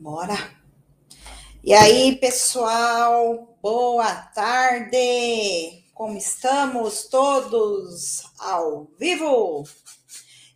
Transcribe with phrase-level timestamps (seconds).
[0.00, 0.34] Bora!
[1.62, 5.84] E aí, pessoal, boa tarde!
[5.92, 9.62] Como estamos todos ao vivo?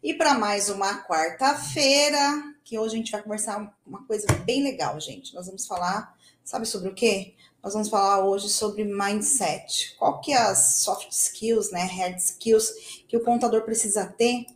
[0.02, 4.98] E para mais uma quarta-feira, que hoje a gente vai conversar uma coisa bem legal,
[4.98, 5.34] gente.
[5.34, 7.34] Nós vamos falar, sabe sobre o quê?
[7.62, 9.94] Nós vamos falar hoje sobre mindset.
[9.98, 12.72] Qual que é as soft skills, né, hard skills
[13.06, 14.46] que o contador precisa ter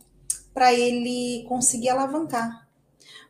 [0.51, 2.68] para ele conseguir alavancar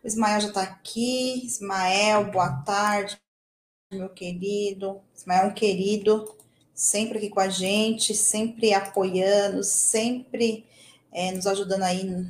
[0.03, 1.45] o Ismael já está aqui.
[1.45, 3.17] Ismael, boa tarde,
[3.91, 5.01] meu querido.
[5.15, 6.35] Ismael é um querido,
[6.73, 10.65] sempre aqui com a gente, sempre apoiando, sempre
[11.11, 12.27] é, nos ajudando aí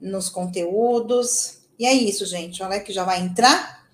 [0.00, 1.58] nos conteúdos.
[1.78, 2.62] E é isso, gente.
[2.62, 3.84] O Alex já vai entrar.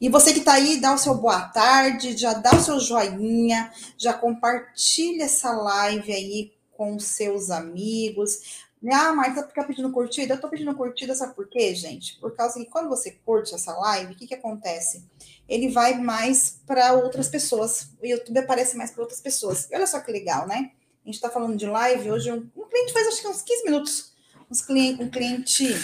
[0.00, 3.70] E você que está aí, dá o seu boa tarde, já dá o seu joinha,
[3.96, 8.64] já compartilha essa live aí com seus amigos.
[8.90, 10.34] Ah, Marta fica pedindo curtida.
[10.34, 12.18] Eu tô pedindo curtida, sabe por quê, gente?
[12.18, 15.08] Por causa que quando você curte essa live, o que que acontece?
[15.48, 17.90] Ele vai mais para outras pessoas.
[18.02, 19.68] O YouTube aparece mais para outras pessoas.
[19.70, 20.72] E olha só que legal, né?
[21.04, 22.10] A gente tá falando de live.
[22.10, 24.12] Hoje um, um cliente faz acho que uns 15 minutos.
[24.50, 25.74] Um cliente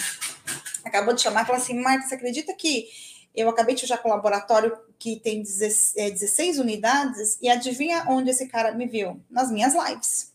[0.83, 2.87] acabou de chamar e falou assim: Marta, você acredita que
[3.33, 8.29] eu acabei de fechar com um laboratório que tem 16 é, unidades e adivinha onde
[8.29, 9.21] esse cara me viu?
[9.29, 10.33] Nas minhas lives.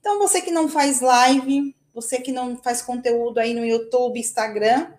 [0.00, 4.92] Então, você que não faz live, você que não faz conteúdo aí no YouTube, Instagram,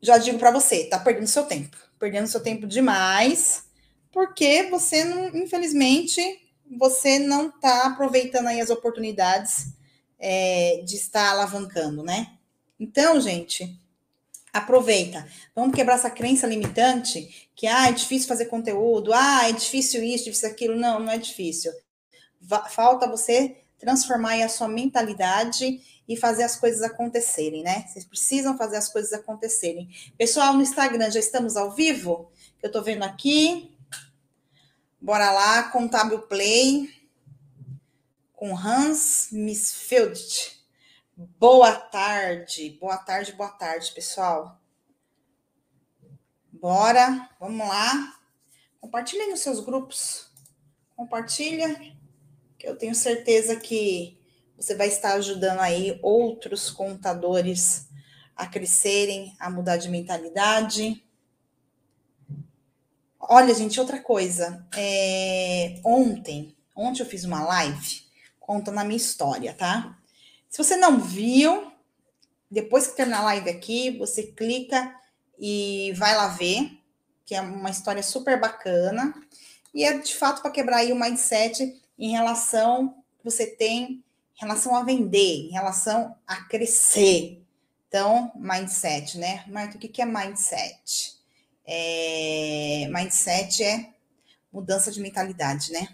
[0.00, 1.76] já digo para você, tá perdendo seu tempo.
[1.98, 3.64] Perdendo seu tempo demais,
[4.10, 6.22] porque você não, infelizmente,
[6.78, 9.74] você não tá aproveitando aí as oportunidades
[10.18, 12.32] é, de estar alavancando, né?
[12.80, 13.78] Então, gente,
[14.54, 15.28] aproveita.
[15.54, 20.24] Vamos quebrar essa crença limitante que ah, é difícil fazer conteúdo, ah, é difícil isso,
[20.24, 20.76] difícil aquilo.
[20.76, 21.70] Não, não é difícil.
[22.70, 27.86] Falta você transformar a sua mentalidade e fazer as coisas acontecerem, né?
[27.86, 29.88] Vocês precisam fazer as coisas acontecerem.
[30.18, 32.30] Pessoal, no Instagram já estamos ao vivo?
[32.62, 33.74] Eu tô vendo aqui.
[35.00, 36.88] Bora lá, Contábil Play
[38.34, 40.60] com Hans Missfield.
[41.16, 44.60] Boa tarde, boa tarde, boa tarde, pessoal.
[46.52, 48.18] Bora, vamos lá.
[48.80, 50.30] Compartilhem nos seus grupos.
[50.96, 51.93] Compartilha
[52.64, 54.18] eu tenho certeza que
[54.56, 57.88] você vai estar ajudando aí outros contadores
[58.34, 61.04] a crescerem, a mudar de mentalidade.
[63.20, 64.66] Olha, gente, outra coisa.
[64.76, 68.02] É, ontem, ontem eu fiz uma live
[68.40, 69.98] contando a minha história, tá?
[70.48, 71.72] Se você não viu,
[72.50, 74.94] depois que terminar a live aqui, você clica
[75.38, 76.78] e vai lá ver,
[77.24, 79.14] que é uma história super bacana.
[79.74, 84.04] E é de fato para quebrar aí o mindset em relação que você tem
[84.36, 87.40] em relação a vender, em relação a crescer.
[87.88, 89.44] Então, mindset, né?
[89.46, 91.14] Marta, o que é mindset?
[91.64, 93.90] É, mindset é
[94.52, 95.88] mudança de mentalidade, né?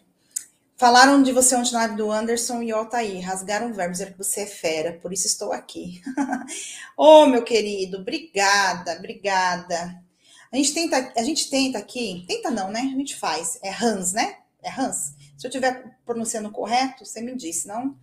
[0.77, 4.19] Falaram de você ontem na live do Anderson e o Altair, rasgaram verbos, dizer que
[4.19, 6.01] você é fera, por isso estou aqui.
[6.97, 10.03] Ô, oh, meu querido, obrigada, obrigada.
[10.51, 12.81] A gente tenta, a gente tenta aqui, tenta não, né?
[12.81, 13.59] A gente faz.
[13.63, 14.39] É Hans, né?
[14.63, 15.15] É Hans.
[15.41, 17.97] Se eu estiver pronunciando correto, você me diz, não?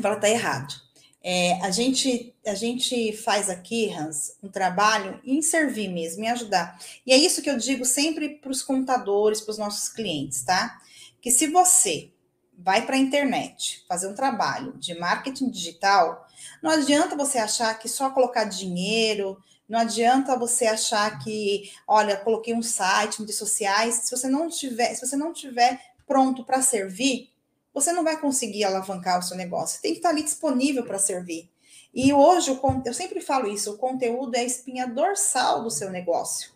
[0.00, 0.72] Fala, tá errado.
[1.20, 6.78] É, a, gente, a gente faz aqui, Hans, um trabalho em servir mesmo, em ajudar.
[7.04, 10.80] E é isso que eu digo sempre para os contadores, para os nossos clientes, tá?
[11.20, 12.12] Que se você
[12.56, 16.28] vai para a internet fazer um trabalho de marketing digital,
[16.62, 19.36] não adianta você achar que só colocar dinheiro,
[19.68, 24.94] não adianta você achar que, olha, coloquei um site, mídias sociais, se você não tiver,
[24.94, 27.30] se você não tiver pronto para servir,
[27.72, 29.80] você não vai conseguir alavancar o seu negócio.
[29.80, 31.48] Tem que estar ali disponível para servir.
[31.94, 32.50] E hoje,
[32.84, 36.50] eu sempre falo isso: o conteúdo é a espinha dorsal do seu negócio.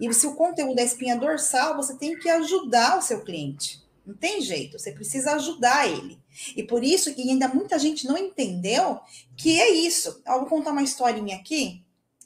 [0.00, 3.84] E se o conteúdo é a espinha dorsal, você tem que ajudar o seu cliente.
[4.06, 6.18] Não tem jeito, você precisa ajudar ele.
[6.56, 8.98] E por isso que ainda muita gente não entendeu
[9.36, 10.22] que é isso.
[10.26, 11.84] Eu vou contar uma historinha aqui,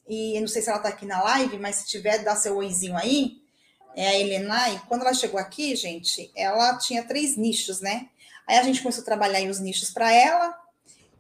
[0.09, 2.97] e não sei se ela está aqui na live, mas se tiver, dá seu oizinho
[2.97, 3.40] aí
[3.97, 8.09] é a Helena, e quando ela chegou aqui, gente, ela tinha três nichos, né?
[8.47, 10.57] Aí a gente começou a trabalhar os nichos para ela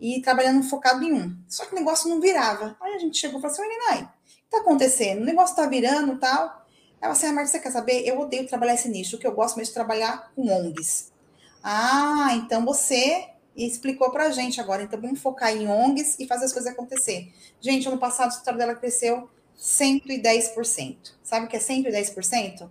[0.00, 1.36] e trabalhando focado em um.
[1.48, 2.76] Só que o negócio não virava.
[2.80, 5.22] Aí a gente chegou e falou assim: Helena, o que tá acontecendo?
[5.22, 6.66] O negócio tá virando tal.
[7.00, 8.06] Ela assim, ah, Marta, você quer saber?
[8.06, 11.10] Eu odeio trabalhar esse nicho, o que eu gosto mesmo de trabalhar com ONGs.
[11.62, 14.82] Ah, então você explicou pra gente agora.
[14.82, 17.32] Então vamos focar em ONGs e fazer as coisas acontecer.
[17.60, 19.28] Gente, ano passado o trabalho dela cresceu
[19.60, 21.12] 110%.
[21.22, 22.68] Sabe o que é 110%?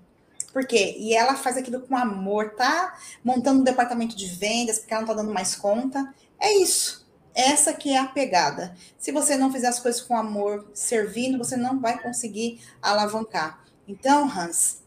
[0.52, 0.96] Por quê?
[0.98, 5.08] E ela faz aquilo com amor, tá montando um departamento de vendas, porque ela não
[5.08, 6.14] tá dando mais conta.
[6.40, 7.08] É isso.
[7.36, 8.76] Essa que é a pegada.
[8.98, 13.64] Se você não fizer as coisas com amor, servindo, você não vai conseguir alavancar.
[13.88, 14.82] Então, Hans,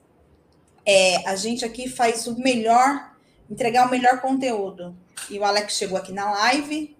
[0.84, 3.14] é, a gente aqui faz o melhor,
[3.48, 4.96] entregar o melhor conteúdo.
[5.30, 6.96] E o Alex chegou aqui na live,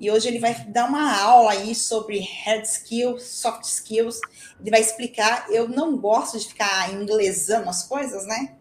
[0.00, 4.18] e hoje ele vai dar uma aula aí sobre hard skills, soft skills.
[4.58, 5.46] Ele vai explicar.
[5.50, 8.56] Eu não gosto de ficar inglesando as coisas, né?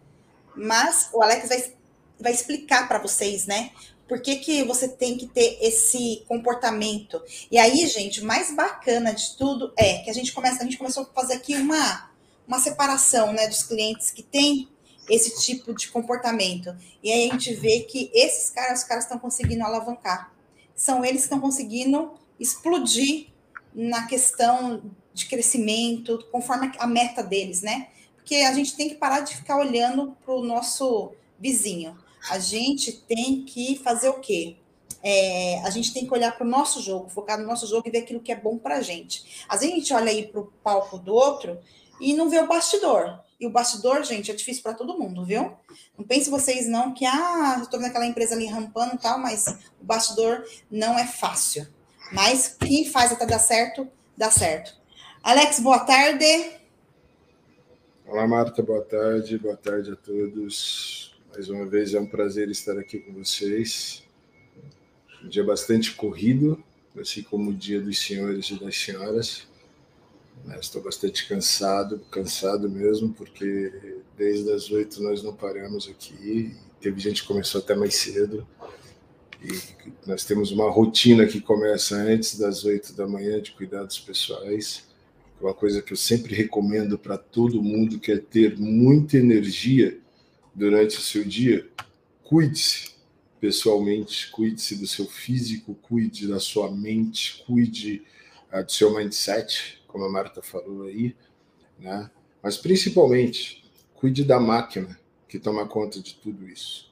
[0.53, 1.73] Mas o Alex vai,
[2.19, 3.71] vai explicar para vocês, né?
[4.05, 7.23] Por que, que você tem que ter esse comportamento?
[7.49, 10.77] E aí, gente, o mais bacana de tudo é que a gente começa, a gente
[10.77, 12.11] começou a fazer aqui uma,
[12.45, 14.67] uma separação, né, dos clientes que têm
[15.09, 16.75] esse tipo de comportamento.
[17.01, 20.37] E aí a gente vê que esses caras, os caras estão conseguindo alavancar
[20.79, 23.27] são eles que estão conseguindo explodir
[23.75, 24.81] na questão
[25.13, 27.89] de crescimento, conforme a meta deles, né?
[28.15, 31.97] Porque a gente tem que parar de ficar olhando para o nosso vizinho.
[32.29, 34.55] A gente tem que fazer o quê?
[35.03, 37.91] É, a gente tem que olhar para o nosso jogo, focar no nosso jogo e
[37.91, 39.45] ver aquilo que é bom para a gente.
[39.49, 41.59] Às vezes a gente olha aí para o palco do outro
[41.99, 43.19] e não vê o bastidor.
[43.39, 45.53] E o bastidor, gente, é difícil para todo mundo, viu?
[45.97, 49.47] Não pense vocês não que, ah, estou vendo aquela empresa ali rampando e tal, mas
[49.79, 51.65] o bastidor não é fácil.
[52.11, 53.87] Mas quem faz até dar certo,
[54.17, 54.75] dá certo.
[55.23, 56.25] Alex, boa tarde.
[58.05, 59.37] Olá, Marta, boa tarde.
[59.37, 61.15] Boa tarde a todos.
[61.31, 64.03] Mais uma vez é um prazer estar aqui com vocês.
[65.23, 66.61] Um dia bastante corrido,
[66.99, 69.47] assim como o dia dos senhores e das senhoras.
[70.45, 70.57] Né?
[70.59, 76.55] Estou bastante cansado, cansado mesmo, porque desde as oito nós não paramos aqui.
[76.81, 78.47] Teve gente que começou até mais cedo.
[79.41, 79.57] E
[80.05, 84.87] nós temos uma rotina que começa antes das oito da manhã de cuidados pessoais.
[85.39, 89.97] Uma coisa que eu sempre recomendo para todo mundo que é ter muita energia
[90.53, 91.69] durante o seu dia.
[92.23, 92.91] Cuide-se
[93.39, 98.03] pessoalmente, cuide-se do seu físico, cuide da sua mente, cuide
[98.51, 101.15] uh, do seu mindset como a Marta falou aí,
[101.77, 102.09] né?
[102.41, 104.97] mas principalmente cuide da máquina
[105.27, 106.89] que toma conta de tudo isso.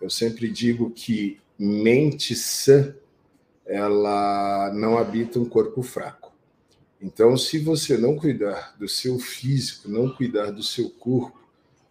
[0.00, 2.94] Eu sempre digo que mente sã,
[3.64, 6.32] ela não habita um corpo fraco.
[7.00, 11.40] Então, se você não cuidar do seu físico, não cuidar do seu corpo,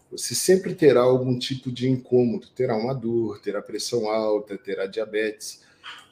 [0.10, 5.64] você sempre terá algum tipo de incômodo, terá uma dor, terá pressão alta, terá diabetes.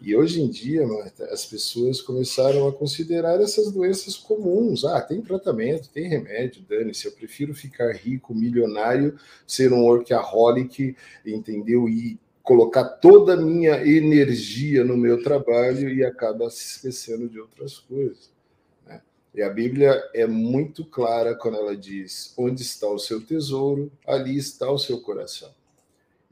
[0.01, 4.85] E hoje em dia, Marta, as pessoas começaram a considerar essas doenças comuns.
[4.85, 7.05] Ah, tem tratamento, tem remédio, dane-se.
[7.05, 10.95] Eu prefiro ficar rico, milionário, ser um workaholic,
[11.25, 11.89] entendeu?
[11.89, 17.77] E colocar toda a minha energia no meu trabalho e acaba se esquecendo de outras
[17.77, 18.31] coisas.
[18.87, 19.01] Né?
[19.35, 24.37] E a Bíblia é muito clara quando ela diz: onde está o seu tesouro, ali
[24.37, 25.58] está o seu coração.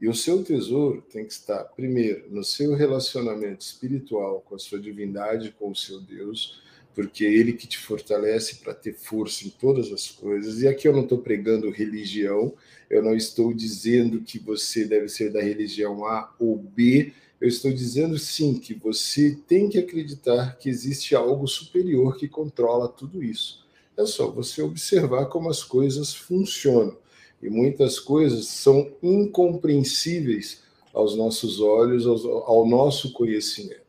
[0.00, 4.78] E o seu tesouro tem que estar, primeiro, no seu relacionamento espiritual com a sua
[4.78, 6.62] divindade, com o seu Deus,
[6.94, 10.62] porque é Ele que te fortalece para ter força em todas as coisas.
[10.62, 12.54] E aqui eu não estou pregando religião,
[12.88, 17.72] eu não estou dizendo que você deve ser da religião A ou B, eu estou
[17.72, 23.66] dizendo sim que você tem que acreditar que existe algo superior que controla tudo isso.
[23.96, 26.96] É só você observar como as coisas funcionam
[27.42, 30.62] e muitas coisas são incompreensíveis
[30.92, 33.82] aos nossos olhos, ao nosso conhecimento,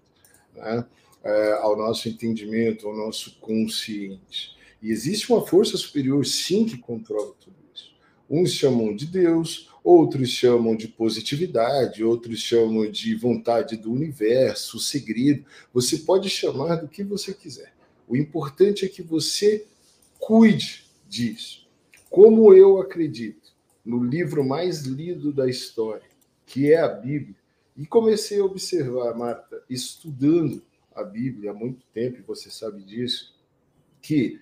[0.55, 0.85] né?
[1.23, 4.55] é, ao nosso entendimento, ao nosso consciente.
[4.81, 7.91] E existe uma força superior, sim, que controla tudo isso.
[8.29, 15.43] Uns chamam de Deus, outros chamam de positividade, outros chamam de vontade do universo, segredo.
[15.73, 17.73] Você pode chamar do que você quiser.
[18.07, 19.65] O importante é que você
[20.17, 21.67] cuide disso.
[22.09, 23.53] Como eu acredito
[23.85, 26.09] no livro mais lido da história,
[26.45, 27.35] que é a Bíblia,
[27.77, 30.61] e comecei a observar, Marta, estudando
[30.93, 33.33] a Bíblia há muito tempo, e você sabe disso,
[34.01, 34.39] que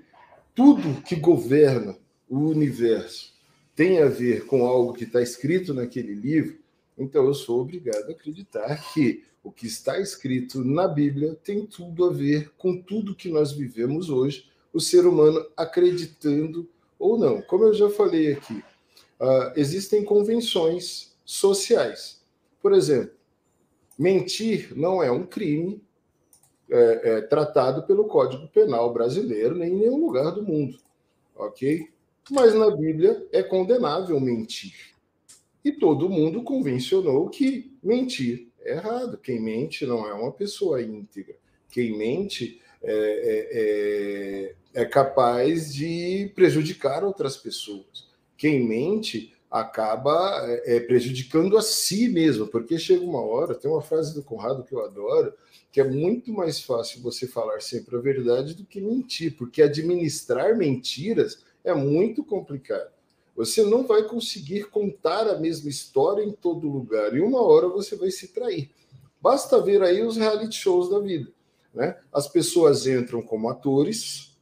[0.56, 1.98] tudo que governa
[2.30, 3.34] o universo
[3.76, 6.58] tem a ver com algo que está escrito naquele livro,
[6.98, 12.06] então eu sou obrigado a acreditar que o que está escrito na Bíblia tem tudo
[12.06, 16.68] a ver com tudo que nós vivemos hoje, o ser humano acreditando
[17.00, 17.42] ou não.
[17.42, 18.64] Como eu já falei aqui,
[19.20, 22.22] uh, existem convenções sociais.
[22.62, 23.16] Por exemplo,
[23.98, 25.82] mentir não é um crime
[26.70, 30.78] é, é, tratado pelo Código Penal brasileiro, nem em nenhum lugar do mundo,
[31.36, 31.88] ok?
[32.30, 34.94] Mas na Bíblia é condenável mentir.
[35.64, 39.18] E todo mundo convencionou que mentir é errado.
[39.18, 41.36] Quem mente não é uma pessoa íntegra.
[41.70, 48.08] Quem mente é, é, é, é capaz de prejudicar outras pessoas.
[48.38, 54.14] Quem mente acaba é, prejudicando a si mesmo, porque chega uma hora, tem uma frase
[54.14, 55.34] do Conrado que eu adoro,
[55.70, 60.58] que é muito mais fácil você falar sempre a verdade do que mentir, porque administrar
[60.58, 62.92] mentiras é muito complicado.
[63.36, 67.96] Você não vai conseguir contar a mesma história em todo lugar, e uma hora você
[67.98, 68.72] vai se trair.
[69.22, 71.37] Basta ver aí os reality shows da vida.
[71.74, 71.98] Né?
[72.12, 74.38] As pessoas entram como atores,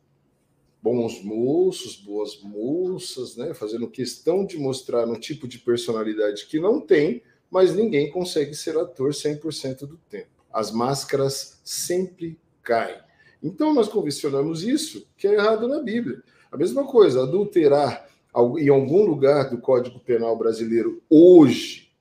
[0.81, 3.53] bons moços, boas moças, né?
[3.53, 8.77] fazendo questão de mostrar um tipo de personalidade que não tem, mas ninguém consegue ser
[8.77, 10.29] ator 100% do tempo.
[10.51, 12.99] As máscaras sempre caem.
[13.41, 16.23] Então nós convencionamos isso, que é errado na Bíblia.
[16.51, 18.09] A mesma coisa, adulterar
[18.57, 21.91] em algum lugar do Código Penal brasileiro hoje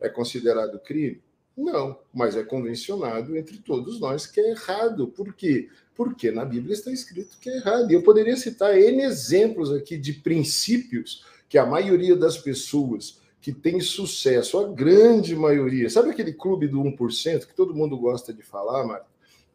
[0.00, 1.23] é considerado crime?
[1.56, 5.06] Não, mas é convencionado entre todos nós que é errado.
[5.08, 5.68] Por quê?
[5.94, 7.90] Porque na Bíblia está escrito que é errado.
[7.90, 13.52] E eu poderia citar N exemplos aqui de princípios que a maioria das pessoas que
[13.52, 18.42] tem sucesso, a grande maioria, sabe aquele clube do 1% que todo mundo gosta de
[18.42, 19.06] falar, Marta?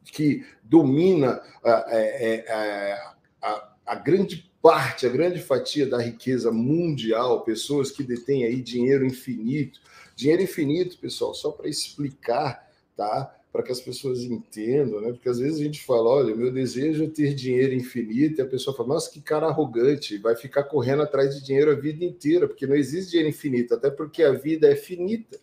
[0.05, 7.91] Que domina a, a, a, a grande parte, a grande fatia da riqueza mundial, pessoas
[7.91, 9.79] que detêm aí dinheiro infinito,
[10.19, 13.33] Dinheiro infinito, pessoal, só para explicar, tá?
[13.53, 15.13] Para que as pessoas entendam, né?
[15.13, 18.45] Porque às vezes a gente fala, olha, meu desejo é ter dinheiro infinito, e a
[18.45, 22.49] pessoa fala, nossa, que cara arrogante, vai ficar correndo atrás de dinheiro a vida inteira,
[22.49, 25.39] porque não existe dinheiro infinito, até porque a vida é finita.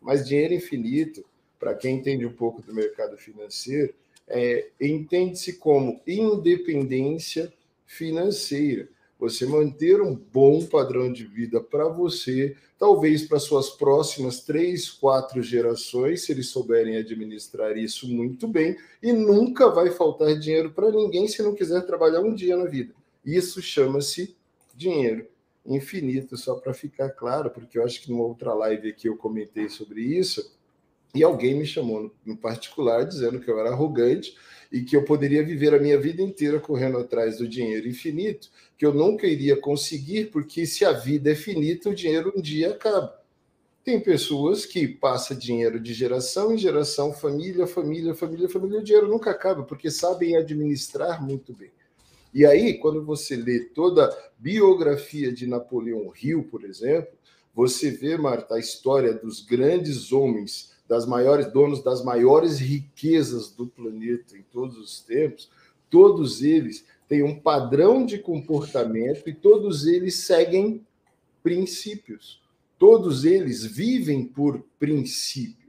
[0.00, 1.24] Mas dinheiro infinito,
[1.58, 3.92] para quem entende um pouco do mercado financeiro,
[4.28, 7.52] é, entende-se como independência
[7.84, 14.90] financeira você manter um bom padrão de vida para você, talvez para suas próximas três,
[14.90, 20.90] quatro gerações, se eles souberem administrar isso muito bem, e nunca vai faltar dinheiro para
[20.90, 22.94] ninguém se não quiser trabalhar um dia na vida.
[23.24, 24.36] Isso chama-se
[24.74, 25.26] dinheiro
[25.64, 29.68] infinito, só para ficar claro, porque eu acho que numa outra live aqui eu comentei
[29.68, 30.52] sobre isso,
[31.14, 34.36] e alguém me chamou em particular dizendo que eu era arrogante
[34.70, 38.84] e que eu poderia viver a minha vida inteira correndo atrás do dinheiro infinito, que
[38.84, 43.20] eu nunca iria conseguir, porque se a vida é finita, o dinheiro um dia acaba.
[43.84, 49.08] Tem pessoas que passam dinheiro de geração em geração, família, família, família, família, o dinheiro
[49.08, 51.70] nunca acaba, porque sabem administrar muito bem.
[52.32, 57.12] E aí, quando você lê toda a biografia de Napoleão Hill, por exemplo,
[57.54, 63.66] você vê, Marta, a história dos grandes homens das maiores donos das maiores riquezas do
[63.66, 65.48] planeta em todos os tempos,
[65.88, 70.84] todos eles têm um padrão de comportamento e todos eles seguem
[71.42, 72.42] princípios.
[72.78, 75.63] Todos eles vivem por princípios.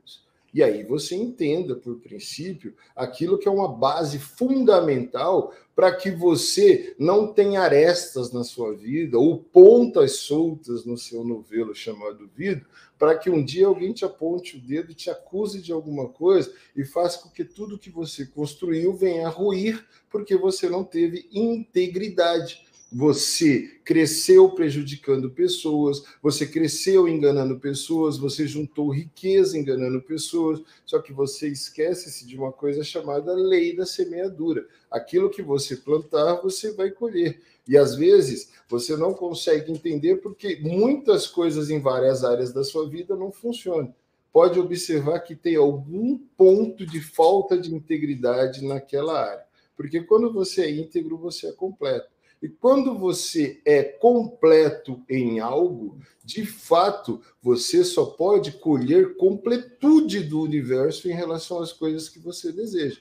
[0.55, 6.95] E aí você entenda, por princípio, aquilo que é uma base fundamental para que você
[6.97, 12.65] não tenha arestas na sua vida ou pontas soltas no seu novelo chamado vida,
[12.97, 16.85] para que um dia alguém te aponte o dedo, te acuse de alguma coisa e
[16.85, 22.65] faça com que tudo que você construiu venha a ruir porque você não teve integridade.
[22.97, 31.11] Você cresceu prejudicando pessoas, você cresceu enganando pessoas, você juntou riqueza enganando pessoas, só que
[31.11, 34.65] você esquece-se de uma coisa chamada lei da semeadura.
[34.89, 37.41] Aquilo que você plantar, você vai colher.
[37.67, 42.87] E às vezes você não consegue entender porque muitas coisas em várias áreas da sua
[42.87, 43.93] vida não funcionam.
[44.31, 49.43] Pode observar que tem algum ponto de falta de integridade naquela área.
[49.75, 52.14] Porque quando você é íntegro, você é completo.
[52.45, 60.41] E quando você é completo em algo, de fato, você só pode colher completude do
[60.41, 62.99] universo em relação às coisas que você deseja.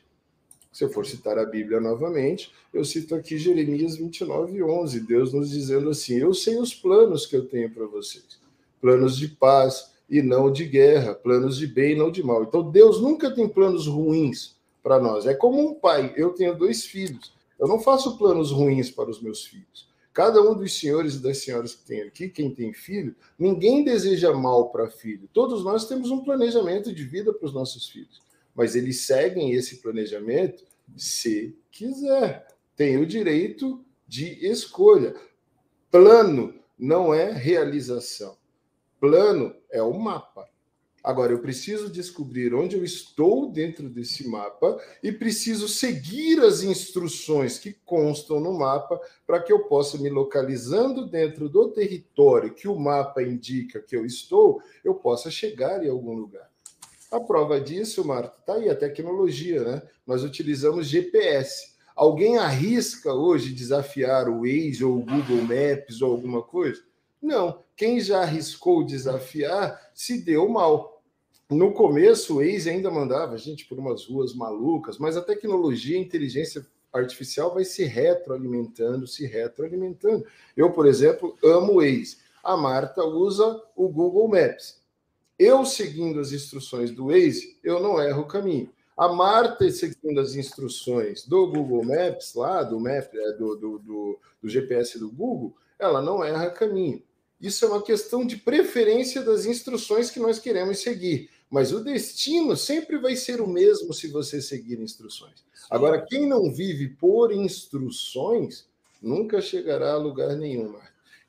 [0.72, 5.50] Se eu for citar a Bíblia novamente, eu cito aqui Jeremias 29, 11, Deus nos
[5.50, 8.24] dizendo assim: Eu sei os planos que eu tenho para vocês,
[8.80, 12.44] planos de paz e não de guerra, planos de bem e não de mal.
[12.44, 15.26] Então, Deus nunca tem planos ruins para nós.
[15.26, 16.14] É como um pai.
[16.16, 17.34] Eu tenho dois filhos.
[17.64, 19.88] Eu não faço planos ruins para os meus filhos.
[20.12, 24.34] Cada um dos senhores e das senhoras que tem aqui, quem tem filho, ninguém deseja
[24.34, 25.26] mal para filho.
[25.32, 28.20] Todos nós temos um planejamento de vida para os nossos filhos.
[28.54, 30.62] Mas eles seguem esse planejamento
[30.94, 32.46] se quiser.
[32.76, 35.14] Tem o direito de escolha.
[35.90, 38.36] Plano não é realização.
[39.00, 40.46] Plano é o mapa.
[41.04, 47.58] Agora, eu preciso descobrir onde eu estou dentro desse mapa e preciso seguir as instruções
[47.58, 52.78] que constam no mapa para que eu possa me localizando dentro do território que o
[52.78, 56.50] mapa indica que eu estou, eu possa chegar em algum lugar.
[57.12, 59.82] A prova disso, Marta, está aí a tecnologia, né?
[60.06, 61.74] Nós utilizamos GPS.
[61.94, 66.82] Alguém arrisca hoje desafiar o Waze ou o Google Maps ou alguma coisa?
[67.20, 67.62] Não.
[67.76, 70.93] Quem já arriscou desafiar se deu mal.
[71.50, 75.96] No começo, o Waze ainda mandava a gente por umas ruas malucas, mas a tecnologia,
[75.96, 80.24] a inteligência artificial vai se retroalimentando, se retroalimentando.
[80.56, 82.18] Eu, por exemplo, amo o Waze.
[82.42, 84.82] A Marta usa o Google Maps.
[85.38, 88.70] Eu seguindo as instruções do Waze, eu não erro o caminho.
[88.96, 94.18] A Marta, seguindo as instruções do Google Maps, lá do, Map, é, do, do, do,
[94.40, 97.02] do GPS do Google, ela não erra caminho.
[97.44, 101.28] Isso é uma questão de preferência das instruções que nós queremos seguir.
[101.50, 105.44] Mas o destino sempre vai ser o mesmo se você seguir instruções.
[105.70, 108.66] Agora, quem não vive por instruções
[109.02, 110.74] nunca chegará a lugar nenhum.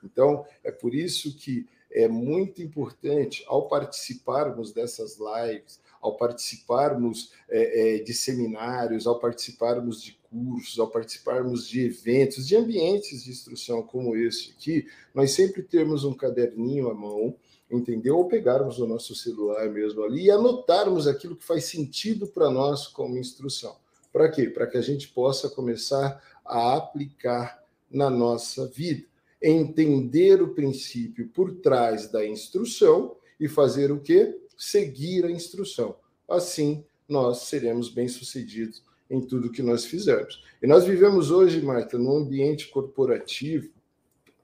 [0.02, 7.98] Então, é por isso que é muito importante, ao participarmos dessas lives, ao participarmos é,
[7.98, 13.82] é, de seminários, ao participarmos de cursos, ao participarmos de eventos, de ambientes de instrução
[13.82, 17.36] como esse aqui, nós sempre temos um caderninho à mão,
[17.72, 18.18] entendeu?
[18.18, 22.88] Ou pegarmos o nosso celular mesmo ali e anotarmos aquilo que faz sentido para nós
[22.88, 23.76] como instrução.
[24.12, 24.50] Para quê?
[24.50, 29.06] Para que a gente possa começar a aplicar na nossa vida.
[29.42, 34.40] Entender o princípio por trás da instrução e fazer o quê?
[34.58, 35.96] seguir a instrução.
[36.28, 40.44] Assim, nós seremos bem-sucedidos em tudo que nós fizermos.
[40.62, 43.70] E nós vivemos hoje, Marta, num ambiente corporativo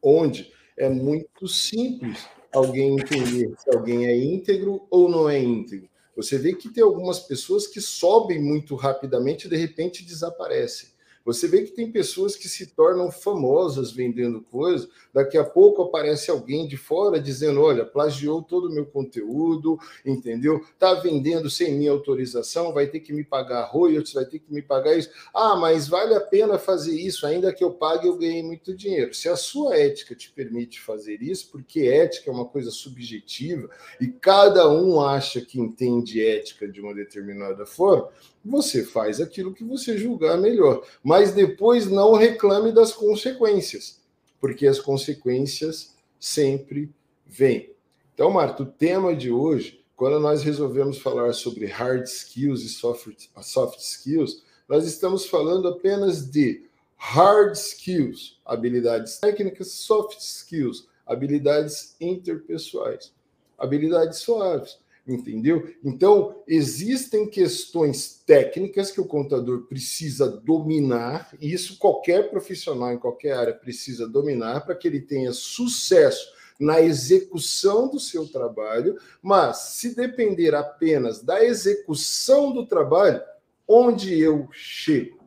[0.01, 5.89] onde é muito simples alguém entender se alguém é íntegro ou não é íntegro.
[6.15, 10.89] Você vê que tem algumas pessoas que sobem muito rapidamente e de repente desaparecem.
[11.23, 16.31] Você vê que tem pessoas que se tornam famosas vendendo coisas, daqui a pouco aparece
[16.31, 20.63] alguém de fora dizendo: olha, plagiou todo o meu conteúdo, entendeu?
[20.73, 24.61] Está vendendo sem minha autorização, vai ter que me pagar royalties, vai ter que me
[24.61, 25.09] pagar isso.
[25.33, 29.13] Ah, mas vale a pena fazer isso, ainda que eu pague, eu ganhei muito dinheiro.
[29.13, 34.07] Se a sua ética te permite fazer isso, porque ética é uma coisa subjetiva e
[34.07, 38.09] cada um acha que entende ética de uma determinada forma,
[38.43, 40.85] você faz aquilo que você julgar melhor.
[41.03, 44.01] Mas depois não reclame das consequências,
[44.39, 46.91] porque as consequências sempre
[47.25, 47.71] vêm.
[48.13, 53.29] Então, Marta, o tema de hoje, quando nós resolvemos falar sobre hard skills e soft,
[53.41, 56.65] soft skills, nós estamos falando apenas de
[56.97, 63.11] hard skills, habilidades técnicas, soft skills, habilidades interpessoais,
[63.57, 64.79] habilidades suaves
[65.13, 65.73] entendeu?
[65.83, 73.33] Então, existem questões técnicas que o contador precisa dominar, e isso qualquer profissional em qualquer
[73.33, 79.95] área precisa dominar para que ele tenha sucesso na execução do seu trabalho, mas se
[79.95, 83.21] depender apenas da execução do trabalho,
[83.67, 85.19] onde eu chego?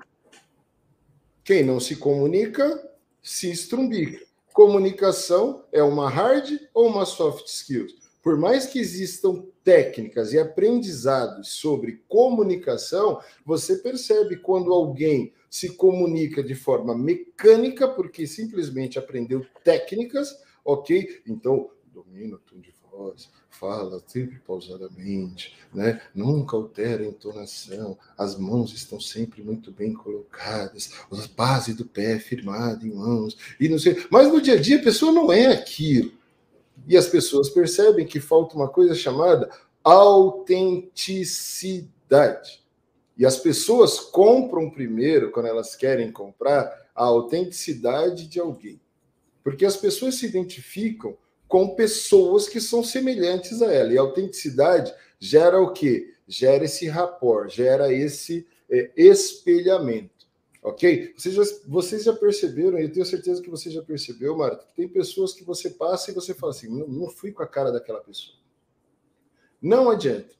[1.42, 2.88] Quem não se comunica,
[3.20, 4.24] se estrumbica.
[4.52, 7.96] Comunicação é uma hard ou uma soft skills?
[8.22, 16.42] Por mais que existam técnicas e aprendizados sobre comunicação, você percebe quando alguém se comunica
[16.42, 21.22] de forma mecânica, porque simplesmente aprendeu técnicas, ok?
[21.26, 26.00] Então, domina o tom de voz, fala sempre pausadamente, né?
[26.14, 32.18] nunca altera a entonação, as mãos estão sempre muito bem colocadas, a base do pé
[32.18, 34.04] firmada em mãos, e não sei.
[34.10, 36.12] Mas no dia a dia a pessoa não é aquilo.
[36.86, 39.50] E as pessoas percebem que falta uma coisa chamada
[39.82, 42.62] autenticidade.
[43.16, 48.80] E as pessoas compram primeiro, quando elas querem comprar, a autenticidade de alguém.
[49.42, 51.16] Porque as pessoas se identificam
[51.46, 53.92] com pessoas que são semelhantes a ela.
[53.92, 56.12] E a autenticidade gera o quê?
[56.26, 60.13] Gera esse rapport, gera esse é, espelhamento.
[60.64, 61.12] Ok?
[61.14, 64.88] Vocês já, vocês já perceberam, eu tenho certeza que você já percebeu, Marta, que tem
[64.88, 68.00] pessoas que você passa e você fala assim: não, não fui com a cara daquela
[68.00, 68.38] pessoa.
[69.60, 70.34] Não adianta.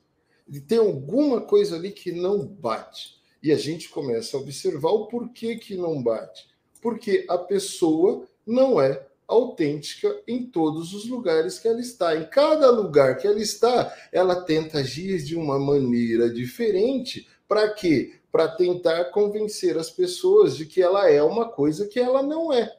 [0.67, 3.23] Tem alguma coisa ali que não bate.
[3.43, 6.49] E a gente começa a observar o porquê que não bate.
[6.81, 12.17] Porque a pessoa não é autêntica em todos os lugares que ela está.
[12.17, 17.29] Em cada lugar que ela está, ela tenta agir de uma maneira diferente.
[17.47, 18.15] Para quê?
[18.35, 22.77] Para tentar convencer as pessoas de que ela é uma coisa que ela não é.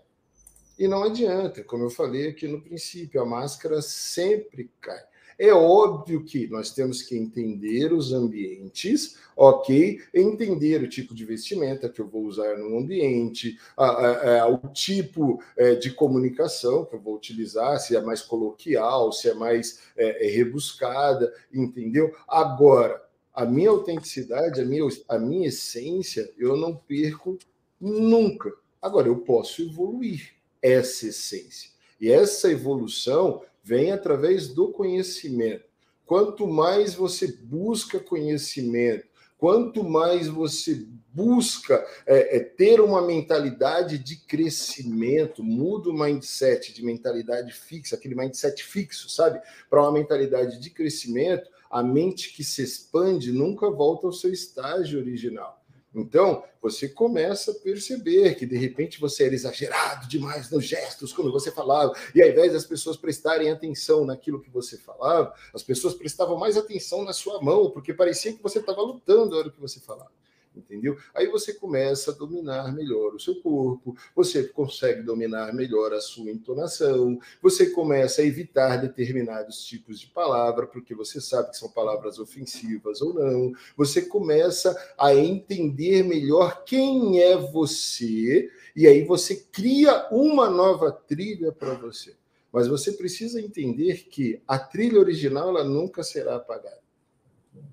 [0.77, 5.01] E não adianta, como eu falei aqui no princípio, a máscara sempre cai.
[5.39, 10.01] É óbvio que nós temos que entender os ambientes, ok?
[10.13, 14.57] Entender o tipo de vestimenta que eu vou usar no ambiente, a, a, a, o
[14.73, 19.79] tipo é, de comunicação que eu vou utilizar, se é mais coloquial, se é mais
[19.95, 22.13] é, é rebuscada, entendeu?
[22.27, 23.04] Agora,
[23.35, 27.37] a minha autenticidade, a minha, a minha essência, eu não perco
[27.79, 28.53] nunca.
[28.81, 31.69] Agora, eu posso evoluir essa essência.
[31.99, 35.65] E essa evolução vem através do conhecimento.
[36.05, 44.17] Quanto mais você busca conhecimento, quanto mais você busca é, é, ter uma mentalidade de
[44.17, 49.41] crescimento, muda o mindset de mentalidade fixa, aquele mindset fixo, sabe?
[49.69, 54.99] Para uma mentalidade de crescimento, a mente que se expande nunca volta ao seu estágio
[54.99, 55.61] original.
[55.93, 61.31] Então, você começa a perceber que de repente você era exagerado demais nos gestos quando
[61.31, 65.93] você falava, e ao invés das pessoas prestarem atenção naquilo que você falava, as pessoas
[65.93, 69.61] prestavam mais atenção na sua mão, porque parecia que você estava lutando na hora que
[69.61, 70.11] você falava
[70.57, 70.97] entendeu?
[71.13, 76.31] Aí você começa a dominar melhor o seu corpo, você consegue dominar melhor a sua
[76.31, 82.19] entonação, você começa a evitar determinados tipos de palavra, porque você sabe que são palavras
[82.19, 90.07] ofensivas ou não, você começa a entender melhor quem é você, e aí você cria
[90.11, 92.15] uma nova trilha para você.
[92.51, 96.84] Mas você precisa entender que a trilha original ela nunca será apagada.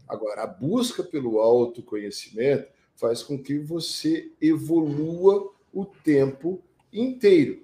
[0.08, 7.62] Agora, a busca pelo autoconhecimento faz com que você evolua o tempo inteiro.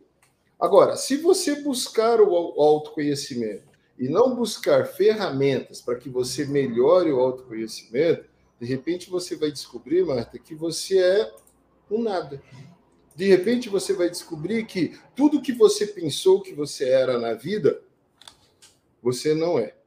[0.59, 7.21] Agora, se você buscar o autoconhecimento e não buscar ferramentas para que você melhore o
[7.21, 8.25] autoconhecimento,
[8.59, 11.35] de repente você vai descobrir, Marta, que você é
[11.91, 12.43] um nada.
[13.15, 17.81] De repente você vai descobrir que tudo que você pensou que você era na vida,
[19.03, 19.78] você não é.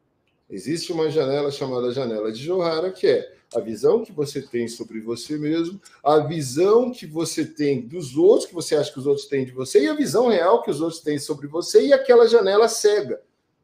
[0.51, 4.99] Existe uma janela chamada janela de Johara, que é a visão que você tem sobre
[4.99, 9.27] você mesmo, a visão que você tem dos outros, que você acha que os outros
[9.27, 12.27] têm de você, e a visão real que os outros têm sobre você, e aquela
[12.27, 13.21] janela cega,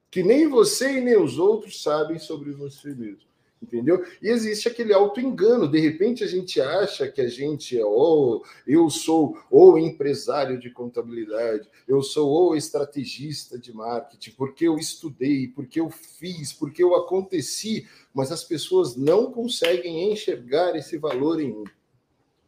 [0.10, 3.27] que nem você e nem os outros sabem sobre você mesmo
[3.62, 4.04] entendeu?
[4.22, 5.68] E existe aquele auto-engano.
[5.68, 10.60] De repente a gente acha que a gente é, ou oh, eu sou ou empresário
[10.60, 16.84] de contabilidade, eu sou ou estrategista de marketing, porque eu estudei, porque eu fiz, porque
[16.84, 21.64] eu aconteci, mas as pessoas não conseguem enxergar esse valor em mim.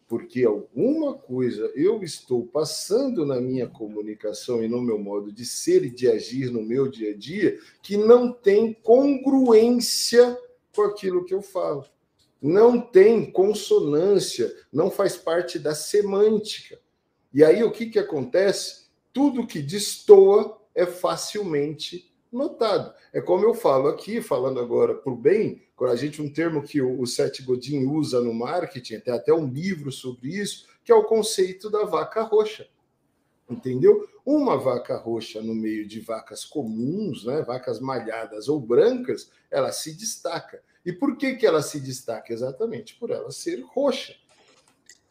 [0.08, 5.86] Porque alguma coisa eu estou passando na minha comunicação e no meu modo de ser
[5.86, 10.36] e de agir no meu dia a dia que não tem congruência
[10.80, 11.86] com aquilo que eu falo.
[12.42, 16.80] Não tem consonância, não faz parte da semântica.
[17.34, 18.88] E aí o que, que acontece?
[19.12, 22.94] Tudo que destoa é facilmente notado.
[23.12, 26.82] É como eu falo aqui, falando agora para o bem, a gente um termo que
[26.82, 30.96] o, o Seth Godin usa no marketing, tem até um livro sobre isso, que é
[30.96, 32.68] o conceito da vaca roxa.
[33.50, 34.08] Entendeu?
[34.26, 39.94] Uma vaca roxa no meio de vacas comuns, né, vacas malhadas ou brancas, ela se
[39.98, 40.62] destaca.
[40.86, 42.34] E por que, que ela se destaca?
[42.34, 44.16] Exatamente por ela ser roxa.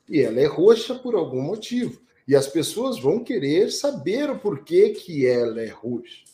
[0.08, 2.00] E ela é roxa por algum motivo.
[2.26, 6.24] E as pessoas vão querer saber o porquê que ela é roxa.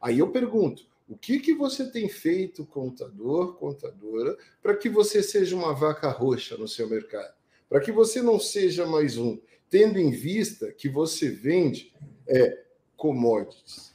[0.00, 5.54] Aí eu pergunto: o que, que você tem feito, contador, contadora, para que você seja
[5.56, 7.34] uma vaca roxa no seu mercado?
[7.68, 11.92] Para que você não seja mais um, tendo em vista que você vende
[12.26, 12.64] é,
[12.96, 13.94] commodities.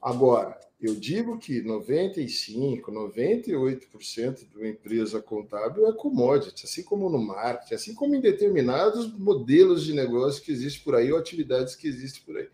[0.00, 7.18] Agora, eu digo que 95, 98% de uma empresa contábil é commodity, assim como no
[7.18, 11.88] marketing, assim como em determinados modelos de negócio que existem por aí ou atividades que
[11.88, 12.48] existem por aí.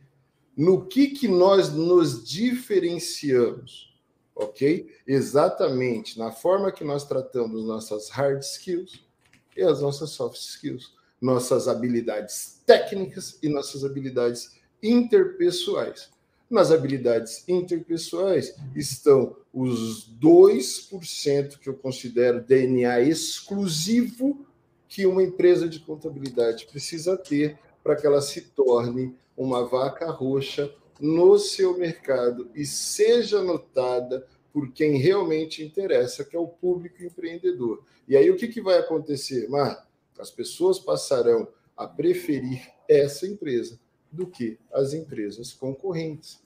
[0.57, 3.93] No que, que nós nos diferenciamos?
[4.35, 4.89] Ok?
[5.05, 9.05] Exatamente na forma que nós tratamos nossas hard skills
[9.57, 16.12] e as nossas soft skills, nossas habilidades técnicas e nossas habilidades interpessoais.
[16.53, 24.45] Nas habilidades interpessoais estão os 2% que eu considero DNA exclusivo
[24.87, 30.71] que uma empresa de contabilidade precisa ter para que ela se torne uma vaca roxa
[31.01, 37.83] no seu mercado e seja notada por quem realmente interessa, que é o público empreendedor.
[38.07, 39.89] E aí o que, que vai acontecer, Mar?
[40.19, 43.81] As pessoas passarão a preferir essa empresa
[44.13, 46.41] do que as empresas concorrentes.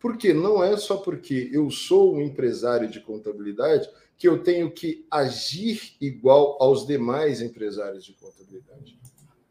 [0.00, 5.06] Porque não é só porque eu sou um empresário de contabilidade que eu tenho que
[5.10, 8.98] agir igual aos demais empresários de contabilidade.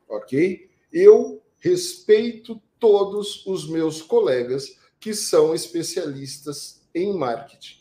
[0.07, 0.69] Ok?
[0.91, 7.79] Eu respeito todos os meus colegas que são especialistas em marketing.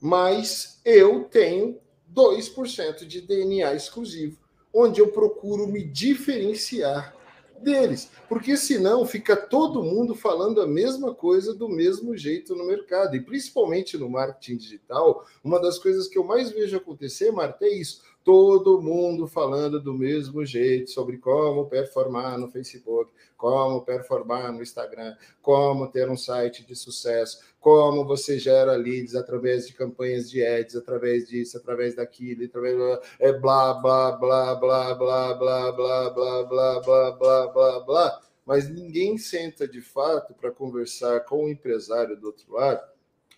[0.00, 1.80] Mas eu tenho
[2.14, 4.38] 2% de DNA exclusivo,
[4.72, 7.17] onde eu procuro me diferenciar
[7.62, 13.16] deles, porque senão fica todo mundo falando a mesma coisa do mesmo jeito no mercado,
[13.16, 17.74] e principalmente no marketing digital, uma das coisas que eu mais vejo acontecer, Marta, é
[17.74, 18.02] isso.
[18.24, 25.16] Todo mundo falando do mesmo jeito sobre como performar no Facebook, como performar no Instagram,
[25.40, 30.76] como ter um site de sucesso, como você gera leads através de campanhas de ads,
[30.76, 32.76] através disso, através daquilo, através
[33.18, 38.68] é blá blá blá blá blá blá blá blá blá blá blá blá blá, mas
[38.68, 42.82] ninguém senta de fato para conversar com o empresário do outro lado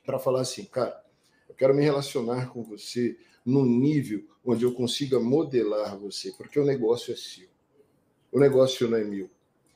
[0.05, 1.01] para falar assim, cara,
[1.49, 6.65] eu quero me relacionar com você no nível onde eu consiga modelar você, porque o
[6.65, 7.49] negócio é seu.
[8.33, 9.29] O negócio não é meu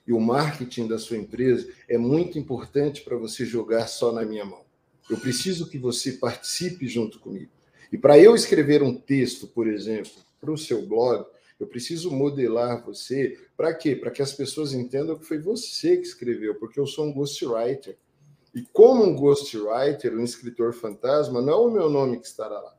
[0.07, 4.45] e o marketing da sua empresa é muito importante para você jogar só na minha
[4.45, 4.63] mão.
[5.09, 7.51] Eu preciso que você participe junto comigo.
[7.93, 11.27] E para eu escrever um texto, por exemplo, para o seu blog,
[11.59, 13.95] eu preciso modelar você para quê?
[13.95, 17.97] Para que as pessoas entendam que foi você que escreveu, porque eu sou um ghostwriter.
[18.55, 22.75] E como um ghostwriter, um escritor fantasma, não é o meu nome que estará lá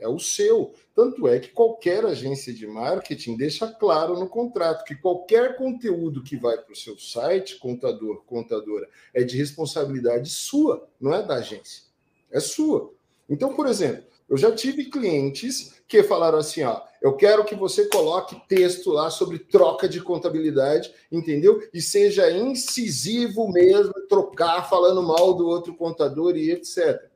[0.00, 0.72] é o seu.
[0.94, 6.36] Tanto é que qualquer agência de marketing deixa claro no contrato que qualquer conteúdo que
[6.36, 11.84] vai para o seu site, contador, contadora, é de responsabilidade sua, não é da agência.
[12.30, 12.92] É sua.
[13.28, 17.86] Então, por exemplo, eu já tive clientes que falaram assim: ó, eu quero que você
[17.86, 21.60] coloque texto lá sobre troca de contabilidade, entendeu?
[21.74, 27.09] E seja incisivo mesmo, trocar falando mal do outro contador e etc.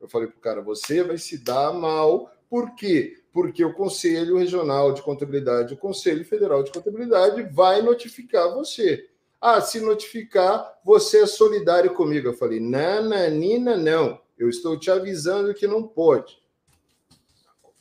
[0.00, 3.22] Eu falei para o cara: você vai se dar mal, por quê?
[3.32, 9.08] Porque o Conselho Regional de Contabilidade, o Conselho Federal de Contabilidade vai notificar você.
[9.40, 12.28] Ah, se notificar, você é solidário comigo.
[12.28, 14.20] Eu falei: nananina, não.
[14.36, 16.40] Eu estou te avisando que não pode.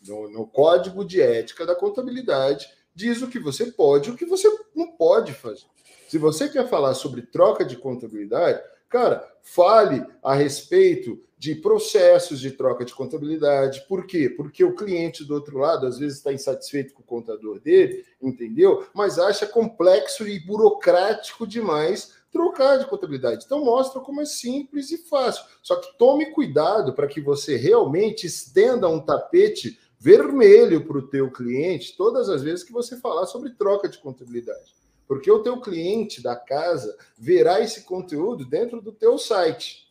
[0.05, 4.25] No, no Código de Ética da Contabilidade, diz o que você pode e o que
[4.25, 5.65] você não pode fazer.
[6.07, 12.51] Se você quer falar sobre troca de contabilidade, cara, fale a respeito de processos de
[12.51, 13.85] troca de contabilidade.
[13.87, 14.29] Por quê?
[14.29, 18.85] Porque o cliente do outro lado, às vezes, está insatisfeito com o contador dele, entendeu?
[18.93, 23.45] Mas acha complexo e burocrático demais trocar de contabilidade.
[23.45, 25.45] Então mostra como é simples e fácil.
[25.63, 31.31] Só que tome cuidado para que você realmente estenda um tapete vermelho para o teu
[31.31, 34.78] cliente todas as vezes que você falar sobre troca de contabilidade.
[35.09, 39.89] Porque o teu cliente da casa verá esse conteúdo dentro do teu site.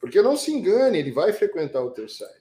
[0.00, 2.40] Porque não se engane, ele vai frequentar o teu site.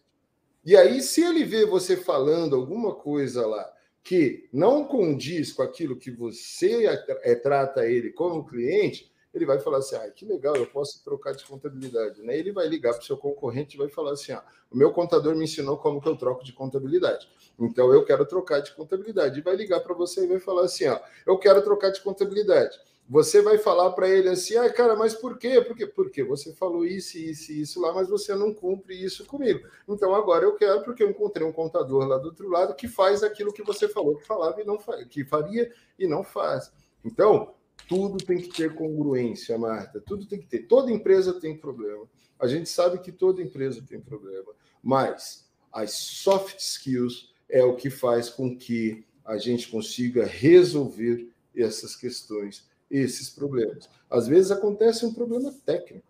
[0.63, 3.69] E aí, se ele vê você falando alguma coisa lá
[4.01, 9.77] que não condiz com aquilo que você é, trata ele como cliente, ele vai falar
[9.77, 12.21] assim: ah, que legal, eu posso trocar de contabilidade.
[12.21, 12.37] Né?
[12.37, 15.35] Ele vai ligar para o seu concorrente e vai falar assim: ah, o meu contador
[15.35, 17.27] me ensinou como que eu troco de contabilidade.
[17.59, 19.39] Então eu quero trocar de contabilidade.
[19.39, 22.77] E vai ligar para você e vai falar assim: ó, eu quero trocar de contabilidade
[23.09, 25.61] você vai falar para ele assim, ah, cara, mas por quê?
[25.61, 29.65] Porque, porque você falou isso, isso e isso lá, mas você não cumpre isso comigo.
[29.87, 33.23] Então agora eu quero, porque eu encontrei um contador lá do outro lado que faz
[33.23, 34.77] aquilo que você falou que falava e não
[35.09, 36.71] que faria e não faz.
[37.05, 37.53] Então,
[37.87, 39.99] tudo tem que ter congruência, Marta.
[39.99, 40.67] Tudo tem que ter.
[40.67, 42.05] Toda empresa tem problema.
[42.39, 47.89] A gente sabe que toda empresa tem problema, mas as soft skills é o que
[47.89, 53.89] faz com que a gente consiga resolver essas questões esses problemas.
[54.09, 56.05] Às vezes acontece um problema técnico.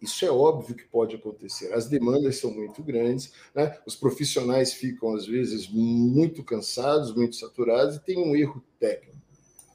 [0.00, 1.74] Isso é óbvio que pode acontecer.
[1.74, 3.78] As demandas são muito grandes, né?
[3.84, 9.19] os profissionais ficam, às vezes, muito cansados, muito saturados e tem um erro técnico.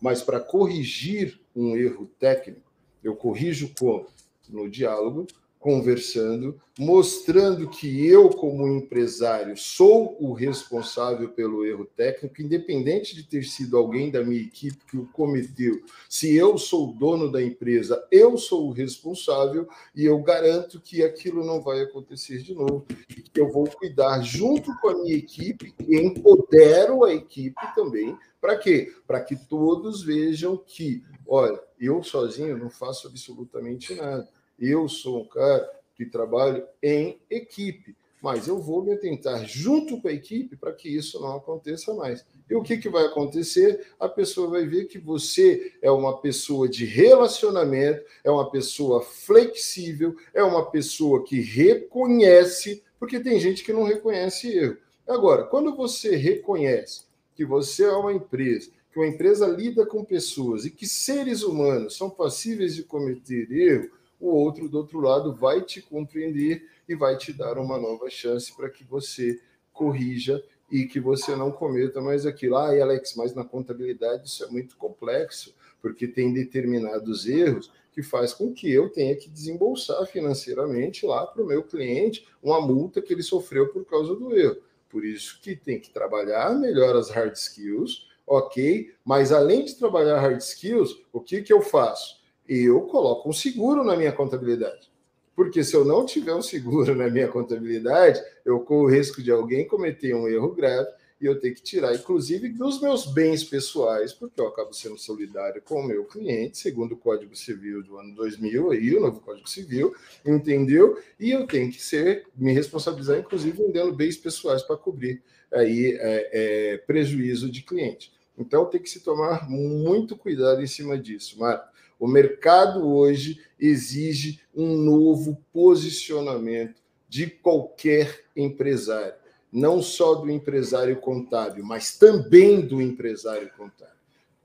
[0.05, 2.71] Mas para corrigir um erro técnico,
[3.03, 4.05] eu corrijo como?
[4.47, 5.25] No diálogo,
[5.65, 13.43] conversando, mostrando que eu, como empresário, sou o responsável pelo erro técnico, independente de ter
[13.45, 15.81] sido alguém da minha equipe que o cometeu.
[16.07, 21.01] Se eu sou o dono da empresa, eu sou o responsável e eu garanto que
[21.01, 22.85] aquilo não vai acontecer de novo.
[23.33, 28.15] Eu vou cuidar junto com a minha equipe e empodero a equipe também.
[28.39, 28.93] Para quê?
[29.07, 35.27] Para que todos vejam que, olha, eu sozinho não faço absolutamente nada eu sou um
[35.27, 40.73] cara que trabalho em equipe, mas eu vou me atentar junto com a equipe para
[40.73, 42.25] que isso não aconteça mais.
[42.49, 43.87] E o que, que vai acontecer?
[43.99, 50.15] A pessoa vai ver que você é uma pessoa de relacionamento, é uma pessoa flexível,
[50.33, 54.77] é uma pessoa que reconhece, porque tem gente que não reconhece erro.
[55.07, 57.03] Agora, quando você reconhece
[57.35, 61.95] que você é uma empresa, que uma empresa lida com pessoas e que seres humanos
[61.95, 63.91] são passíveis de cometer erro,
[64.27, 68.55] o outro do outro lado vai te compreender e vai te dar uma nova chance
[68.55, 69.39] para que você
[69.71, 72.57] corrija e que você não cometa mais aquilo.
[72.57, 78.33] Ah, Alex, mas na contabilidade isso é muito complexo, porque tem determinados erros que faz
[78.33, 83.13] com que eu tenha que desembolsar financeiramente lá para o meu cliente uma multa que
[83.13, 84.57] ele sofreu por causa do erro.
[84.89, 88.93] por isso que tem que trabalhar melhor as hard skills, ok?
[89.03, 92.24] Mas além de trabalhar hard skills, o que, que eu faço?
[92.47, 94.91] Eu coloco um seguro na minha contabilidade.
[95.35, 99.31] Porque se eu não tiver um seguro na minha contabilidade, eu corro o risco de
[99.31, 100.87] alguém cometer um erro grave
[101.19, 105.61] e eu ter que tirar, inclusive, dos meus bens pessoais, porque eu acabo sendo solidário
[105.61, 109.49] com o meu cliente, segundo o Código Civil do ano 2000, aí, o novo Código
[109.49, 110.99] Civil, entendeu?
[111.19, 116.29] E eu tenho que ser, me responsabilizar, inclusive, vendendo bens pessoais para cobrir aí é,
[116.73, 118.13] é, prejuízo de cliente.
[118.37, 121.73] Então, tem que se tomar muito cuidado em cima disso, Marco.
[121.99, 131.63] O mercado hoje exige um novo posicionamento de qualquer empresário não só do empresário contábil,
[131.63, 133.95] mas também do empresário contábil.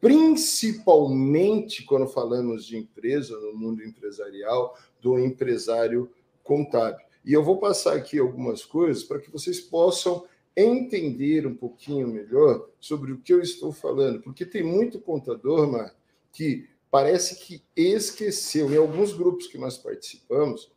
[0.01, 6.09] Principalmente quando falamos de empresa, no mundo empresarial, do empresário
[6.45, 7.05] contábil.
[7.25, 10.25] E eu vou passar aqui algumas coisas para que vocês possam
[10.57, 15.93] entender um pouquinho melhor sobre o que eu estou falando, porque tem muito contador, Mar,
[16.33, 18.73] que parece que esqueceu.
[18.73, 20.71] Em alguns grupos que nós participamos,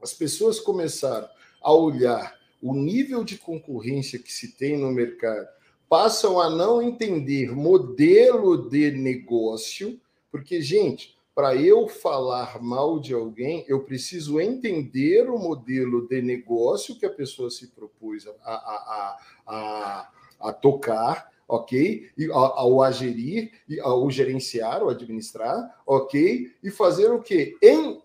[0.00, 1.28] as pessoas começaram
[1.60, 5.48] a olhar o nível de concorrência que se tem no mercado,
[5.88, 13.64] passam a não entender modelo de negócio, porque, gente, para eu falar mal de alguém,
[13.68, 20.10] eu preciso entender o modelo de negócio que a pessoa se propôs a, a, a,
[20.40, 22.10] a tocar, ok?
[22.16, 26.52] E ao agerir, ao gerenciar, ou administrar, ok?
[26.62, 27.56] E fazer o quê?
[27.62, 28.02] Em,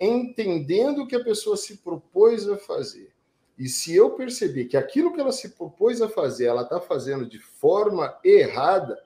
[0.00, 3.12] entendendo o que a pessoa se propôs a fazer.
[3.58, 7.26] E se eu perceber que aquilo que ela se propôs a fazer, ela está fazendo
[7.26, 8.96] de forma errada,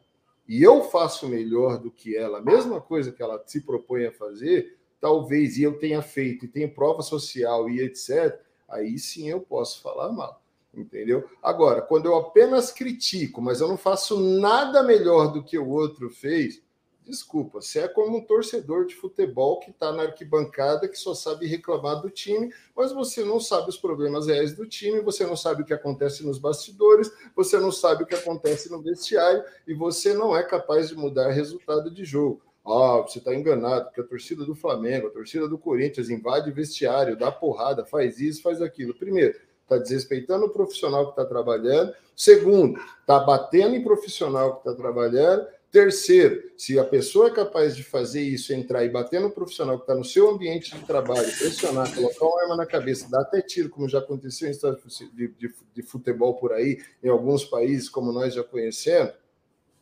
[0.47, 4.13] e eu faço melhor do que ela, a mesma coisa que ela se propõe a
[4.13, 9.41] fazer, talvez e eu tenha feito, e tenha prova social e etc., aí sim eu
[9.41, 10.42] posso falar mal.
[10.75, 11.29] Entendeu?
[11.43, 16.09] Agora, quando eu apenas critico, mas eu não faço nada melhor do que o outro
[16.09, 16.63] fez,
[17.05, 21.49] Desculpa, você é como um torcedor de futebol que está na arquibancada, que só sabe
[21.49, 25.63] reclamar do time, mas você não sabe os problemas reais do time, você não sabe
[25.63, 30.15] o que acontece nos bastidores, você não sabe o que acontece no vestiário e você
[30.15, 32.41] não é capaz de mudar resultado de jogo.
[32.65, 37.17] Ah, você está enganado, porque a torcida do Flamengo, a torcida do Corinthians invade vestiário,
[37.17, 38.95] dá porrada, faz isso, faz aquilo.
[38.95, 39.37] Primeiro,
[39.73, 41.95] está desrespeitando o profissional que está trabalhando.
[42.17, 45.47] Segundo, está batendo em profissional que está trabalhando.
[45.73, 49.85] Terceiro, se a pessoa é capaz de fazer isso, entrar e bater no profissional que
[49.85, 53.71] está no seu ambiente de trabalho, pressionar, colocar uma arma na cabeça, dar até tiro,
[53.71, 54.83] como já aconteceu em estados
[55.15, 59.15] de, de, de futebol por aí, em alguns países, como nós já conhecemos,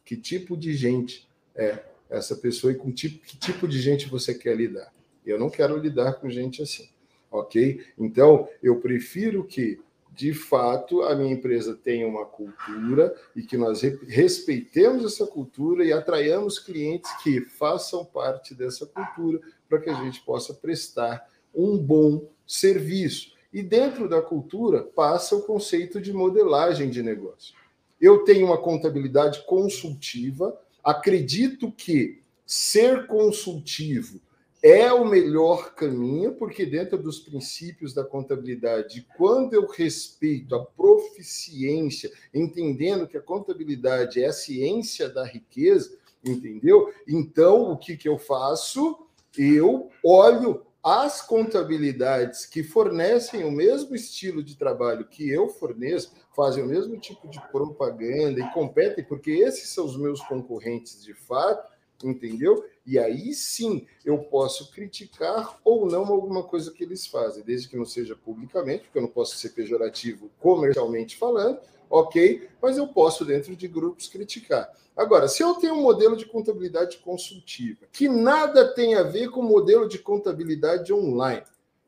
[0.05, 4.33] que tipo de gente é essa pessoa e com tipo, que tipo de gente você
[4.33, 4.93] quer lidar?
[5.27, 6.89] Eu não quero lidar com gente assim,
[7.31, 7.85] ok?
[7.99, 9.79] Então, eu prefiro que
[10.13, 15.93] de fato a minha empresa tenha uma cultura e que nós respeitemos essa cultura e
[15.93, 22.29] atraiamos clientes que façam parte dessa cultura para que a gente possa prestar um bom
[22.47, 23.33] serviço.
[23.53, 27.55] E dentro da cultura passa o conceito de modelagem de negócio.
[28.01, 34.21] Eu tenho uma contabilidade consultiva, acredito que ser consultivo
[34.63, 42.13] é o melhor caminho, porque dentro dos princípios da contabilidade, quando eu respeito a proficiência,
[42.35, 46.93] entendendo que a contabilidade é a ciência da riqueza, entendeu?
[47.09, 49.07] Então, o que, que eu faço?
[49.39, 56.65] Eu olho as contabilidades que fornecem o mesmo estilo de trabalho que eu forneço, fazem
[56.65, 61.71] o mesmo tipo de propaganda e competem, porque esses são os meus concorrentes de fato,
[62.03, 62.65] entendeu?
[62.91, 67.77] E aí sim eu posso criticar ou não alguma coisa que eles fazem, desde que
[67.77, 72.49] não seja publicamente, porque eu não posso ser pejorativo comercialmente falando, ok?
[72.61, 74.69] Mas eu posso, dentro de grupos, criticar.
[74.97, 79.39] Agora, se eu tenho um modelo de contabilidade consultiva que nada tem a ver com
[79.39, 81.45] o modelo de contabilidade online,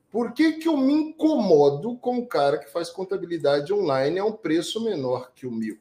[0.08, 4.32] por que, que eu me incomodo com o cara que faz contabilidade online a um
[4.32, 5.76] preço menor que o meu?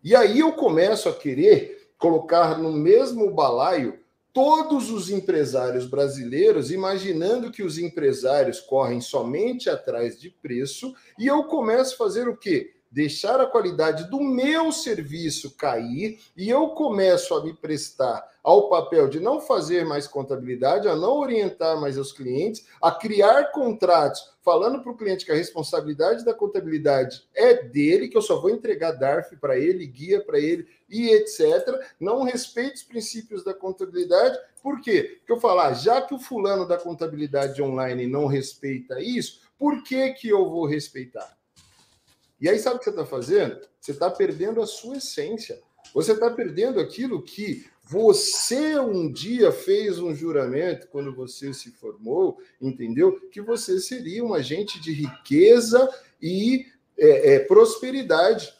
[0.00, 3.98] E aí eu começo a querer colocar no mesmo balaio
[4.30, 11.44] todos os empresários brasileiros, imaginando que os empresários correm somente atrás de preço, e eu
[11.44, 12.73] começo a fazer o quê?
[12.94, 19.08] Deixar a qualidade do meu serviço cair e eu começo a me prestar ao papel
[19.08, 24.80] de não fazer mais contabilidade, a não orientar mais os clientes, a criar contratos, falando
[24.80, 28.92] para o cliente que a responsabilidade da contabilidade é dele, que eu só vou entregar
[28.92, 31.76] DARF para ele, guia para ele e etc.
[31.98, 34.38] Não respeito os princípios da contabilidade.
[34.62, 35.16] Por quê?
[35.18, 39.82] Porque eu falar, ah, já que o fulano da contabilidade online não respeita isso, por
[39.82, 41.36] que, que eu vou respeitar?
[42.44, 43.58] E aí, sabe o que você está fazendo?
[43.80, 45.58] Você está perdendo a sua essência.
[45.94, 52.38] Você está perdendo aquilo que você um dia fez um juramento quando você se formou,
[52.60, 53.18] entendeu?
[53.30, 55.88] Que você seria um agente de riqueza
[56.20, 56.66] e
[56.98, 58.54] é, é, prosperidade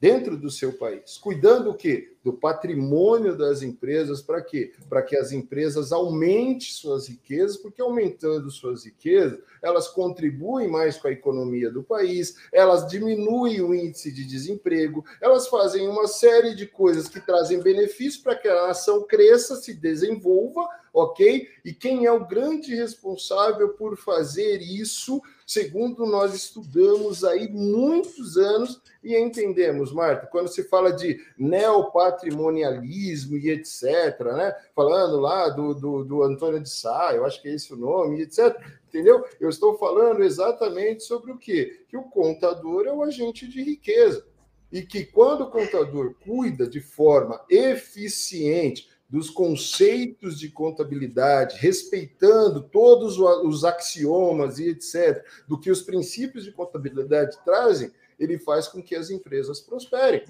[0.00, 2.09] dentro do seu país, cuidando o quê?
[2.22, 4.72] Do patrimônio das empresas, para quê?
[4.88, 11.08] Para que as empresas aumentem suas riquezas, porque aumentando suas riquezas, elas contribuem mais com
[11.08, 16.66] a economia do país, elas diminuem o índice de desemprego, elas fazem uma série de
[16.66, 21.48] coisas que trazem benefício para que a nação cresça, se desenvolva, ok?
[21.64, 28.80] E quem é o grande responsável por fazer isso, segundo nós estudamos aí muitos anos
[29.02, 34.54] e entendemos, Marta, quando se fala de neopatrimonialismo e etc., né?
[34.74, 38.20] Falando lá do, do, do Antônio de Sá, eu acho que é esse o nome,
[38.22, 38.56] etc.,
[38.88, 39.24] entendeu?
[39.40, 41.84] Eu estou falando exatamente sobre o quê?
[41.88, 44.26] Que o contador é o agente de riqueza.
[44.72, 53.18] E que quando o contador cuida de forma eficiente dos conceitos de contabilidade, respeitando todos
[53.18, 58.94] os axiomas e etc., do que os princípios de contabilidade trazem, ele faz com que
[58.94, 60.22] as empresas prosperem.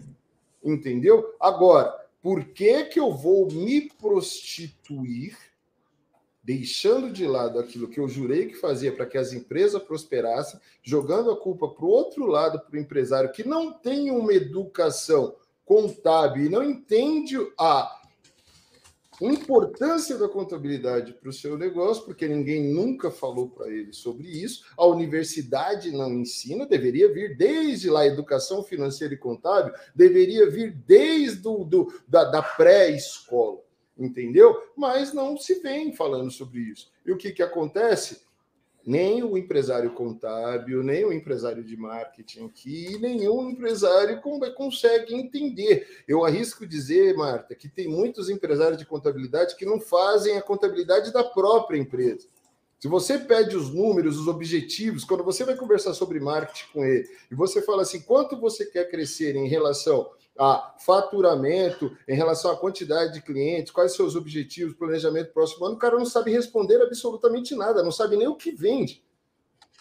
[0.65, 1.35] Entendeu?
[1.39, 5.37] Agora, por que, que eu vou me prostituir,
[6.43, 11.31] deixando de lado aquilo que eu jurei que fazia para que as empresas prosperassem, jogando
[11.31, 16.47] a culpa para o outro lado, para o empresário que não tem uma educação contábil
[16.47, 18.00] e não entende a
[19.21, 24.65] importância da contabilidade para o seu negócio, porque ninguém nunca falou para ele sobre isso.
[24.77, 31.41] A universidade não ensina, deveria vir desde lá, educação financeira e contábil, deveria vir desde
[31.41, 33.61] do, do da, da pré-escola,
[33.99, 34.57] entendeu?
[34.77, 36.91] Mas não se vem falando sobre isso.
[37.05, 38.30] E o que, que acontece?
[38.87, 44.21] Nem o empresário contábil, nem o empresário de marketing aqui, nenhum empresário
[44.55, 45.87] consegue entender.
[46.09, 51.13] Eu arrisco dizer, Marta, que tem muitos empresários de contabilidade que não fazem a contabilidade
[51.13, 52.27] da própria empresa.
[52.79, 57.07] Se você pede os números, os objetivos, quando você vai conversar sobre marketing com ele,
[57.31, 60.09] e você fala assim, quanto você quer crescer em relação
[60.39, 65.79] a faturamento, em relação à quantidade de clientes, quais seus objetivos, planejamento próximo ano, o
[65.79, 69.05] cara não sabe responder absolutamente nada, não sabe nem o que vende.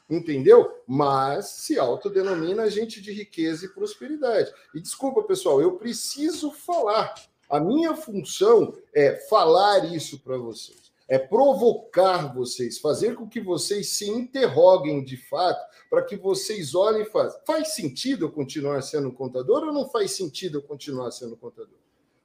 [0.09, 0.81] Entendeu?
[0.87, 4.51] Mas se autodenomina agente de riqueza e prosperidade.
[4.73, 7.13] E desculpa, pessoal, eu preciso falar.
[7.47, 13.89] A minha função é falar isso para vocês é provocar vocês, fazer com que vocês
[13.89, 17.41] se interroguem de fato, para que vocês olhem e façam.
[17.47, 21.79] Faz sentido eu continuar sendo contador ou não faz sentido eu continuar sendo contador?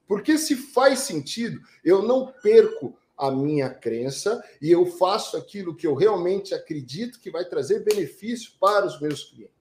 [0.06, 5.86] Porque se faz sentido, eu não perco a minha crença e eu faço aquilo que
[5.86, 9.53] eu realmente acredito que vai trazer benefício para os meus clientes.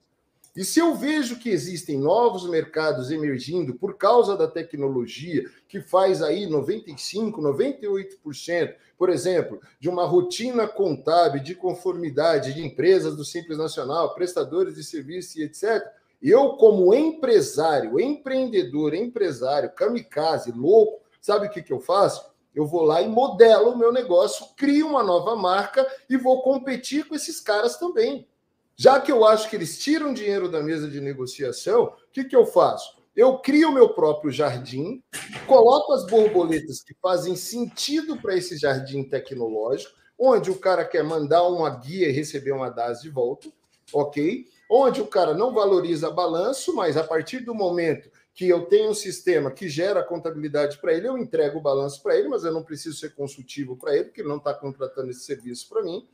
[0.55, 6.21] E se eu vejo que existem novos mercados emergindo por causa da tecnologia, que faz
[6.21, 13.57] aí 95, 98%, por exemplo, de uma rotina contábil de conformidade de empresas do Simples
[13.57, 15.83] Nacional, prestadores de serviço e etc.
[16.21, 22.31] Eu, como empresário, empreendedor, empresário, kamikaze, louco, sabe o que, que eu faço?
[22.53, 27.07] Eu vou lá e modelo o meu negócio, crio uma nova marca e vou competir
[27.07, 28.27] com esses caras também.
[28.75, 32.35] Já que eu acho que eles tiram dinheiro da mesa de negociação, o que, que
[32.35, 32.97] eu faço?
[33.15, 35.03] Eu crio meu próprio jardim,
[35.45, 41.43] coloco as borboletas que fazem sentido para esse jardim tecnológico, onde o cara quer mandar
[41.43, 43.49] uma guia e receber uma DAS de volta,
[43.93, 44.47] ok?
[44.69, 48.95] Onde o cara não valoriza balanço, mas a partir do momento que eu tenho um
[48.95, 52.63] sistema que gera contabilidade para ele, eu entrego o balanço para ele, mas eu não
[52.63, 56.07] preciso ser consultivo para ele, porque ele não está contratando esse serviço para mim.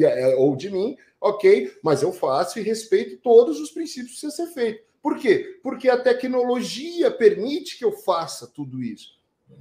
[0.00, 4.46] É, ou de mim, ok, mas eu faço e respeito todos os princípios que precisa
[4.46, 4.82] ser feito.
[5.02, 5.58] Por quê?
[5.62, 9.18] Porque a tecnologia permite que eu faça tudo isso.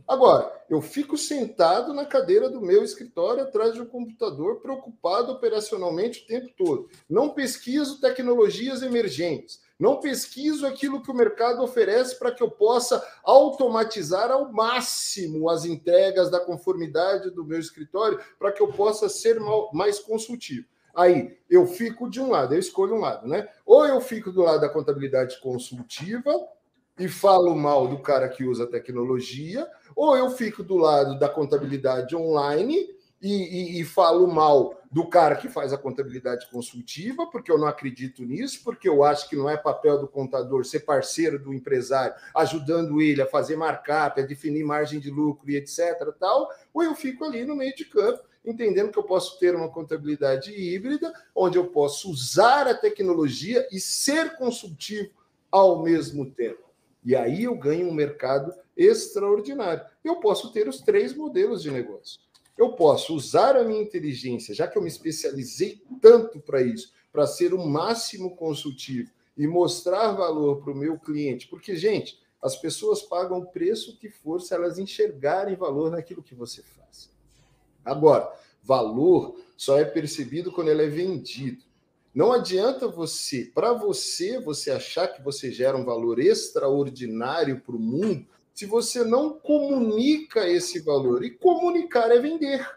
[0.08, 6.24] Agora, eu fico sentado na cadeira do meu escritório atrás de um computador, preocupado operacionalmente
[6.24, 6.90] o tempo todo.
[7.10, 9.62] Não pesquiso tecnologias emergentes.
[9.80, 15.66] Não pesquiso aquilo que o mercado oferece para que eu possa automatizar ao máximo as
[15.66, 19.40] entregas da conformidade do meu escritório, para que eu possa ser
[19.72, 20.66] mais consultivo.
[20.96, 23.48] Aí eu fico de um lado, eu escolho um lado, né?
[23.64, 26.34] Ou eu fico do lado da contabilidade consultiva
[26.98, 32.16] e falo mal do cara que usa tecnologia, ou eu fico do lado da contabilidade
[32.16, 37.58] online e, e, e, falo mal do cara que faz a contabilidade consultiva, porque eu
[37.58, 41.54] não acredito nisso, porque eu acho que não é papel do contador ser parceiro do
[41.54, 46.14] empresário, ajudando ele a fazer markup, a definir margem de lucro e etc.
[46.20, 49.70] Tal, ou eu fico ali no meio de campo, entendendo que eu posso ter uma
[49.70, 55.10] contabilidade híbrida, onde eu posso usar a tecnologia e ser consultivo
[55.52, 56.68] ao mesmo tempo.
[57.04, 59.84] E aí eu ganho um mercado extraordinário.
[60.04, 62.27] Eu posso ter os três modelos de negócio
[62.58, 67.28] eu posso usar a minha inteligência, já que eu me especializei tanto para isso, para
[67.28, 73.02] ser o máximo consultivo e mostrar valor para o meu cliente, porque, gente, as pessoas
[73.02, 77.10] pagam o preço que for se elas enxergarem valor naquilo que você faz.
[77.84, 78.32] Agora,
[78.64, 81.64] valor só é percebido quando ele é vendido.
[82.14, 87.80] Não adianta você, para você, você achar que você gera um valor extraordinário para o
[87.80, 88.26] mundo
[88.58, 91.24] se você não comunica esse valor.
[91.24, 92.68] E comunicar é vender.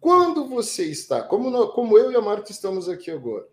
[0.00, 3.44] Quando você está, como, nós, como eu e a Marta estamos aqui agora,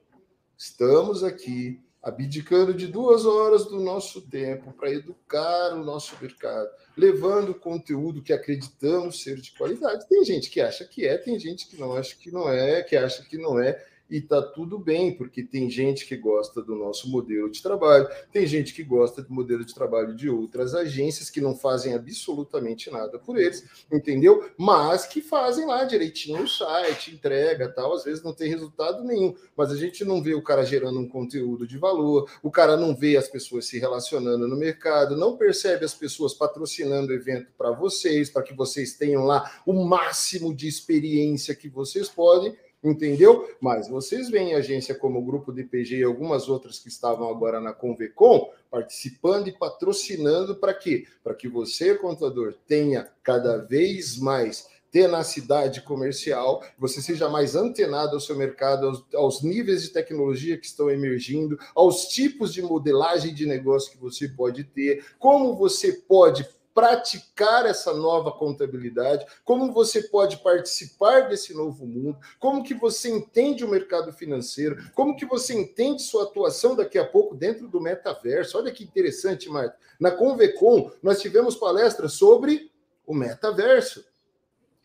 [0.55, 7.55] estamos aqui abdicando de duas horas do nosso tempo para educar o nosso mercado, levando
[7.55, 10.07] conteúdo que acreditamos ser de qualidade.
[10.07, 12.95] Tem gente que acha que é, tem gente que não acha que não é, que
[12.95, 17.10] acha que não é e tá tudo bem, porque tem gente que gosta do nosso
[17.10, 21.41] modelo de trabalho, tem gente que gosta do modelo de trabalho de outras agências que
[21.41, 24.49] não fazem absolutamente nada por eles, entendeu?
[24.58, 29.34] Mas que fazem lá direitinho o site, entrega, tal, às vezes não tem resultado nenhum,
[29.56, 32.95] mas a gente não vê o cara gerando um conteúdo de valor, o cara não
[32.95, 37.72] vê as pessoas se relacionando no mercado, não percebe as pessoas patrocinando o evento para
[37.72, 42.56] vocês, para que vocês tenham lá o máximo de experiência que vocês podem
[42.89, 43.49] entendeu?
[43.59, 47.73] Mas vocês veem agência como o Grupo DPG e algumas outras que estavam agora na
[47.73, 51.05] Convecom participando e patrocinando para quê?
[51.23, 58.19] Para que você, contador, tenha cada vez mais tenacidade comercial, você seja mais antenado ao
[58.21, 63.45] seu mercado, aos, aos, níveis de tecnologia que estão emergindo, aos tipos de modelagem de
[63.45, 70.43] negócio que você pode ter, como você pode praticar essa nova contabilidade, como você pode
[70.43, 76.01] participar desse novo mundo, como que você entende o mercado financeiro, como que você entende
[76.01, 78.57] sua atuação daqui a pouco dentro do metaverso.
[78.57, 79.78] Olha que interessante, Marta.
[79.97, 82.69] Na Convecom, nós tivemos palestras sobre
[83.07, 84.03] o metaverso.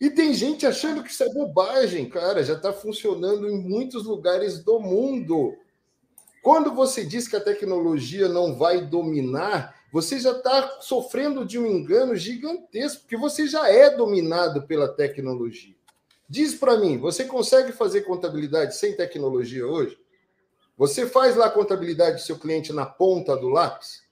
[0.01, 4.63] E tem gente achando que isso é bobagem, cara, já está funcionando em muitos lugares
[4.63, 5.57] do mundo.
[6.41, 11.67] Quando você diz que a tecnologia não vai dominar, você já está sofrendo de um
[11.67, 15.75] engano gigantesco, porque você já é dominado pela tecnologia.
[16.29, 19.99] Diz para mim, você consegue fazer contabilidade sem tecnologia hoje?
[20.79, 24.03] Você faz lá a contabilidade do seu cliente na ponta do lápis?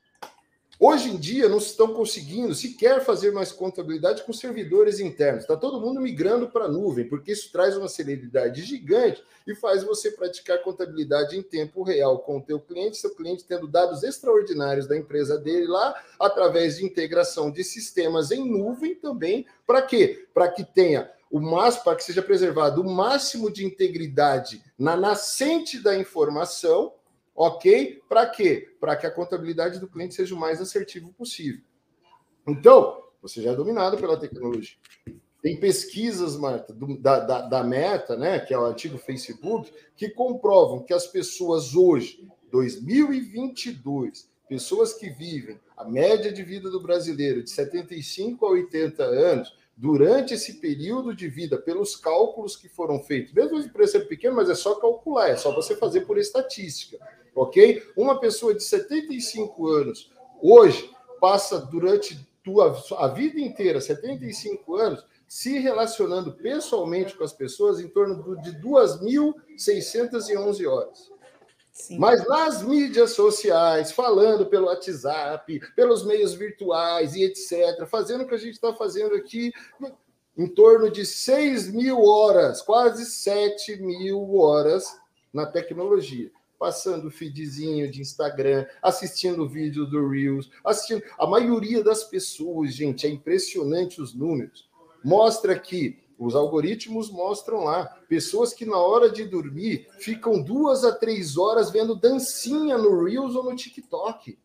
[0.81, 5.43] Hoje em dia não estão conseguindo sequer fazer mais contabilidade com servidores internos.
[5.43, 9.83] Está todo mundo migrando para a nuvem, porque isso traz uma celeridade gigante e faz
[9.83, 14.87] você praticar contabilidade em tempo real com o teu cliente, seu cliente tendo dados extraordinários
[14.87, 19.47] da empresa dele lá, através de integração de sistemas em nuvem também.
[19.67, 20.29] Para quê?
[20.33, 25.83] Para que tenha o máximo, para que seja preservado o máximo de integridade na nascente
[25.83, 26.93] da informação
[27.41, 28.03] Ok?
[28.09, 28.69] Para quê?
[28.81, 31.61] Para que a contabilidade do cliente seja o mais assertivo possível.
[32.45, 34.77] Então, você já é dominado pela tecnologia.
[35.41, 40.11] Tem pesquisas, Marta, do, da, da, da, Meta, né, que é o antigo Facebook, que
[40.11, 47.45] comprovam que as pessoas hoje, 2022, pessoas que vivem a média de vida do brasileiro
[47.45, 53.33] de 75 a 80 anos, durante esse período de vida, pelos cálculos que foram feitos,
[53.33, 56.99] mesmo o preço ser pequeno, mas é só calcular, é só você fazer por estatística
[57.39, 57.83] ok?
[57.97, 60.13] Uma pessoa de 75 anos
[60.43, 67.81] hoje passa durante tua, a vida inteira, 75 anos, se relacionando pessoalmente com as pessoas
[67.81, 71.11] em torno de 2.611 horas.
[71.71, 71.99] Sim.
[71.99, 78.35] Mas nas mídias sociais, falando pelo WhatsApp, pelos meios virtuais e etc., fazendo o que
[78.35, 79.53] a gente está fazendo aqui,
[80.37, 84.99] em torno de 6 mil horas, quase 7 mil horas
[85.33, 91.03] na tecnologia passando feedzinho de Instagram, assistindo vídeo do Reels, assistindo.
[91.19, 94.69] A maioria das pessoas, gente, é impressionante os números.
[95.05, 100.93] Mostra que os algoritmos mostram lá pessoas que na hora de dormir ficam duas a
[100.93, 104.37] três horas vendo dancinha no Reels ou no TikTok.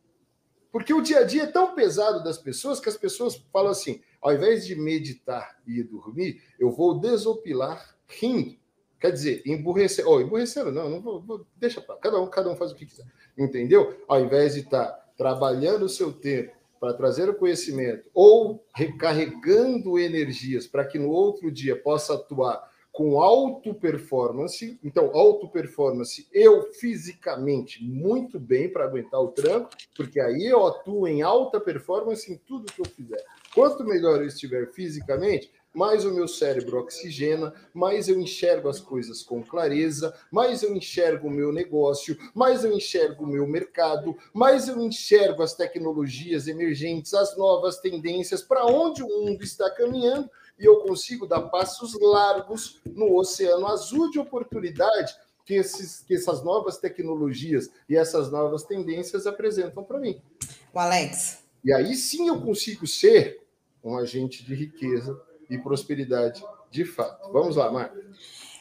[0.71, 4.01] Porque o dia a dia é tão pesado das pessoas que as pessoas falam assim:
[4.21, 8.62] ao invés de meditar e dormir, eu vou desopilar rindo.
[9.03, 10.07] Quer dizer, emburrecer.
[10.07, 12.85] Oh, emburrecer, não, não vou, vou deixa para cada um, cada um faz o que
[12.85, 13.03] quiser.
[13.37, 14.01] Entendeu?
[14.07, 19.99] Ao invés de estar tá trabalhando o seu tempo para trazer o conhecimento ou recarregando
[19.99, 24.79] energias para que no outro dia possa atuar com alto performance.
[24.81, 31.09] Então, alto performance, eu fisicamente muito bem para aguentar o tranco, porque aí eu atuo
[31.09, 33.21] em alta performance em tudo que eu fizer.
[33.53, 39.23] Quanto melhor eu estiver fisicamente, mais o meu cérebro oxigena, mais eu enxergo as coisas
[39.23, 44.67] com clareza, mais eu enxergo o meu negócio, mais eu enxergo o meu mercado, mais
[44.67, 50.65] eu enxergo as tecnologias emergentes, as novas tendências, para onde o mundo está caminhando, e
[50.65, 55.15] eu consigo dar passos largos no oceano azul de oportunidade
[55.45, 60.21] que, esses, que essas novas tecnologias e essas novas tendências apresentam para mim.
[60.73, 61.39] O Alex.
[61.63, 63.41] E aí sim eu consigo ser
[63.83, 65.19] um agente de riqueza
[65.49, 67.31] e prosperidade de fato.
[67.31, 67.97] Vamos lá, Marco.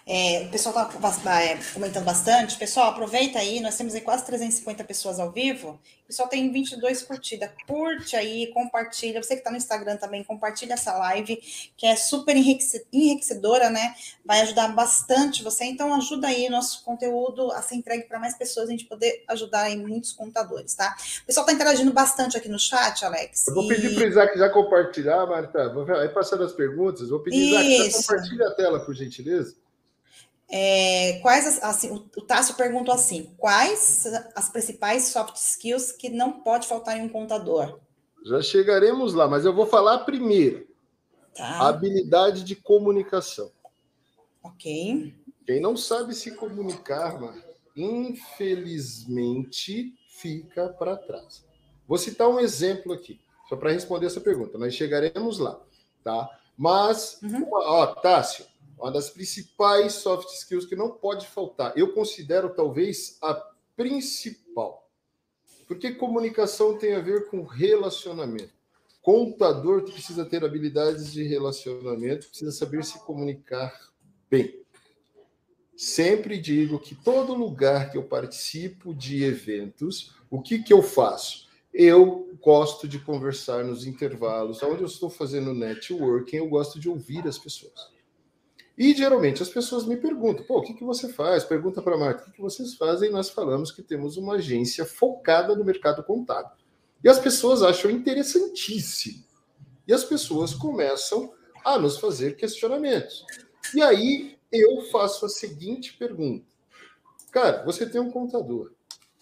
[0.07, 2.57] É, o pessoal está é, comentando bastante.
[2.57, 5.79] Pessoal, aproveita aí, nós temos aí quase 350 pessoas ao vivo.
[6.05, 7.51] O pessoal tem 22 curtidas.
[7.67, 9.23] Curte aí, compartilha.
[9.23, 11.37] Você que está no Instagram também, compartilha essa live,
[11.77, 13.95] que é super enriquecedora, né?
[14.25, 15.65] Vai ajudar bastante você.
[15.65, 19.63] Então, ajuda aí nosso conteúdo a ser entregue para mais pessoas, a gente poder ajudar
[19.63, 20.95] aí muitos contadores, tá?
[21.23, 23.47] O pessoal está interagindo bastante aqui no chat, Alex.
[23.47, 25.73] Eu vou pedir para o Isaac já compartilhar, Marta.
[25.73, 27.09] Vou aí passando as perguntas.
[27.09, 29.62] Vou pedir, Isaac, já compartilha a tela, por gentileza.
[30.55, 34.05] É, quais assim, o, o Tássio perguntou assim: quais
[34.37, 37.81] as principais soft skills que não pode faltar em um contador?
[38.27, 40.69] Já chegaremos lá, mas eu vou falar primeiro.
[41.35, 41.69] Tá.
[41.69, 43.51] Habilidade de comunicação.
[44.43, 45.15] Ok.
[45.47, 47.43] Quem não sabe se comunicar, mano,
[47.75, 51.47] infelizmente fica para trás.
[51.89, 54.59] Vou citar um exemplo aqui, só para responder essa pergunta.
[54.59, 55.59] Nós chegaremos lá,
[56.05, 56.29] tá?
[56.57, 57.49] Mas, uhum.
[57.51, 58.45] ó, Tássio,
[58.83, 61.73] uma das principais soft skills que não pode faltar.
[61.77, 63.33] Eu considero talvez a
[63.77, 64.91] principal.
[65.69, 68.53] Porque comunicação tem a ver com relacionamento.
[69.01, 73.73] Contador precisa ter habilidades de relacionamento, precisa saber se comunicar
[74.29, 74.61] bem.
[75.77, 81.49] Sempre digo que todo lugar que eu participo de eventos, o que, que eu faço?
[81.73, 87.27] Eu gosto de conversar nos intervalos, onde eu estou fazendo networking, eu gosto de ouvir
[87.27, 87.92] as pessoas.
[88.83, 91.45] E geralmente as pessoas me perguntam: pô, o que, que você faz?
[91.45, 93.09] Pergunta para a Marta: o que, que vocês fazem?
[93.09, 96.51] E nós falamos que temos uma agência focada no mercado contábil.
[97.05, 99.23] E as pessoas acham interessantíssimo.
[99.87, 101.33] E as pessoas começam
[101.65, 103.25] a nos fazer questionamentos.
[103.73, 106.45] E aí eu faço a seguinte pergunta:
[107.31, 108.73] cara, você tem um contador.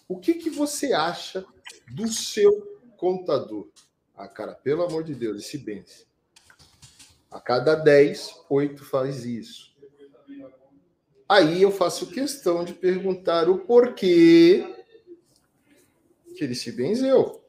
[0.07, 1.45] O que, que você acha
[1.93, 3.69] do seu contador?
[4.17, 6.07] Ah, cara, pelo amor de Deus, esse benze.
[7.31, 9.71] A cada 10, 8 faz isso.
[11.29, 14.67] Aí eu faço questão de perguntar o porquê
[16.35, 17.41] que ele se benzeu.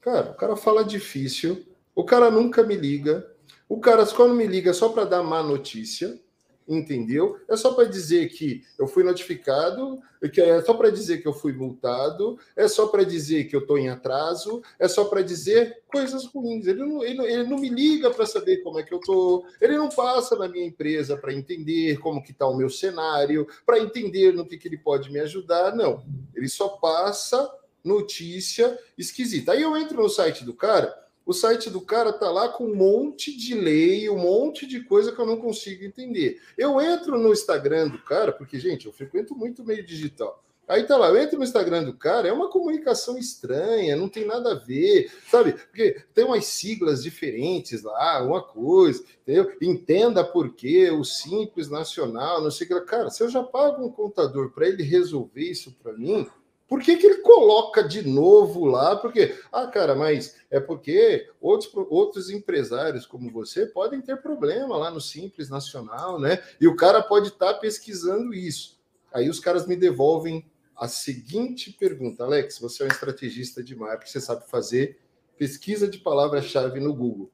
[0.00, 1.64] Cara, o cara fala difícil,
[1.94, 3.32] o cara nunca me liga,
[3.68, 6.20] o cara quando me liga só para dar má notícia,
[6.68, 7.38] entendeu?
[7.48, 10.00] É só para dizer que eu fui notificado,
[10.32, 13.60] que é só para dizer que eu fui multado, é só para dizer que eu
[13.60, 16.66] estou em atraso, é só para dizer coisas ruins.
[16.66, 19.76] Ele não, ele, ele não me liga para saber como é que eu estou, ele
[19.76, 24.32] não passa na minha empresa para entender como que está o meu cenário, para entender
[24.32, 25.74] no que, que ele pode me ajudar.
[25.74, 26.04] Não,
[26.34, 27.48] ele só passa
[27.84, 29.52] notícia esquisita.
[29.52, 32.76] Aí eu entro no site do cara o site do cara tá lá com um
[32.76, 36.40] monte de lei, um monte de coisa que eu não consigo entender.
[36.56, 40.42] Eu entro no Instagram do cara, porque, gente, eu frequento muito meio digital.
[40.68, 44.24] Aí tá lá, eu entro no Instagram do cara, é uma comunicação estranha, não tem
[44.24, 45.52] nada a ver, sabe?
[45.52, 49.52] Porque tem umas siglas diferentes lá, uma coisa, entendeu?
[49.62, 52.80] Entenda por quê, o Simples Nacional, não sei o que.
[52.86, 56.26] Cara, se eu já pago um contador para ele resolver isso para mim,
[56.68, 58.96] por que, que ele coloca de novo lá?
[58.96, 64.90] Porque, ah, cara, mas é porque outros, outros empresários como você podem ter problema lá
[64.90, 66.42] no Simples Nacional, né?
[66.60, 68.80] E o cara pode estar tá pesquisando isso.
[69.12, 70.44] Aí os caras me devolvem
[70.74, 74.98] a seguinte pergunta: Alex, você é um estrategista de marketing, você sabe fazer
[75.38, 77.30] pesquisa de palavra-chave no Google.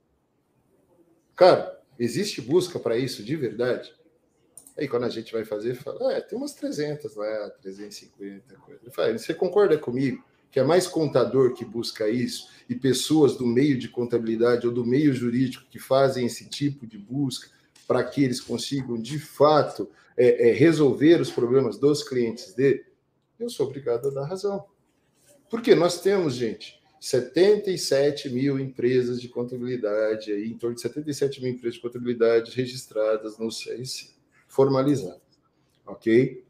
[1.35, 3.95] Cara, existe busca para isso de verdade?
[4.77, 8.83] Aí quando a gente vai fazer, fala, é, tem umas 300 lá, 350 coisas.
[8.83, 13.47] Ele fala, você concorda comigo que é mais contador que busca isso e pessoas do
[13.47, 17.49] meio de contabilidade ou do meio jurídico que fazem esse tipo de busca
[17.89, 22.85] para que eles consigam de fato é, é, resolver os problemas dos clientes dele?
[23.41, 24.67] Eu sou obrigado a dar razão.
[25.49, 31.77] Porque nós temos, gente, 77 mil empresas de contabilidade, em torno de 77 mil empresas
[31.77, 34.12] de contabilidade registradas no CRC
[34.53, 35.21] formalizada.
[35.87, 36.45] Ok?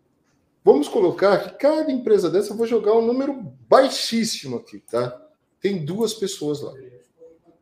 [0.65, 3.35] Vamos colocar que cada empresa dessa, eu vou jogar um número
[3.69, 5.23] baixíssimo aqui, tá?
[5.63, 6.75] tem duas pessoas lá.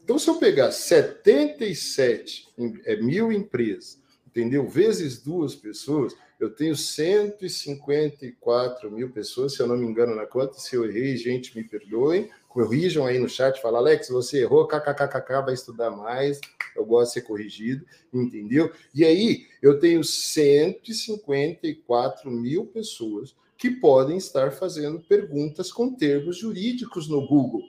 [0.02, 2.48] Então, se eu pegar 77
[2.86, 4.66] é, mil empresas, entendeu?
[4.66, 10.58] Vezes duas pessoas, eu tenho 154 mil pessoas, se eu não me engano na conta.
[10.58, 12.30] Se eu errei, gente, me perdoem.
[12.48, 16.40] Corrijam aí no chat, fala, Alex, você errou, kkkk, vai estudar mais.
[16.74, 18.72] Eu gosto de ser corrigido, entendeu?
[18.94, 27.06] E aí, eu tenho 154 mil pessoas que podem estar fazendo perguntas com termos jurídicos
[27.06, 27.64] no Google.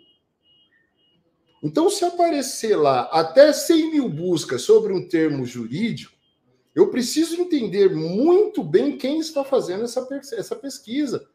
[1.61, 6.10] Então, se aparecer lá até 100 mil buscas sobre um termo jurídico,
[6.73, 11.27] eu preciso entender muito bem quem está fazendo essa, essa pesquisa,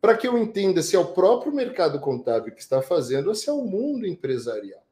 [0.00, 3.48] para que eu entenda se é o próprio mercado contábil que está fazendo ou se
[3.48, 4.84] é o mundo empresarial.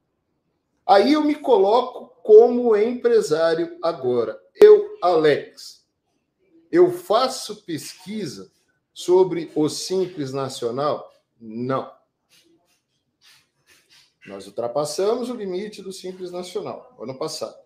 [0.86, 4.40] Aí eu me coloco como empresário agora.
[4.54, 5.86] Eu, Alex,
[6.70, 8.50] eu faço pesquisa
[8.92, 11.12] sobre o Simples Nacional?
[11.40, 11.92] Não.
[14.26, 17.61] Nós ultrapassamos o limite do Simples Nacional ano passado.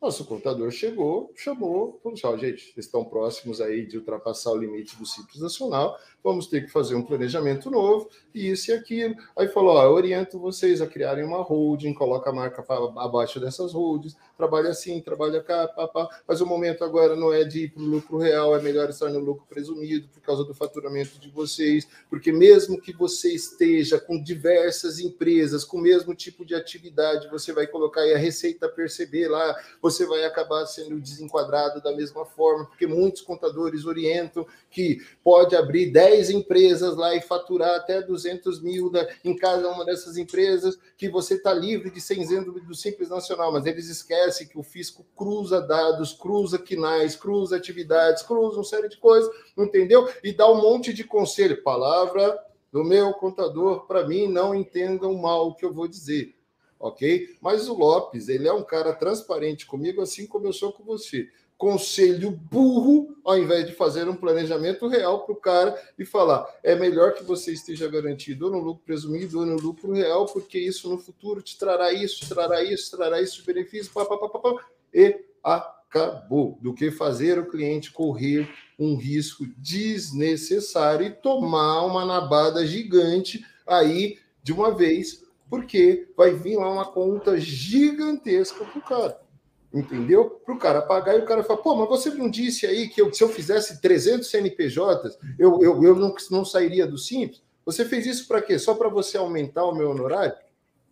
[0.00, 4.96] Nosso contador chegou, chamou, falou assim, gente, vocês estão próximos aí de ultrapassar o limite
[4.96, 9.14] do Simples Nacional, vamos ter que fazer um planejamento novo, e isso e aquilo.
[9.34, 13.40] Aí falou, ó, eu oriento vocês a criarem uma holding, coloca a marca pra, abaixo
[13.40, 16.06] dessas holdings, trabalha assim, trabalha cá, pá, pá.
[16.26, 19.08] mas o momento agora não é de ir para o lucro real, é melhor estar
[19.08, 24.22] no lucro presumido por causa do faturamento de vocês, porque mesmo que você esteja com
[24.22, 29.28] diversas empresas, com o mesmo tipo de atividade, você vai colocar aí a receita perceber
[29.28, 35.56] lá, você vai acabar sendo desenquadrado da mesma forma, porque muitos contadores orientam que pode
[35.56, 40.78] abrir 10 empresas lá e faturar até 200 mil da, em cada uma dessas empresas,
[40.96, 44.62] que você está livre de ser isento do Simples Nacional, mas eles esquecem que o
[44.62, 50.08] fisco cruza dados, cruza quinais, cruza atividades, cruza uma série de coisas, entendeu?
[50.24, 51.62] E dá um monte de conselho.
[51.62, 52.36] Palavra
[52.72, 56.36] do meu contador, para mim, não entendam mal o que eu vou dizer
[56.78, 57.36] ok?
[57.40, 61.28] Mas o Lopes, ele é um cara transparente comigo, assim como eu sou com você.
[61.58, 66.76] Conselho burro, ao invés de fazer um planejamento real para o cara e falar: é
[66.76, 70.98] melhor que você esteja garantido no lucro presumido ou no lucro real, porque isso no
[70.98, 74.64] futuro te trará isso, trará isso, trará isso de benefício, pá, pá, pá, pá, pá,
[74.94, 76.56] e acabou.
[76.62, 78.48] Do que fazer o cliente correr
[78.78, 86.56] um risco desnecessário e tomar uma nabada gigante aí de uma vez porque vai vir
[86.56, 89.27] lá uma conta gigantesca para o cara.
[89.72, 90.30] Entendeu?
[90.30, 93.02] Para o cara pagar e o cara fala, pô, mas você não disse aí que
[93.02, 97.42] eu, se eu fizesse 300 CNPJs, eu, eu, eu não, não sairia do Simples?
[97.66, 98.58] Você fez isso para quê?
[98.58, 100.34] Só para você aumentar o meu honorário?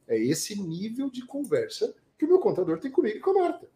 [0.06, 3.66] É esse nível de conversa que o meu contador tem comigo e com a Marta.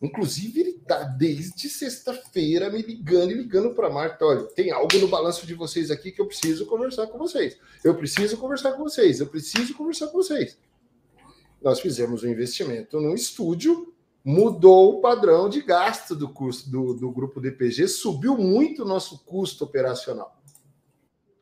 [0.00, 4.24] Inclusive, ele está desde sexta-feira me ligando e ligando para a Marta.
[4.24, 7.58] Olha, tem algo no balanço de vocês aqui que eu preciso conversar com vocês.
[7.82, 9.20] Eu preciso conversar com vocês.
[9.20, 10.58] Eu preciso conversar com vocês.
[11.62, 13.92] Nós fizemos um investimento no estúdio,
[14.26, 19.24] mudou o padrão de gasto do custo do, do grupo DPG, subiu muito o nosso
[19.24, 20.42] custo operacional.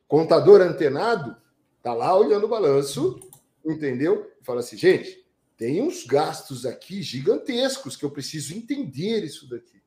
[0.07, 1.35] Contador antenado
[1.77, 3.19] está lá olhando o balanço,
[3.65, 4.31] entendeu?
[4.43, 5.25] Fala assim, gente,
[5.57, 9.81] tem uns gastos aqui gigantescos que eu preciso entender isso daqui.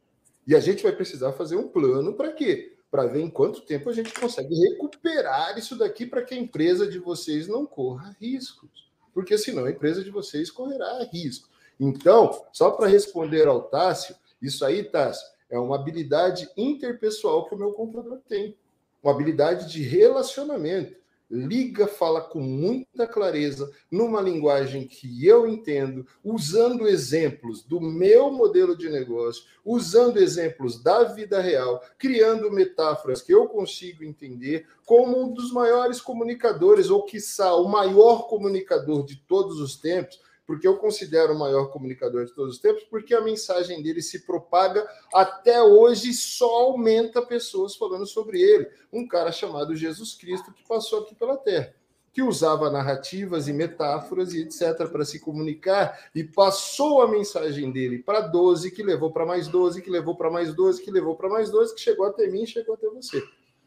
[0.45, 2.79] E a gente vai precisar fazer um plano para quê?
[2.91, 6.85] Para ver em quanto tempo a gente consegue recuperar isso daqui para que a empresa
[6.85, 8.91] de vocês não corra riscos.
[9.15, 11.49] Porque senão a empresa de vocês correrá risco.
[11.79, 17.59] Então, só para responder ao Tássio, isso aí, Tássio, é uma habilidade interpessoal que o
[17.59, 18.57] meu comprador tem.
[19.03, 20.99] Uma habilidade de relacionamento
[21.31, 28.77] liga, fala com muita clareza, numa linguagem que eu entendo, usando exemplos do meu modelo
[28.77, 35.33] de negócio, usando exemplos da vida real, criando metáforas que eu consigo entender, como um
[35.33, 41.35] dos maiores comunicadores, ou quiçá o maior comunicador de todos os tempos, porque eu considero
[41.35, 46.15] o maior comunicador de todos os tempos, porque a mensagem dele se propaga até hoje
[46.15, 48.67] só aumenta pessoas falando sobre ele.
[48.91, 51.75] Um cara chamado Jesus Cristo que passou aqui pela Terra,
[52.15, 54.89] que usava narrativas e metáforas e etc.
[54.91, 59.83] para se comunicar e passou a mensagem dele para 12, que levou para mais 12,
[59.83, 62.47] que levou para mais 12, que levou para mais 12, que chegou até mim e
[62.47, 63.23] chegou até você.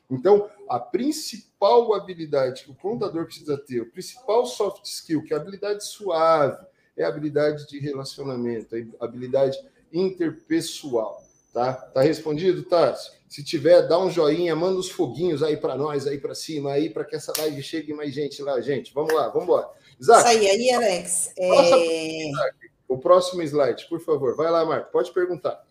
[0.09, 5.37] Então, a principal habilidade que o contador precisa ter, o principal soft skill, que é
[5.37, 9.57] a habilidade suave, é habilidade de relacionamento, é habilidade
[9.91, 11.23] interpessoal.
[11.53, 11.73] Tá?
[11.73, 13.11] Tá respondido, Tássio?
[13.27, 16.89] Se tiver, dá um joinha, manda os foguinhos aí para nós, aí para cima, aí
[16.89, 18.93] para que essa live chegue mais gente lá, gente.
[18.93, 19.69] Vamos lá, vamos embora.
[19.99, 21.33] Isaac, Isso aí, aí, Alex.
[21.37, 22.31] É...
[22.87, 24.35] O próximo slide, por favor.
[24.35, 25.61] Vai lá, Marco, pode perguntar.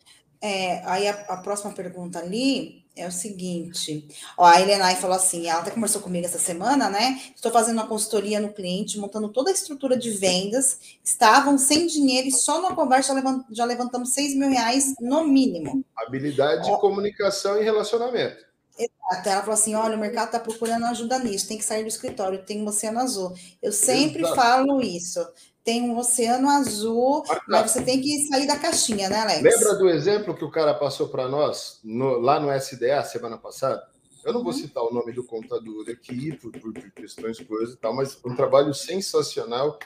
[0.40, 5.48] É, aí a, a, próxima pergunta ali é o seguinte: ó, a Helenai falou assim:
[5.48, 7.20] ela até conversou comigo essa semana, né?
[7.34, 10.78] Estou fazendo uma consultoria no cliente, montando toda a estrutura de vendas.
[11.02, 13.14] Estavam sem dinheiro e só na conversa
[13.50, 15.84] já levantamos 6 mil reais no mínimo.
[15.96, 18.44] Habilidade ó, de comunicação e relacionamento.
[18.78, 19.28] Exato.
[19.28, 22.44] Ela falou assim: olha, o mercado está procurando ajuda nisso, tem que sair do escritório,
[22.44, 23.34] tem um oceano azul.
[23.62, 24.36] Eu sempre Exato.
[24.36, 25.20] falo isso
[25.64, 29.42] tem um oceano azul, ah, mas você tem que sair da caixinha, né, Alex?
[29.42, 33.82] Lembra do exemplo que o cara passou para nós no, lá no SDA semana passada?
[34.24, 34.58] Eu não vou uhum.
[34.58, 38.74] citar o nome do contador aqui, por, por questões, coisas e tal, mas um trabalho
[38.74, 39.78] sensacional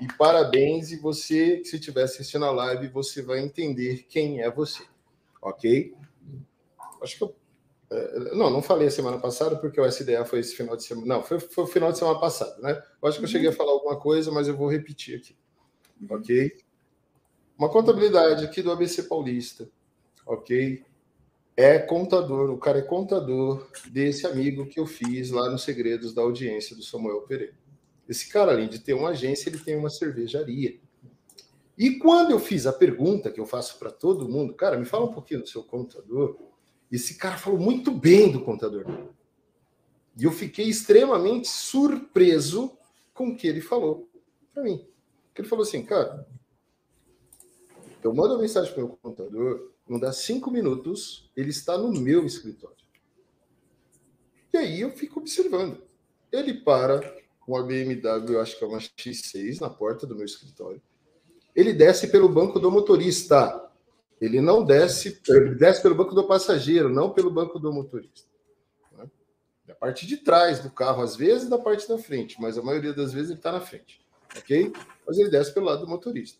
[0.00, 0.92] e parabéns.
[0.92, 4.82] E você, se estiver assistindo a live, você vai entender quem é você,
[5.40, 5.94] ok?
[7.02, 7.34] Acho que eu.
[7.92, 11.06] É, não, não falei a semana passada, porque o SDA foi esse final de semana.
[11.06, 12.82] Não, foi, foi o final de semana passado, né?
[13.02, 15.36] Eu acho que eu cheguei a falar alguma coisa, mas eu vou repetir aqui,
[16.08, 16.52] ok?
[17.58, 19.68] Uma contabilidade aqui do ABC Paulista,
[20.26, 20.82] ok?
[21.54, 26.22] É contador, o cara é contador desse amigo que eu fiz lá nos Segredos da
[26.22, 27.54] Audiência do Samuel Pereira.
[28.08, 30.80] Esse cara, além de ter uma agência, ele tem uma cervejaria.
[31.76, 35.04] E quando eu fiz a pergunta que eu faço para todo mundo, cara, me fala
[35.04, 36.51] um pouquinho do seu contador.
[36.92, 38.84] Esse cara falou muito bem do contador.
[40.14, 42.76] E eu fiquei extremamente surpreso
[43.14, 44.10] com o que ele falou
[44.52, 44.86] para mim.
[45.34, 46.28] Ele falou assim, cara,
[48.04, 51.90] eu mando uma mensagem para o meu contador, não dá cinco minutos, ele está no
[51.90, 52.76] meu escritório.
[54.52, 55.82] E aí eu fico observando.
[56.30, 57.00] Ele para
[57.46, 60.82] uma BMW, eu acho que é uma X6, na porta do meu escritório.
[61.56, 63.70] Ele desce pelo banco do motorista.
[64.22, 68.22] Ele não desce, ele desce pelo banco do passageiro, não pelo banco do motorista.
[68.96, 69.10] Né?
[69.66, 72.92] Da parte de trás do carro, às vezes, da parte da frente, mas a maioria
[72.92, 74.00] das vezes ele está na frente.
[74.38, 74.72] Ok?
[75.04, 76.38] Mas ele desce pelo lado do motorista.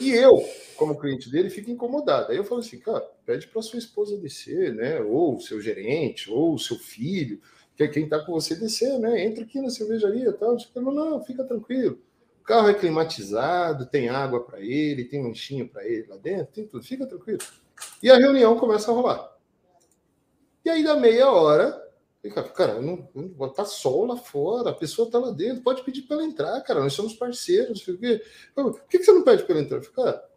[0.00, 0.42] E eu,
[0.74, 2.32] como cliente dele, fico incomodado.
[2.32, 4.98] Aí eu falo assim, cara, pede para sua esposa descer, né?
[5.02, 7.42] Ou seu gerente, ou seu filho,
[7.76, 9.22] que é quem está com você descer, né?
[9.22, 10.56] Entra aqui na cervejaria e tal.
[10.76, 12.00] Não, não, fica tranquilo.
[12.42, 16.66] O carro é climatizado, tem água para ele, tem lanchinho para ele lá dentro, tem
[16.66, 17.38] tudo, fica tranquilo.
[18.02, 19.32] E a reunião começa a rolar.
[20.64, 21.80] E aí, da meia hora,
[22.52, 26.16] cara, não, não tá sol lá fora, a pessoa tá lá dentro, pode pedir para
[26.16, 27.80] ela entrar, cara, nós somos parceiros.
[27.80, 27.96] Por
[28.88, 29.78] que, que você não pede para ela entrar?
[29.78, 30.28] Eu falei, cara,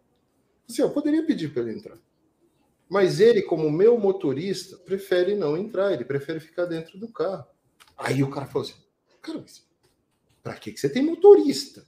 [0.70, 1.98] assim, eu poderia pedir para ele entrar.
[2.88, 7.46] Mas ele, como meu motorista, prefere não entrar, ele prefere ficar dentro do carro.
[7.96, 8.80] Aí o cara falou assim:
[9.20, 9.44] cara,
[10.40, 11.84] para que, que você tem motorista?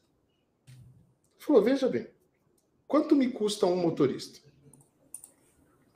[1.48, 2.06] Falou, veja bem,
[2.86, 4.38] quanto me custa um motorista?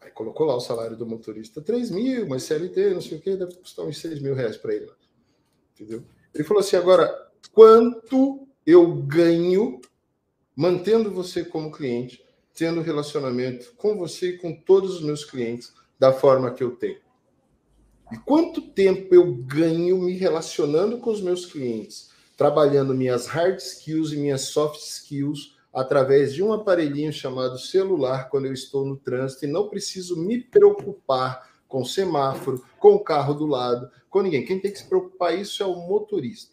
[0.01, 3.37] Aí colocou lá o salário do motorista, 3 mil, mas CLT, não sei o que,
[3.37, 4.91] deve custar uns 6 mil reais para ele.
[5.75, 6.03] Entendeu?
[6.35, 9.79] Ele falou assim, agora, quanto eu ganho
[10.57, 12.25] mantendo você como cliente,
[12.55, 16.99] tendo relacionamento com você e com todos os meus clientes da forma que eu tenho?
[18.11, 22.11] E quanto tempo eu ganho me relacionando com os meus clientes,
[22.43, 28.47] trabalhando minhas hard skills e minhas soft skills através de um aparelhinho chamado celular quando
[28.47, 33.47] eu estou no trânsito e não preciso me preocupar com semáforo, com o carro do
[33.47, 34.45] lado, com ninguém.
[34.45, 36.53] Quem tem que se preocupar isso é o motorista.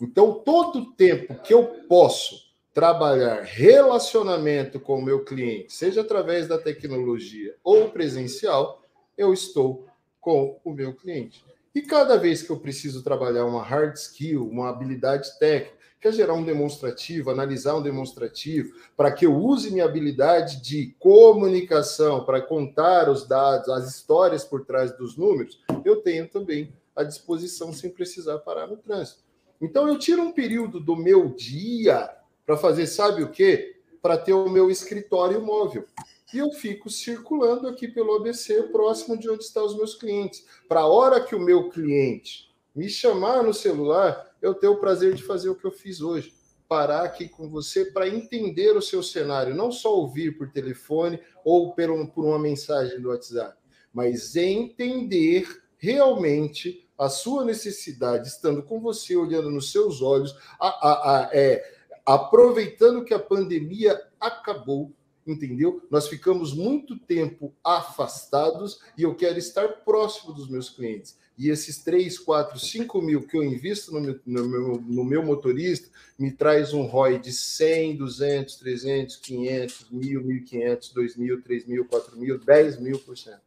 [0.00, 6.48] Então, todo o tempo que eu posso trabalhar relacionamento com o meu cliente, seja através
[6.48, 8.82] da tecnologia ou presencial,
[9.16, 9.86] eu estou
[10.20, 11.44] com o meu cliente.
[11.72, 16.34] E cada vez que eu preciso trabalhar uma hard skill, uma habilidade técnica, quer gerar
[16.34, 23.08] um demonstrativo, analisar um demonstrativo, para que eu use minha habilidade de comunicação para contar
[23.08, 28.38] os dados, as histórias por trás dos números, eu tenho também à disposição sem precisar
[28.38, 29.22] parar no trânsito.
[29.60, 32.10] Então eu tiro um período do meu dia
[32.44, 33.76] para fazer, sabe o quê?
[34.02, 35.86] Para ter o meu escritório móvel
[36.32, 40.44] e eu fico circulando aqui pelo ABC, próximo de onde estão os meus clientes.
[40.68, 45.14] Para a hora que o meu cliente me chamar no celular, eu ter o prazer
[45.14, 46.34] de fazer o que eu fiz hoje.
[46.68, 51.74] Parar aqui com você para entender o seu cenário, não só ouvir por telefone ou
[51.74, 53.58] por uma mensagem do WhatsApp,
[53.92, 60.92] mas entender realmente a sua necessidade, estando com você, olhando nos seus olhos, a, a,
[60.92, 61.62] a, é,
[62.06, 64.92] aproveitando que a pandemia acabou
[65.32, 65.82] entendeu?
[65.90, 71.18] Nós ficamos muito tempo afastados e eu quero estar próximo dos meus clientes.
[71.38, 75.22] E esses 3, 4, 5 mil que eu invisto no meu, no meu, no meu
[75.24, 82.44] motorista me traz um ROI de 100, 200, 300, 500, 1.000, 1.500, 2.000, 3.000, 4.000,
[82.44, 83.40] 10 mil por cento.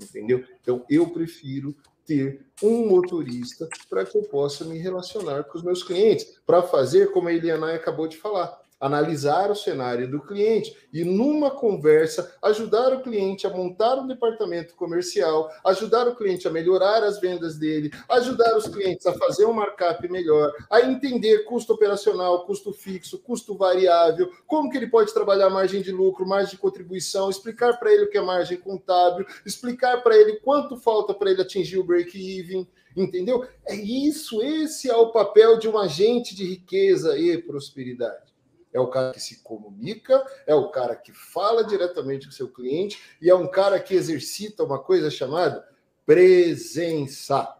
[0.00, 0.44] Entendeu?
[0.60, 1.74] Então, eu prefiro
[2.06, 7.12] ter um motorista para que eu possa me relacionar com os meus clientes, para fazer
[7.12, 12.94] como a Eliana acabou de falar analisar o cenário do cliente e, numa conversa, ajudar
[12.94, 17.92] o cliente a montar um departamento comercial, ajudar o cliente a melhorar as vendas dele,
[18.08, 23.54] ajudar os clientes a fazer um markup melhor, a entender custo operacional, custo fixo, custo
[23.54, 28.04] variável, como que ele pode trabalhar margem de lucro, margem de contribuição, explicar para ele
[28.04, 32.66] o que é margem contábil, explicar para ele quanto falta para ele atingir o break-even.
[32.96, 33.46] Entendeu?
[33.64, 38.29] É isso, esse é o papel de um agente de riqueza e prosperidade
[38.72, 43.00] é o cara que se comunica, é o cara que fala diretamente com seu cliente
[43.20, 45.66] e é um cara que exercita uma coisa chamada
[46.06, 47.56] presença.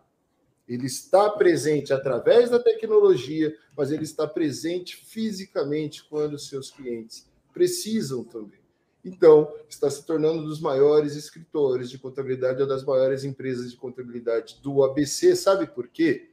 [0.69, 8.23] Ele está presente através da tecnologia, mas ele está presente fisicamente quando seus clientes precisam
[8.23, 8.61] também.
[9.05, 13.77] Então, está se tornando um dos maiores escritores de contabilidade, uma das maiores empresas de
[13.77, 15.35] contabilidade do ABC.
[15.35, 16.31] Sabe por quê?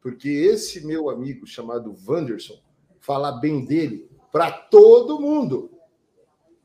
[0.00, 2.60] Porque esse meu amigo chamado Wanderson,
[2.98, 5.70] falar bem dele para todo mundo.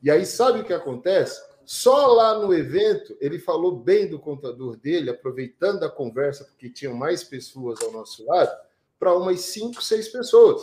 [0.02, 1.40] E aí, sabe o que acontece?
[1.64, 6.94] Só lá no evento ele falou bem do contador dele, aproveitando a conversa, porque tinham
[6.94, 8.54] mais pessoas ao nosso lado,
[8.98, 10.62] para umas cinco, seis pessoas.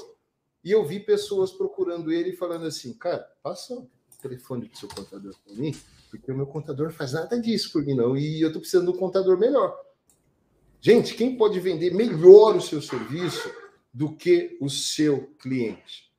[0.63, 3.89] E eu vi pessoas procurando ele e falando assim: cara, passa o
[4.21, 5.75] telefone do seu contador para mim,
[6.11, 8.15] porque o meu contador faz nada disso por mim, não.
[8.15, 9.75] E eu estou precisando de um contador melhor.
[10.79, 13.51] Gente, quem pode vender melhor o seu serviço
[13.91, 16.10] do que o seu cliente?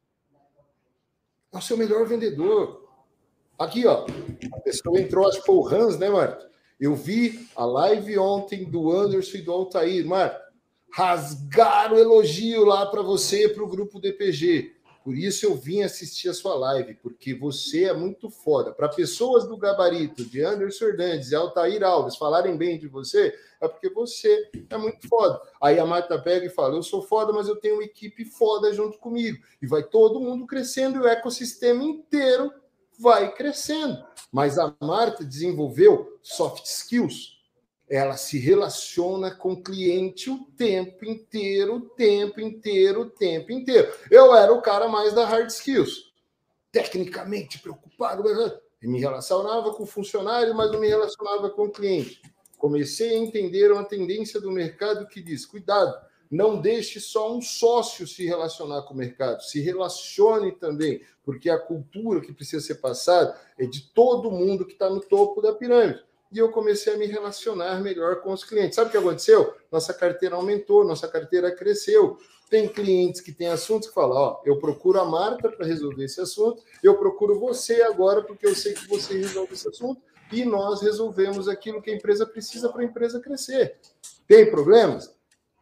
[1.52, 2.88] É o seu melhor vendedor.
[3.58, 4.06] Aqui, ó,
[4.52, 6.50] a pessoa entrou, acho que foi o Hans, né, Marta?
[6.80, 10.04] Eu vi a live ontem do Anderson e do Altair.
[10.06, 10.42] Marta,
[10.92, 14.72] rasgaram elogio lá para você, para o grupo DPG.
[15.04, 18.72] Por isso eu vim assistir a sua live, porque você é muito foda.
[18.72, 23.66] Para pessoas do gabarito de Anderson Hernandes e Altair Alves falarem bem de você, é
[23.66, 25.40] porque você é muito foda.
[25.60, 28.72] Aí a Marta pega e fala: Eu sou foda, mas eu tenho uma equipe foda
[28.72, 29.42] junto comigo.
[29.60, 32.52] E vai todo mundo crescendo e o ecossistema inteiro
[32.98, 34.04] vai crescendo.
[34.30, 37.41] Mas a Marta desenvolveu soft skills
[37.92, 43.92] ela se relaciona com o cliente o tempo inteiro, o tempo inteiro, o tempo inteiro.
[44.10, 46.10] Eu era o cara mais da hard skills,
[46.72, 48.24] tecnicamente preocupado,
[48.82, 52.22] me relacionava com o funcionário, mas não me relacionava com o cliente.
[52.56, 55.94] Comecei a entender uma tendência do mercado que diz: cuidado,
[56.30, 61.58] não deixe só um sócio se relacionar com o mercado, se relacione também, porque a
[61.58, 66.02] cultura que precisa ser passada é de todo mundo que está no topo da pirâmide
[66.32, 68.76] e eu comecei a me relacionar melhor com os clientes.
[68.76, 69.54] Sabe o que aconteceu?
[69.70, 72.18] Nossa carteira aumentou, nossa carteira cresceu.
[72.48, 76.20] Tem clientes que têm assuntos que falam: Ó, eu procuro a Marta para resolver esse
[76.20, 80.00] assunto, eu procuro você agora porque eu sei que você resolve esse assunto
[80.32, 83.76] e nós resolvemos aquilo que a empresa precisa para a empresa crescer.
[84.26, 85.14] Tem problemas?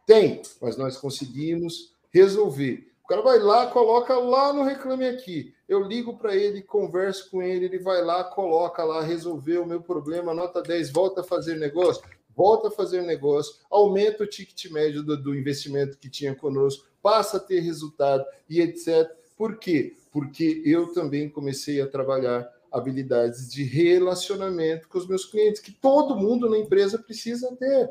[0.05, 5.53] Tem, mas nós conseguimos resolver cara vai lá, coloca lá no Reclame Aqui.
[5.71, 9.81] Eu ligo para ele, converso com ele, ele vai lá, coloca lá, resolveu o meu
[9.81, 12.03] problema, nota 10, volta a fazer negócio,
[12.35, 17.37] volta a fazer negócio, aumenta o ticket médio do, do investimento que tinha conosco, passa
[17.37, 19.09] a ter resultado e etc.
[19.37, 19.95] Por quê?
[20.11, 26.17] Porque eu também comecei a trabalhar habilidades de relacionamento com os meus clientes, que todo
[26.17, 27.89] mundo na empresa precisa ter.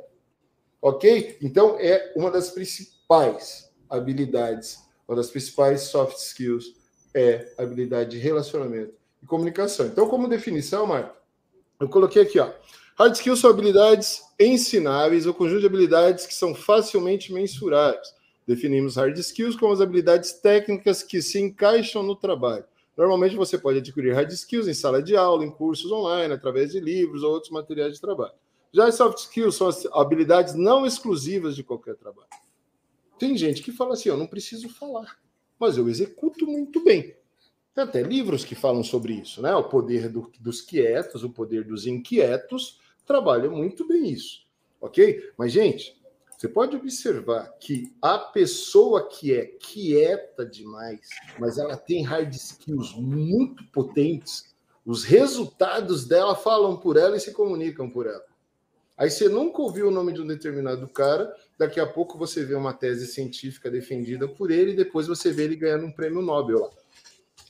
[0.82, 1.38] Ok?
[1.40, 6.72] Então, é uma das principais habilidades uma das principais soft skills
[7.14, 9.86] é habilidade de relacionamento e comunicação.
[9.86, 11.14] Então, como definição, Marta,
[11.78, 12.50] eu coloquei aqui, ó.
[12.98, 18.14] Hard skills são habilidades ensináveis ou conjunto de habilidades que são facilmente mensuráveis.
[18.46, 22.64] Definimos hard skills como as habilidades técnicas que se encaixam no trabalho.
[22.96, 26.80] Normalmente você pode adquirir hard skills em sala de aula, em cursos online, através de
[26.80, 28.34] livros ou outros materiais de trabalho.
[28.72, 32.28] Já as soft skills são as habilidades não exclusivas de qualquer trabalho.
[33.18, 35.18] Tem gente que fala assim: eu não preciso falar,
[35.60, 37.14] mas eu executo muito bem.
[37.74, 39.54] Tem até livros que falam sobre isso, né?
[39.54, 44.46] O poder do, dos quietos, o poder dos inquietos, trabalha muito bem isso,
[44.80, 45.30] ok?
[45.36, 46.00] Mas, gente,
[46.36, 51.00] você pode observar que a pessoa que é quieta demais,
[51.38, 54.54] mas ela tem hard skills muito potentes,
[54.84, 58.24] os resultados dela falam por ela e se comunicam por ela.
[58.96, 62.54] Aí você nunca ouviu o nome de um determinado cara, daqui a pouco você vê
[62.54, 66.60] uma tese científica defendida por ele e depois você vê ele ganhando um prêmio Nobel
[66.60, 66.70] lá.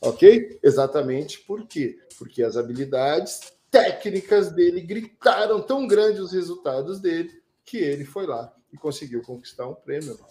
[0.02, 0.58] Ok?
[0.60, 1.96] Exatamente por quê?
[2.18, 8.52] Porque as habilidades técnicas dele gritaram tão grandes os resultados dele que ele foi lá
[8.72, 10.26] e conseguiu conquistar um prêmio Nobel.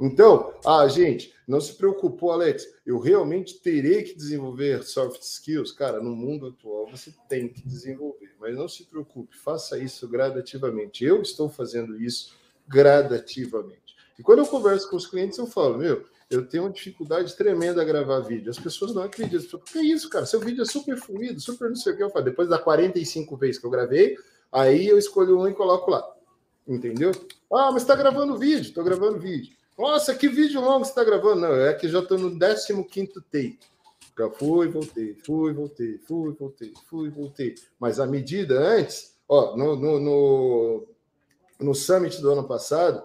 [0.00, 2.66] Então, ah, gente, não se preocupou, Alex.
[2.84, 5.70] Eu realmente terei que desenvolver soft skills.
[5.70, 11.04] Cara, no mundo atual você tem que desenvolver, mas não se preocupe, faça isso gradativamente.
[11.04, 12.41] Eu estou fazendo isso
[12.72, 13.94] gradativamente.
[14.18, 17.82] E quando eu converso com os clientes, eu falo, meu, eu tenho uma dificuldade tremenda
[17.82, 18.50] a gravar vídeo.
[18.50, 19.60] As pessoas não acreditam.
[19.60, 20.24] Que é isso, cara?
[20.24, 22.24] Seu vídeo é super fluido, super não sei o que eu faço.
[22.24, 24.16] Depois das 45 vezes que eu gravei,
[24.50, 26.02] aí eu escolho um e coloco lá.
[26.66, 27.10] Entendeu?
[27.52, 28.62] Ah, mas está gravando vídeo.
[28.62, 29.54] Estou gravando vídeo.
[29.78, 31.42] Nossa, que vídeo longo você está gravando.
[31.42, 33.58] Não, é que já estou no 15 take.
[34.18, 37.54] Já fui, voltei, fui, voltei, fui, voltei, fui, voltei.
[37.80, 40.88] Mas a medida antes, ó, no, no, no,
[41.60, 43.02] no summit do ano passado,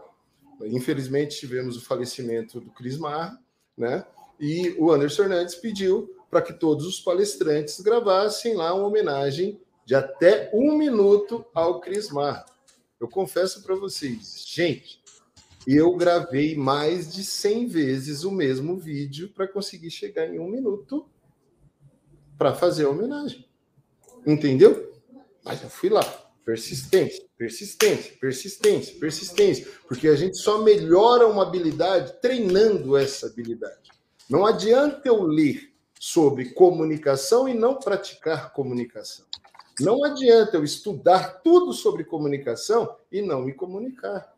[0.61, 3.39] infelizmente tivemos o falecimento do Cris Marra,
[3.77, 4.05] né?
[4.39, 9.95] E o Anderson Hernandes pediu para que todos os palestrantes gravassem lá uma homenagem de
[9.95, 12.45] até um minuto ao Cris Marra.
[12.99, 15.01] Eu confesso para vocês, gente,
[15.67, 21.07] eu gravei mais de 100 vezes o mesmo vídeo para conseguir chegar em um minuto
[22.37, 23.45] para fazer a homenagem.
[24.25, 24.93] Entendeu?
[25.43, 26.03] Mas eu fui lá.
[26.45, 29.67] Persistência, persistência, persistência, persistência.
[29.87, 33.91] Porque a gente só melhora uma habilidade treinando essa habilidade.
[34.29, 39.25] Não adianta eu ler sobre comunicação e não praticar comunicação.
[39.79, 44.35] Não adianta eu estudar tudo sobre comunicação e não me comunicar.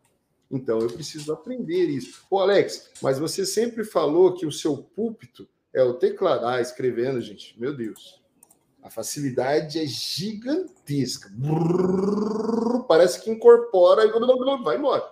[0.50, 2.24] Então, eu preciso aprender isso.
[2.28, 6.46] Ô, Alex, mas você sempre falou que o seu púlpito é o teclado.
[6.46, 8.20] Ah, escrevendo, gente, meu Deus.
[8.82, 11.30] A facilidade é gigantesca.
[11.32, 14.10] Brrr, parece que incorpora e
[14.64, 15.08] vai embora.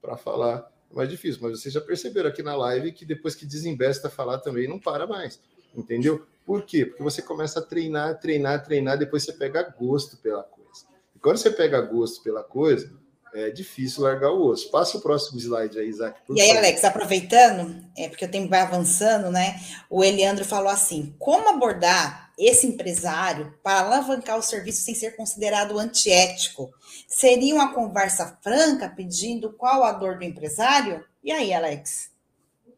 [0.00, 1.40] Para falar é mais difícil.
[1.42, 5.06] Mas vocês já perceberam aqui na live que depois que desembesta falar também não para
[5.06, 5.38] mais.
[5.76, 6.26] Entendeu?
[6.46, 6.86] Por quê?
[6.86, 10.86] Porque você começa a treinar, treinar, treinar, depois você pega gosto pela coisa.
[11.14, 12.90] E quando você pega gosto pela coisa,
[13.34, 14.70] é difícil largar o osso.
[14.70, 16.18] Passa o próximo slide aí, Isaac.
[16.30, 16.60] E aí, favor.
[16.60, 19.60] Alex, aproveitando, é porque o tempo vai avançando, né?
[19.90, 25.78] O Eliandro falou assim: como abordar esse empresário para alavancar o serviço sem ser considerado
[25.78, 26.70] antiético?
[27.06, 31.04] Seria uma conversa franca pedindo qual a dor do empresário?
[31.22, 32.12] E aí, Alex?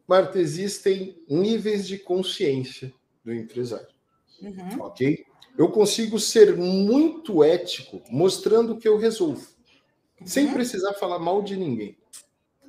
[0.07, 2.91] Marta, existem níveis de consciência
[3.23, 3.87] do empresário.
[4.41, 4.81] Uhum.
[4.81, 5.25] Ok?
[5.57, 9.45] Eu consigo ser muito ético mostrando que eu resolvo
[10.25, 10.53] sem uhum.
[10.53, 11.97] precisar falar mal de ninguém.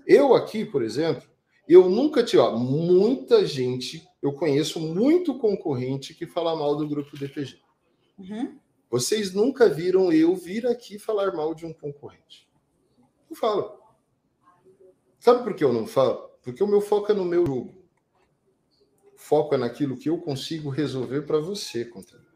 [0.06, 1.28] Eu aqui, por exemplo,
[1.72, 7.16] eu nunca tive, ó, muita gente, eu conheço muito concorrente que fala mal do grupo
[7.16, 7.60] DPG.
[8.18, 8.58] Uhum.
[8.90, 12.48] Vocês nunca viram eu vir aqui falar mal de um concorrente.
[13.28, 13.80] Não falo.
[15.18, 16.28] Sabe por que eu não falo?
[16.42, 17.74] Porque o meu foco é no meu jogo.
[19.14, 22.32] O foco é naquilo que eu consigo resolver para você, contador.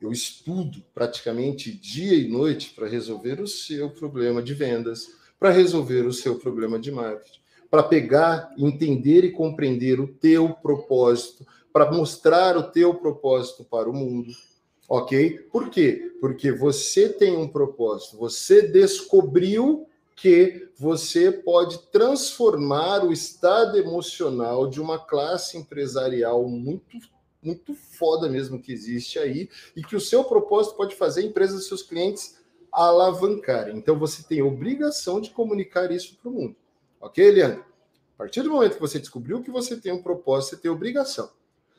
[0.00, 6.06] Eu estudo praticamente dia e noite para resolver o seu problema de vendas, para resolver
[6.06, 7.40] o seu problema de marketing,
[7.74, 13.92] para pegar, entender e compreender o teu propósito, para mostrar o teu propósito para o
[13.92, 14.32] mundo.
[14.88, 15.40] Ok?
[15.50, 16.14] Por quê?
[16.20, 24.80] Porque você tem um propósito, você descobriu que você pode transformar o estado emocional de
[24.80, 26.96] uma classe empresarial muito
[27.42, 31.56] muito foda mesmo que existe aí e que o seu propósito pode fazer a empresa
[31.56, 32.38] dos seus clientes
[32.72, 33.76] alavancarem.
[33.76, 36.56] Então você tem obrigação de comunicar isso para o mundo.
[37.04, 37.62] Ok, Leandro?
[38.14, 41.30] A partir do momento que você descobriu que você tem um propósito, você tem obrigação.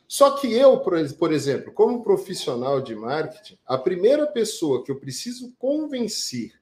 [0.08, 5.52] Só que eu, por exemplo, como profissional de marketing, a primeira pessoa que eu preciso
[5.58, 6.54] convencer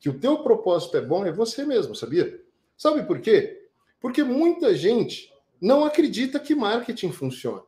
[0.00, 2.42] que o teu propósito é bom é você mesmo, sabia?
[2.76, 3.68] Sabe por quê?
[4.00, 7.62] Porque muita gente não acredita que marketing funciona.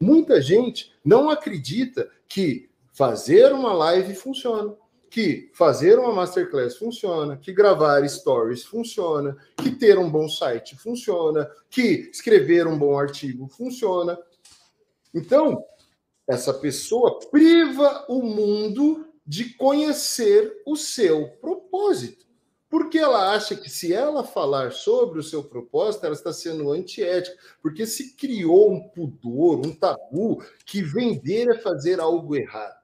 [0.00, 4.74] Muita gente não acredita que fazer uma live funciona,
[5.10, 11.50] que fazer uma masterclass funciona, que gravar stories funciona, que ter um bom site funciona,
[11.70, 14.18] que escrever um bom artigo funciona.
[15.14, 15.64] Então,
[16.26, 22.26] essa pessoa priva o mundo de conhecer o seu propósito.
[22.70, 27.34] Porque ela acha que se ela falar sobre o seu propósito, ela está sendo antiética,
[27.62, 32.77] porque se criou um pudor, um tabu, que vender é fazer algo errado.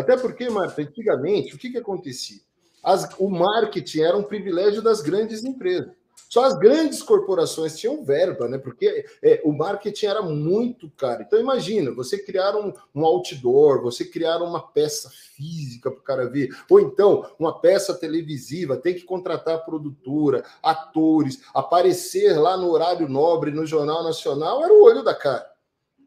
[0.00, 2.40] Até porque, Marta, antigamente, o que, que acontecia?
[2.82, 5.92] As, o marketing era um privilégio das grandes empresas.
[6.30, 8.56] Só as grandes corporações tinham verba, né?
[8.56, 11.22] Porque é, o marketing era muito caro.
[11.22, 16.30] Então, imagina, você criar um, um outdoor, você criar uma peça física para o cara
[16.30, 23.08] ver, ou então uma peça televisiva, tem que contratar produtora, atores, aparecer lá no horário
[23.08, 25.49] nobre no Jornal Nacional, era o olho da cara.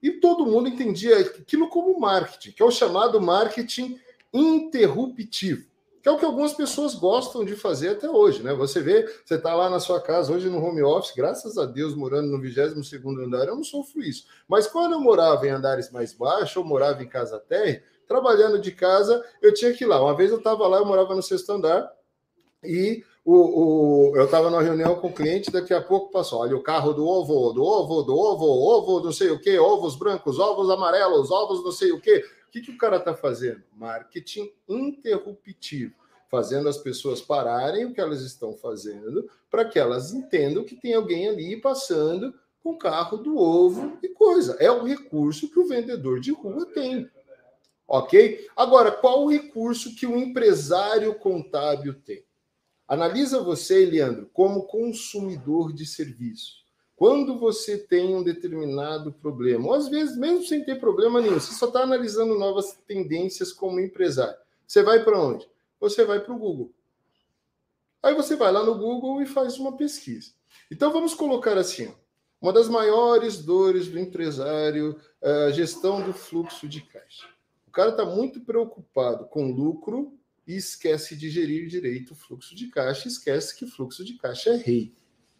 [0.03, 3.97] E todo mundo entendia aquilo como marketing, que é o chamado marketing
[4.31, 5.73] interruptivo
[6.03, 8.53] que é o que algumas pessoas gostam de fazer até hoje, né?
[8.53, 11.95] Você vê, você está lá na sua casa hoje no home office, graças a Deus,
[11.95, 14.27] morando no 22 segundo andar, eu não sofro isso.
[14.45, 18.73] Mas quando eu morava em andares mais baixos, ou morava em casa térrea, trabalhando de
[18.73, 20.03] casa, eu tinha que ir lá.
[20.03, 21.89] Uma vez eu estava lá, eu morava no sexto andar,
[22.61, 26.55] E o, o eu estava numa reunião com o cliente, daqui a pouco passou, olha
[26.55, 30.39] o carro do ovo, do ovo, do ovo, ovo, não sei o que, ovos brancos,
[30.39, 32.23] ovos amarelos, ovos não sei o que.
[32.47, 33.63] O que, que o cara está fazendo?
[33.75, 40.63] Marketing interruptivo fazendo as pessoas pararem o que elas estão fazendo, para que elas entendam
[40.63, 42.33] que tem alguém ali passando
[42.63, 44.57] com o carro do ovo e coisa.
[44.59, 47.07] É o recurso que o vendedor de rua tem.
[47.87, 48.47] Ok?
[48.55, 52.25] Agora, qual o recurso que o empresário contábil tem?
[52.93, 56.63] Analisa você, Leandro, como consumidor de serviço.
[56.95, 61.53] Quando você tem um determinado problema, ou às vezes, mesmo sem ter problema nenhum, você
[61.53, 64.37] só está analisando novas tendências como empresário.
[64.67, 65.47] Você vai para onde?
[65.83, 66.71] você vai para o Google.
[68.01, 70.31] Aí você vai lá no Google e faz uma pesquisa.
[70.71, 71.93] Então vamos colocar assim:
[72.41, 77.27] uma das maiores dores do empresário é a gestão do fluxo de caixa.
[77.67, 80.17] O cara está muito preocupado com lucro
[80.47, 84.57] e esquece de gerir direito o fluxo de caixa, esquece que fluxo de caixa é
[84.57, 84.93] rei.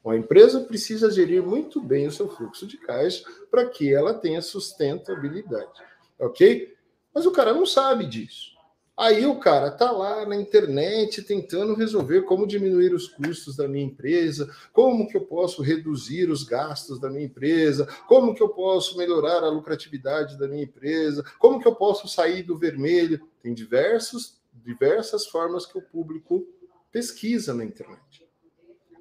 [0.03, 4.41] Uma empresa precisa gerir muito bem o seu fluxo de caixa para que ela tenha
[4.41, 5.81] sustentabilidade,
[6.19, 6.75] ok?
[7.13, 8.53] Mas o cara não sabe disso.
[8.95, 13.85] Aí o cara tá lá na internet tentando resolver como diminuir os custos da minha
[13.85, 18.95] empresa, como que eu posso reduzir os gastos da minha empresa, como que eu posso
[18.95, 23.19] melhorar a lucratividade da minha empresa, como que eu posso sair do vermelho.
[23.41, 26.47] Tem diversos, diversas formas que o público
[26.91, 28.27] pesquisa na internet.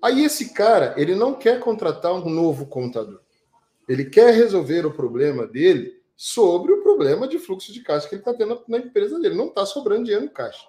[0.02, 3.20] Aí esse cara, ele não quer contratar um novo contador.
[3.88, 8.22] Ele quer resolver o problema dele sobre o problema de fluxo de caixa que ele
[8.22, 9.34] está tendo na empresa dele.
[9.34, 10.66] Não está sobrando dinheiro no caixa.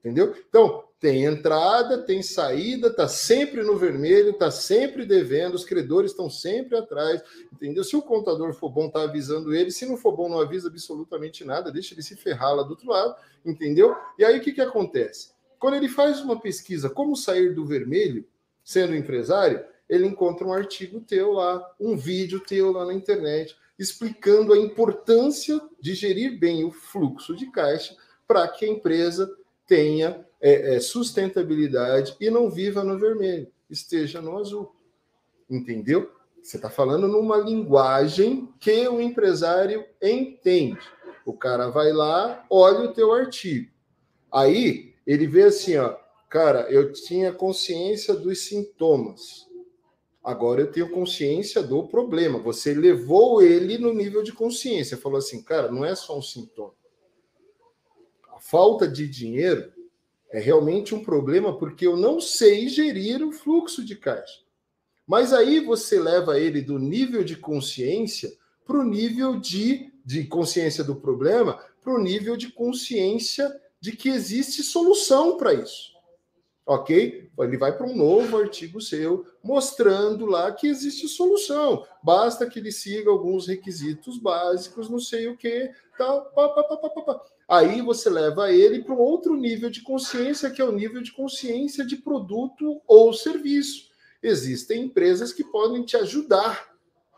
[0.00, 0.34] Entendeu?
[0.48, 6.28] Então, tem entrada, tem saída, está sempre no vermelho, está sempre devendo, os credores estão
[6.28, 7.22] sempre atrás,
[7.52, 7.84] entendeu?
[7.84, 11.44] Se o contador for bom, está avisando ele, se não for bom, não avisa absolutamente
[11.44, 13.14] nada, deixa ele se ferrar lá do outro lado,
[13.46, 13.96] entendeu?
[14.18, 15.30] E aí o que, que acontece?
[15.58, 18.26] Quando ele faz uma pesquisa, como sair do vermelho,
[18.64, 24.52] sendo empresário, ele encontra um artigo teu lá, um vídeo teu lá na internet, explicando
[24.52, 27.96] a importância de gerir bem o fluxo de caixa
[28.26, 29.32] para que a empresa
[29.66, 34.72] tenha é, é, sustentabilidade e não viva no vermelho, esteja no azul.
[35.50, 36.10] Entendeu?
[36.42, 40.80] Você está falando numa linguagem que o empresário entende.
[41.24, 43.70] O cara vai lá, olha o teu artigo.
[44.32, 45.96] Aí ele vê assim, ó,
[46.28, 49.46] cara, eu tinha consciência dos sintomas.
[50.22, 52.38] Agora eu tenho consciência do problema.
[52.38, 54.96] Você levou ele no nível de consciência.
[54.96, 56.74] Falou assim, cara, não é só um sintoma.
[58.34, 59.72] A falta de dinheiro
[60.30, 64.40] é realmente um problema porque eu não sei gerir o fluxo de caixa.
[65.06, 68.30] Mas aí você leva ele do nível de consciência
[68.66, 73.50] para o nível de, de consciência do problema, para o nível de consciência
[73.80, 75.97] de que existe solução para isso
[76.68, 77.30] ok?
[77.38, 81.86] Ele vai para um novo artigo seu, mostrando lá que existe solução.
[82.02, 86.26] Basta que ele siga alguns requisitos básicos, não sei o que, tal.
[86.26, 90.64] Pá, pá, pá, Aí você leva ele para um outro nível de consciência, que é
[90.64, 93.88] o nível de consciência de produto ou serviço.
[94.22, 96.68] Existem empresas que podem te ajudar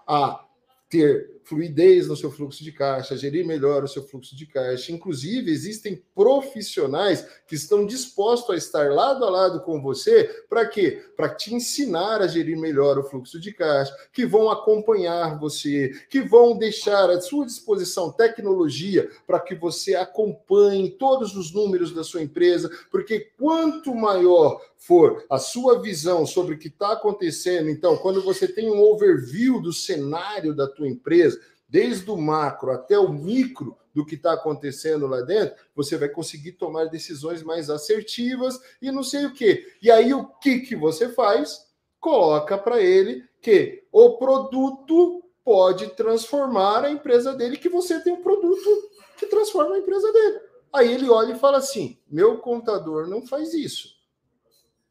[0.07, 0.47] a
[0.89, 4.93] ter fluidez no seu fluxo de caixa, gerir melhor o seu fluxo de caixa.
[4.93, 11.03] Inclusive, existem profissionais que estão dispostos a estar lado a lado com você para quê?
[11.17, 16.21] Para te ensinar a gerir melhor o fluxo de caixa, que vão acompanhar você, que
[16.21, 22.23] vão deixar à sua disposição tecnologia para que você acompanhe todos os números da sua
[22.23, 28.23] empresa, porque quanto maior for a sua visão sobre o que está acontecendo, então, quando
[28.23, 31.40] você tem um overview do cenário da tua empresa,
[31.71, 36.53] desde o macro até o micro do que está acontecendo lá dentro, você vai conseguir
[36.53, 39.67] tomar decisões mais assertivas e não sei o quê.
[39.81, 41.67] E aí o que, que você faz?
[42.01, 48.23] Coloca para ele que o produto pode transformar a empresa dele, que você tem um
[48.23, 50.41] produto que transforma a empresa dele.
[50.73, 53.99] Aí ele olha e fala assim: meu contador não faz isso.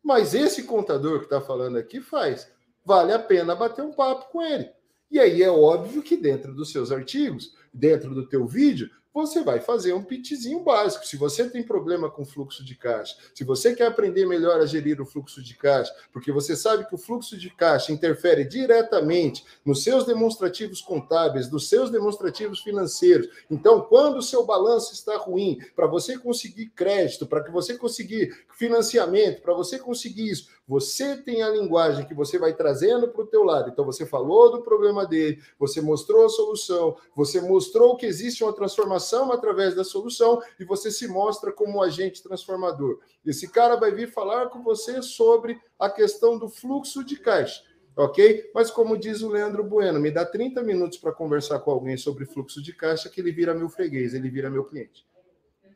[0.03, 2.51] Mas esse contador que está falando aqui faz.
[2.85, 4.71] Vale a pena bater um papo com ele.
[5.11, 9.59] E aí é óbvio que dentro dos seus artigos, dentro do teu vídeo, você vai
[9.59, 11.05] fazer um pitchzinho básico.
[11.05, 15.01] Se você tem problema com fluxo de caixa, se você quer aprender melhor a gerir
[15.01, 19.83] o fluxo de caixa, porque você sabe que o fluxo de caixa interfere diretamente nos
[19.83, 23.27] seus demonstrativos contábeis, nos seus demonstrativos financeiros.
[23.49, 28.45] Então, quando o seu balanço está ruim, para você conseguir crédito, para que você conseguir
[28.55, 33.25] financiamento, para você conseguir isso, você tem a linguagem que você vai trazendo para o
[33.25, 33.71] teu lado.
[33.71, 38.53] Então, você falou do problema dele, você mostrou a solução, você mostrou que existe uma
[38.53, 42.99] transformação através da solução e você se mostra como um agente transformador.
[43.25, 48.49] Esse cara vai vir falar com você sobre a questão do fluxo de caixa ok?
[48.55, 52.25] Mas como diz o Leandro Bueno, me dá 30 minutos para conversar com alguém sobre
[52.25, 55.05] fluxo de caixa que ele vira meu freguês, ele vira meu cliente.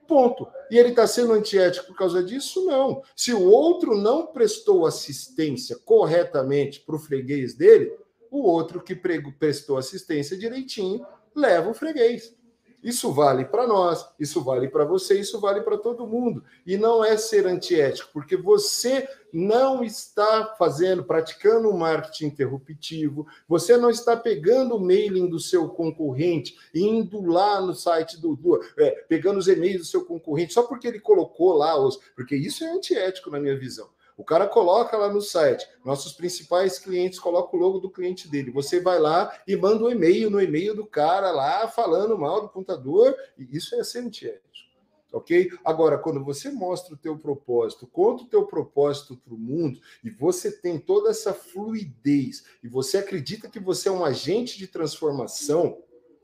[0.08, 0.48] Ponto.
[0.70, 2.66] E ele está sendo antiético por causa disso?
[2.66, 3.02] Não.
[3.16, 7.96] Se o outro não prestou assistência corretamente para o freguês dele,
[8.30, 11.06] o outro que prestou assistência direitinho
[11.36, 12.36] leva o freguês.
[12.84, 16.44] Isso vale para nós, isso vale para você, isso vale para todo mundo.
[16.66, 23.78] E não é ser antiético, porque você não está fazendo, praticando um marketing interruptivo, você
[23.78, 28.92] não está pegando o mailing do seu concorrente, indo lá no site do, do é,
[29.08, 31.98] pegando os e-mails do seu concorrente, só porque ele colocou lá os.
[32.16, 33.88] Porque isso é antiético na minha visão.
[34.18, 38.52] O cara coloca lá no site, nossos principais clientes colocam o logo do cliente dele.
[38.52, 42.50] Você vai lá e manda um e-mail no e-mail do cara lá falando mal do
[42.50, 44.44] contador, e isso é ser antiético.
[45.12, 45.52] Ok?
[45.64, 50.10] Agora, quando você mostra o teu propósito, conta o teu propósito para o mundo, e
[50.10, 55.78] você tem toda essa fluidez, e você acredita que você é um agente de transformação,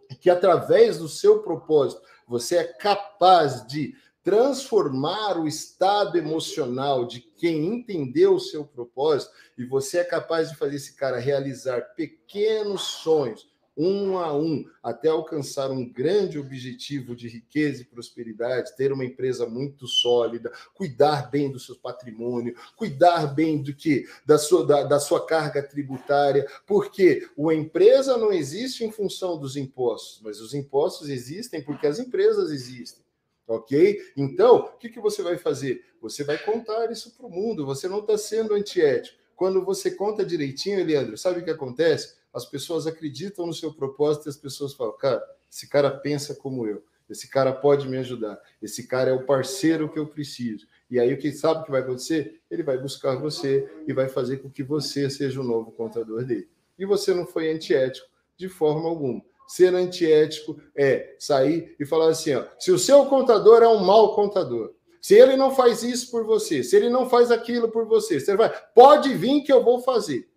[0.09, 7.21] e que através do seu propósito você é capaz de transformar o estado emocional de
[7.21, 12.81] quem entendeu o seu propósito e você é capaz de fazer esse cara realizar pequenos
[12.81, 13.49] sonhos,
[13.81, 19.47] um a um, até alcançar um grande objetivo de riqueza e prosperidade, ter uma empresa
[19.47, 24.99] muito sólida, cuidar bem do seu patrimônio, cuidar bem do que da sua, da, da
[24.99, 31.07] sua carga tributária, porque a empresa não existe em função dos impostos, mas os impostos
[31.07, 33.01] existem porque as empresas existem
[33.49, 33.99] ok?
[34.15, 35.83] Então, o que, que você vai fazer?
[36.01, 39.17] Você vai contar isso para o mundo, você não está sendo antiético.
[39.35, 42.15] Quando você conta direitinho, Leandro, sabe o que acontece?
[42.31, 46.67] As pessoas acreditam no seu propósito e as pessoas falam, cara, esse cara pensa como
[46.67, 50.67] eu, esse cara pode me ajudar, esse cara é o parceiro que eu preciso.
[50.91, 52.41] E aí o que sabe o que vai acontecer?
[52.51, 56.47] Ele vai buscar você e vai fazer com que você seja o novo contador dele.
[56.77, 58.07] E você não foi antiético
[58.37, 63.63] de forma alguma ser antiético é sair e falar assim: ó, se o seu contador
[63.63, 67.31] é um mau contador, se ele não faz isso por você, se ele não faz
[67.31, 70.29] aquilo por você, você vai, pode vir que eu vou fazer.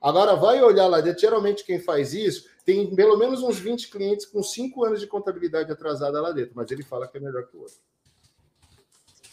[0.00, 1.20] Agora vai olhar lá dentro.
[1.20, 5.70] Geralmente quem faz isso tem pelo menos uns 20 clientes com 5 anos de contabilidade
[5.70, 7.76] atrasada lá dentro, mas ele fala que é melhor que o outro.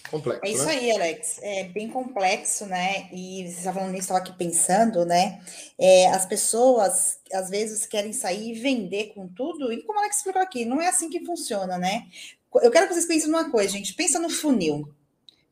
[0.10, 0.45] Complexo.
[0.45, 0.72] É isso né?
[0.72, 1.40] aí, Alex.
[1.41, 3.10] É bem complexo, né?
[3.11, 5.41] E você estava falando nisso, estava aqui pensando, né?
[5.77, 10.18] É, as pessoas às vezes querem sair e vender com tudo, e como o Alex
[10.18, 12.07] explicou aqui, não é assim que funciona, né?
[12.61, 13.94] Eu quero que vocês pensem numa coisa, gente.
[13.94, 14.90] Pensa no funil.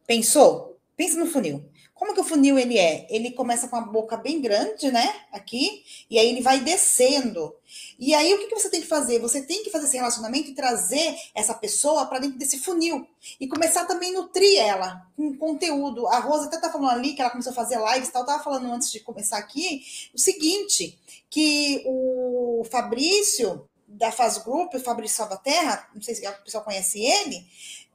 [0.08, 0.78] Pensou?
[0.96, 1.66] Pensa no funil.
[1.94, 3.06] Como que o funil ele é?
[3.10, 5.14] Ele começa com a boca bem grande, né?
[5.32, 7.56] Aqui, e aí ele vai descendo.
[8.00, 9.20] E aí o que, que você tem que fazer?
[9.20, 13.08] Você tem que fazer esse relacionamento e trazer essa pessoa para dentro desse funil
[13.40, 16.08] e começar também a nutrir ela com conteúdo.
[16.08, 18.72] A Rosa até tá falando ali que ela começou a fazer lives, tal, tava falando
[18.72, 19.84] antes de começar aqui
[20.14, 21.00] o seguinte,
[21.30, 27.00] que o Fabrício da Faz Group, o Fabrício Salvaterra, não sei se a pessoa conhece
[27.00, 27.46] ele,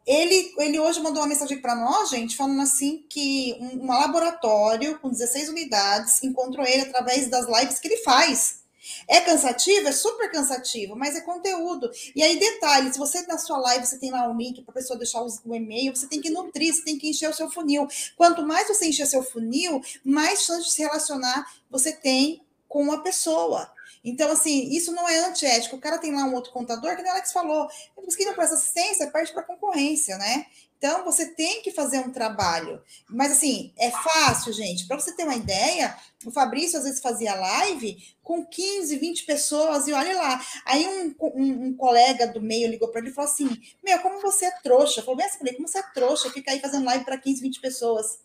[0.08, 4.98] ele, ele hoje mandou uma mensagem para nós, gente, falando assim que um, um laboratório
[5.00, 8.60] com 16 unidades encontrou ele através das lives que ele faz.
[9.06, 9.86] É cansativo?
[9.86, 11.90] É super cansativo, mas é conteúdo.
[12.16, 14.74] E aí, detalhe: se você na sua live você tem lá um link para a
[14.74, 17.86] pessoa deixar o e-mail, você tem que nutrir, você tem que encher o seu funil.
[18.16, 23.02] Quanto mais você encher seu funil, mais chance de se relacionar você tem com a
[23.02, 23.70] pessoa.
[24.04, 25.76] Então, assim, isso não é antiético.
[25.76, 27.68] O cara tem lá um outro contador, que o Alex falou,
[28.16, 30.46] quem não presta assistência perde para concorrência, né?
[30.78, 32.80] Então, você tem que fazer um trabalho.
[33.08, 34.86] Mas, assim, é fácil, gente.
[34.86, 39.88] Para você ter uma ideia, o Fabrício às vezes fazia live com 15, 20 pessoas,
[39.88, 40.40] e olha lá.
[40.64, 43.48] Aí um, um, um colega do meio ligou para ele e falou assim:
[43.82, 45.02] Meu, como você é trouxa?
[45.02, 48.18] Falou bem assim, como você é trouxa, fica aí fazendo live para 15, 20 pessoas.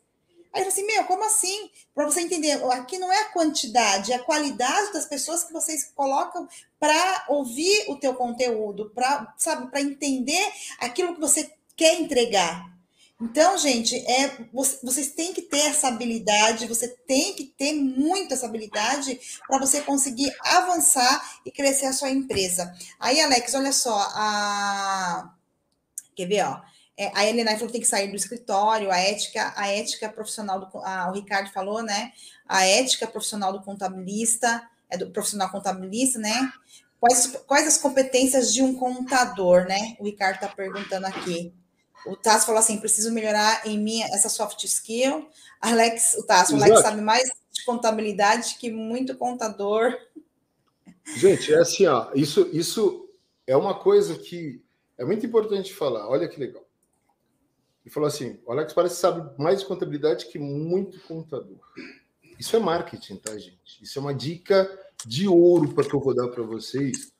[0.53, 1.69] Aí eu assim, meu, como assim?
[1.95, 5.91] Para você entender, aqui não é a quantidade, é a qualidade das pessoas que vocês
[5.95, 6.47] colocam
[6.79, 10.47] para ouvir o teu conteúdo, para sabe, para entender
[10.79, 12.71] aquilo que você quer entregar.
[13.19, 18.45] Então, gente, é vocês têm que ter essa habilidade, você tem que ter muito essa
[18.45, 22.75] habilidade para você conseguir avançar e crescer a sua empresa.
[22.99, 25.33] Aí, Alex, olha só, a
[26.15, 26.61] quer ver, ó?
[26.97, 30.59] É, a Helena falou que tem que sair do escritório, a ética, a ética profissional
[30.59, 32.11] do a, o Ricardo falou, né?
[32.47, 36.51] A ética profissional do contabilista, é do profissional contabilista, né?
[36.99, 39.95] Quais, quais as competências de um contador, né?
[39.99, 41.53] O Ricardo está perguntando aqui.
[42.05, 45.27] O Tasso falou assim: preciso melhorar em mim essa soft skill.
[45.59, 49.97] Alex, o Tasso, o Alex sabe mais de contabilidade que muito contador.
[51.17, 53.09] Gente, é assim, ó, isso, isso
[53.47, 54.61] é uma coisa que
[54.97, 56.63] É muito importante falar, olha que legal.
[57.85, 61.57] Ele falou assim: o Alex parece que sabe mais de contabilidade que muito contador.
[62.39, 63.81] Isso é marketing, tá, gente?
[63.81, 64.69] Isso é uma dica
[65.05, 67.11] de ouro para que eu vou dar para vocês.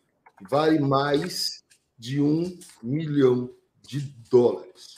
[0.49, 1.64] Vale mais
[1.98, 3.49] de um milhão
[3.81, 3.99] de
[4.30, 4.95] dólares.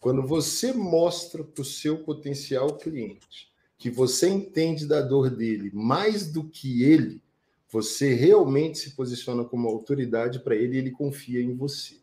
[0.00, 6.30] Quando você mostra para o seu potencial cliente que você entende da dor dele mais
[6.30, 7.22] do que ele,
[7.70, 11.98] você realmente se posiciona como autoridade para ele e ele confia em você.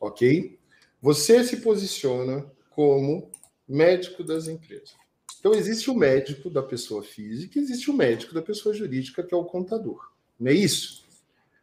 [0.00, 0.58] Ok?
[1.00, 3.30] Você se posiciona como
[3.66, 4.94] médico das empresas.
[5.38, 9.36] Então, existe o médico da pessoa física, existe o médico da pessoa jurídica, que é
[9.36, 10.12] o contador.
[10.38, 11.06] Não é isso?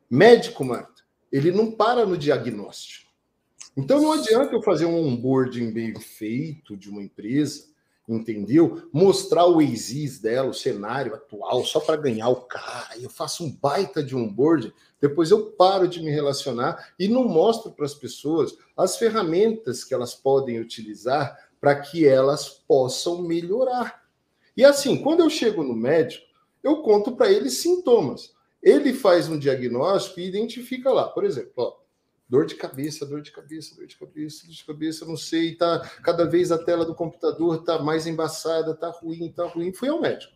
[0.09, 3.11] Médico, Marta, ele não para no diagnóstico.
[3.75, 7.67] Então, não adianta eu fazer um onboarding bem feito de uma empresa,
[8.07, 8.87] entendeu?
[8.91, 12.97] Mostrar o exis dela, o cenário atual, só para ganhar o cara.
[12.99, 14.71] Eu faço um baita de onboarding,
[15.01, 19.93] depois eu paro de me relacionar e não mostro para as pessoas as ferramentas que
[19.93, 24.03] elas podem utilizar para que elas possam melhorar.
[24.55, 26.25] E assim, quando eu chego no médico,
[26.63, 28.33] eu conto para ele sintomas.
[28.61, 31.73] Ele faz um diagnóstico e identifica lá, por exemplo, ó,
[32.29, 35.79] dor de cabeça, dor de cabeça, dor de cabeça, dor de cabeça, não sei, tá
[36.03, 39.73] cada vez a tela do computador tá mais embaçada, tá ruim, tá ruim.
[39.73, 40.33] Fui ao médico.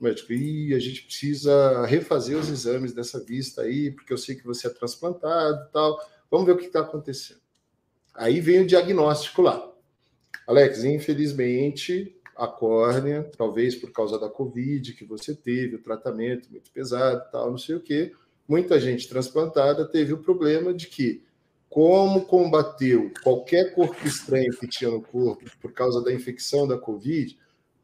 [0.00, 4.34] O médico, e a gente precisa refazer os exames dessa vista aí, porque eu sei
[4.34, 5.98] que você é transplantado, tal.
[6.30, 7.40] Vamos ver o que está acontecendo.
[8.14, 9.70] Aí vem o diagnóstico lá.
[10.46, 16.70] Alex, infelizmente, a córnea, talvez por causa da Covid que você teve, o tratamento muito
[16.72, 18.12] pesado, tal, não sei o quê,
[18.48, 21.24] muita gente transplantada teve o problema de que,
[21.68, 27.38] como combateu qualquer corpo estranho que tinha no corpo por causa da infecção da Covid,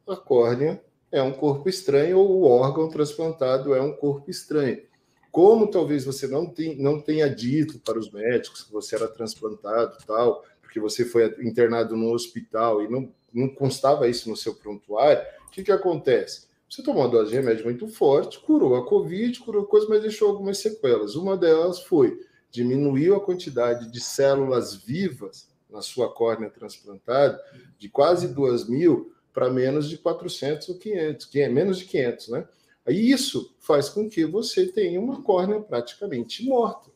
[0.06, 4.82] a córnea é um corpo estranho ou o órgão transplantado é um corpo estranho.
[5.30, 9.96] Como talvez você não, tem, não tenha dito para os médicos que você era transplantado
[10.06, 15.22] tal, porque você foi internado no hospital e não, não constava isso no seu prontuário,
[15.46, 16.47] o que, que acontece?
[16.68, 20.28] Você tomou uma dose de remédio muito forte, curou a Covid, curou coisas, mas deixou
[20.28, 21.14] algumas sequelas.
[21.14, 22.18] Uma delas foi
[22.50, 27.40] diminuiu a quantidade de células vivas na sua córnea transplantada
[27.78, 32.28] de quase 2 mil para menos de 400 ou 500, que é menos de 500,
[32.28, 32.48] né?
[32.86, 36.90] Aí isso faz com que você tenha uma córnea praticamente morta.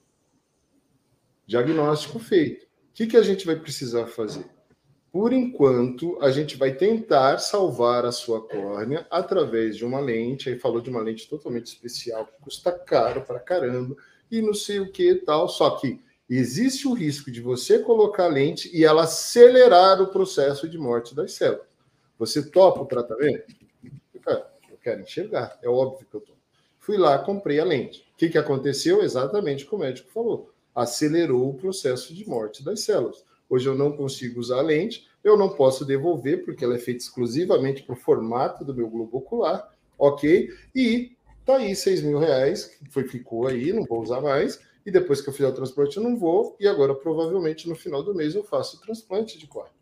[1.47, 2.65] Diagnóstico feito.
[2.65, 4.47] O que, que a gente vai precisar fazer?
[5.12, 10.48] Por enquanto, a gente vai tentar salvar a sua córnea através de uma lente.
[10.48, 13.94] Aí falou de uma lente totalmente especial, que custa caro para caramba,
[14.30, 15.48] e não sei o que tal.
[15.48, 20.66] Só que existe o risco de você colocar a lente e ela acelerar o processo
[20.66, 21.66] de morte das células.
[22.18, 23.55] Você topa o tratamento?
[24.26, 26.39] Eu quero enxergar, é óbvio que eu topo.
[26.78, 28.01] Fui lá, comprei a lente.
[28.14, 29.02] O que, que aconteceu?
[29.02, 33.24] Exatamente o que o médico falou acelerou o processo de morte das células.
[33.52, 37.02] Hoje eu não consigo usar a lente, eu não posso devolver, porque ela é feita
[37.02, 40.48] exclusivamente para o formato do meu globo ocular, ok?
[40.74, 41.14] E
[41.44, 45.20] tá aí 6 mil reais, que foi, ficou aí, não vou usar mais, e depois
[45.20, 48.34] que eu fizer o transplante eu não vou, e agora provavelmente no final do mês
[48.34, 49.74] eu faço o transplante de córnea.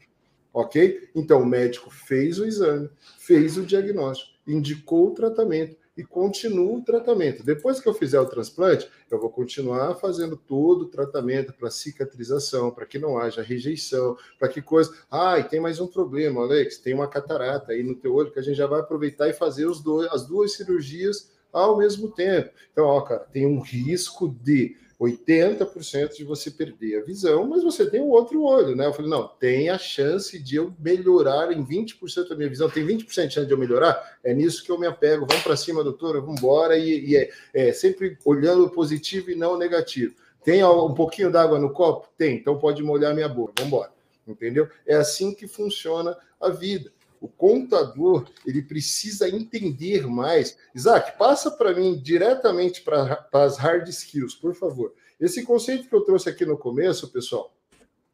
[0.52, 1.08] Ok?
[1.14, 2.90] Então o médico fez o exame,
[3.20, 7.44] fez o diagnóstico, indicou o tratamento, e continuo o tratamento.
[7.44, 12.70] Depois que eu fizer o transplante, eu vou continuar fazendo todo o tratamento para cicatrização,
[12.70, 14.94] para que não haja rejeição, para que coisa.
[15.10, 18.38] Ah, e tem mais um problema, Alex, tem uma catarata aí no teu olho que
[18.38, 22.50] a gente já vai aproveitar e fazer os dois, as duas cirurgias ao mesmo tempo.
[22.72, 27.88] Então, ó, cara, tem um risco de 80% de você perder a visão, mas você
[27.88, 28.86] tem o outro olho, né?
[28.86, 32.86] Eu falei, não, tem a chance de eu melhorar em 20% da minha visão, tem
[32.86, 35.82] 20% de chance de eu melhorar, é nisso que eu me apego, vamos para cima,
[35.82, 40.14] doutora, vamos embora, e, e é, é, sempre olhando o positivo e não o negativo.
[40.44, 42.08] Tem um pouquinho d'água no copo?
[42.16, 43.90] Tem, então pode molhar minha boca, vamos embora,
[44.28, 44.68] entendeu?
[44.86, 46.92] É assim que funciona a vida.
[47.20, 50.56] O contador ele precisa entender mais.
[50.74, 54.94] Isaac, passa para mim diretamente para as hard skills, por favor.
[55.20, 57.54] Esse conceito que eu trouxe aqui no começo, pessoal,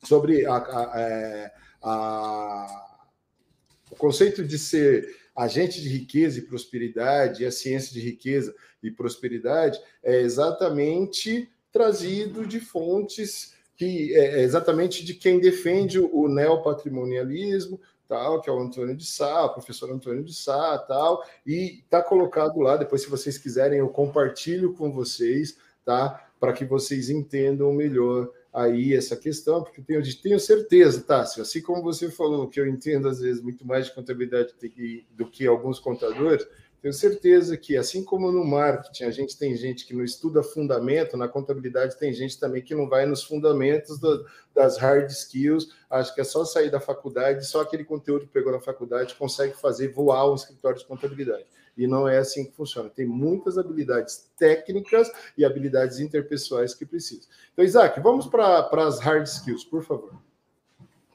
[0.02, 1.52] sobre a, a, é,
[1.82, 2.98] a,
[3.92, 8.90] o conceito de ser agente de riqueza e prosperidade, e a ciência de riqueza e
[8.90, 17.78] prosperidade, é exatamente trazido de fontes que é exatamente de quem defende o neopatrimonialismo,
[18.08, 22.02] tal, que é o Antônio de Sá, o professor Antônio de Sá, tal, e está
[22.02, 22.76] colocado lá.
[22.76, 26.28] Depois, se vocês quiserem, eu compartilho com vocês, tá?
[26.38, 31.82] Para que vocês entendam melhor aí essa questão, porque tenho, tenho certeza, Tássio, assim como
[31.82, 34.54] você falou, que eu entendo às vezes muito mais de contabilidade
[35.10, 36.46] do que alguns contadores,
[36.80, 41.16] Tenho certeza que, assim como no marketing, a gente tem gente que não estuda fundamento,
[41.16, 44.24] na contabilidade tem gente também que não vai nos fundamentos do,
[44.54, 45.74] das hard skills.
[45.90, 49.54] Acho que é só sair da faculdade, só aquele conteúdo que pegou na faculdade consegue
[49.54, 51.46] fazer voar um escritório de contabilidade.
[51.76, 52.88] E não é assim que funciona.
[52.88, 57.28] Tem muitas habilidades técnicas e habilidades interpessoais que precisam.
[57.52, 60.14] Então, Isaac, vamos para as hard skills, por favor.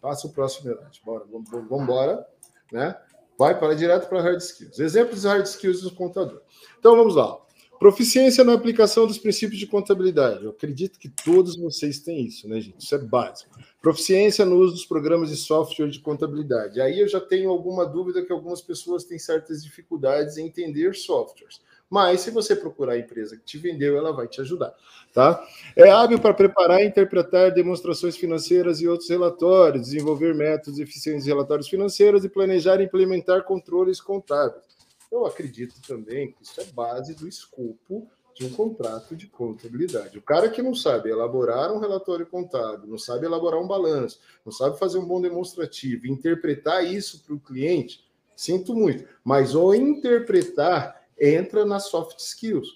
[0.02, 1.02] Passa o próximo slide.
[1.06, 2.28] Bora, vamos embora,
[2.72, 2.96] né?
[3.42, 4.78] Vai para direto para hard skills.
[4.78, 6.44] Exemplos de hard skills do contador.
[6.78, 7.40] Então vamos lá.
[7.80, 10.44] Proficiência na aplicação dos princípios de contabilidade.
[10.44, 12.80] Eu acredito que todos vocês têm isso, né, gente?
[12.80, 13.50] Isso é básico.
[13.82, 16.80] Proficiência no uso dos programas de software de contabilidade.
[16.80, 21.62] Aí eu já tenho alguma dúvida que algumas pessoas têm certas dificuldades em entender softwares.
[21.92, 24.74] Mas se você procurar a empresa que te vendeu, ela vai te ajudar,
[25.14, 25.46] tá?
[25.76, 31.30] É hábil para preparar e interpretar demonstrações financeiras e outros relatórios, desenvolver métodos eficientes de
[31.30, 34.64] relatórios financeiros e planejar e implementar controles contábeis.
[35.12, 40.18] Eu acredito também que isso é base do escopo de um contrato de contabilidade.
[40.18, 44.52] O cara que não sabe elaborar um relatório contábil, não sabe elaborar um balanço, não
[44.54, 51.01] sabe fazer um bom demonstrativo, interpretar isso para o cliente, sinto muito, mas o interpretar
[51.22, 52.68] entra nas soft skills.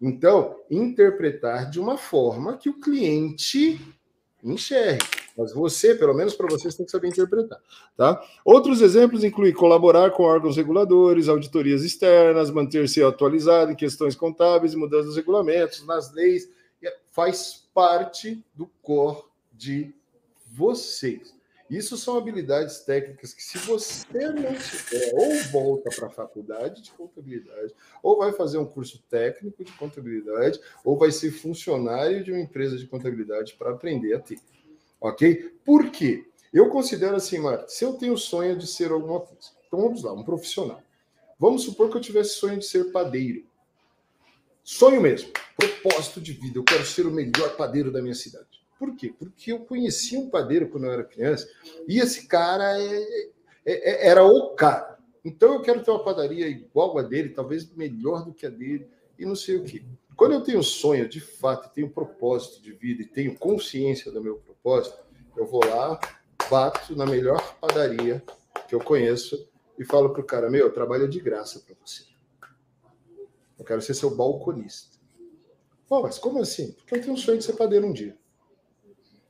[0.00, 3.80] Então, interpretar de uma forma que o cliente
[4.42, 5.04] enxergue.
[5.36, 7.58] Mas você, pelo menos para vocês, tem que saber interpretar.
[7.96, 8.22] Tá?
[8.44, 15.06] Outros exemplos incluem colaborar com órgãos reguladores, auditorias externas, manter-se atualizado em questões contábeis, mudança
[15.06, 16.48] dos regulamentos, nas leis.
[17.10, 19.22] Faz parte do core
[19.52, 19.94] de
[20.52, 21.33] vocês.
[21.70, 26.90] Isso são habilidades técnicas que, se você não tiver, ou volta para a faculdade de
[26.92, 32.40] contabilidade, ou vai fazer um curso técnico de contabilidade, ou vai ser funcionário de uma
[32.40, 34.38] empresa de contabilidade para aprender a ter.
[35.00, 35.56] Ok?
[35.64, 36.26] Por quê?
[36.52, 40.12] Eu considero assim, Marta, se eu tenho sonho de ser alguma coisa, então vamos lá,
[40.12, 40.82] um profissional.
[41.38, 43.44] Vamos supor que eu tivesse sonho de ser padeiro.
[44.62, 48.63] Sonho mesmo, propósito de vida, eu quero ser o melhor padeiro da minha cidade.
[48.78, 49.14] Por quê?
[49.16, 51.48] Porque eu conheci um padeiro quando eu era criança
[51.86, 53.02] e esse cara é,
[53.64, 54.98] é, é, era o cara.
[55.24, 58.86] Então eu quero ter uma padaria igual a dele, talvez melhor do que a dele,
[59.18, 59.82] e não sei o quê.
[60.16, 64.36] Quando eu tenho sonho, de fato, tenho propósito de vida e tenho consciência do meu
[64.36, 64.98] propósito,
[65.36, 65.98] eu vou lá,
[66.50, 68.22] bato na melhor padaria
[68.68, 69.48] que eu conheço
[69.78, 72.04] e falo pro cara: Meu, eu trabalho de graça para você.
[73.58, 74.98] Eu quero ser seu balconista.
[75.88, 76.72] Pô, mas como assim?
[76.72, 78.16] Porque eu tenho um sonho de ser padeiro um dia.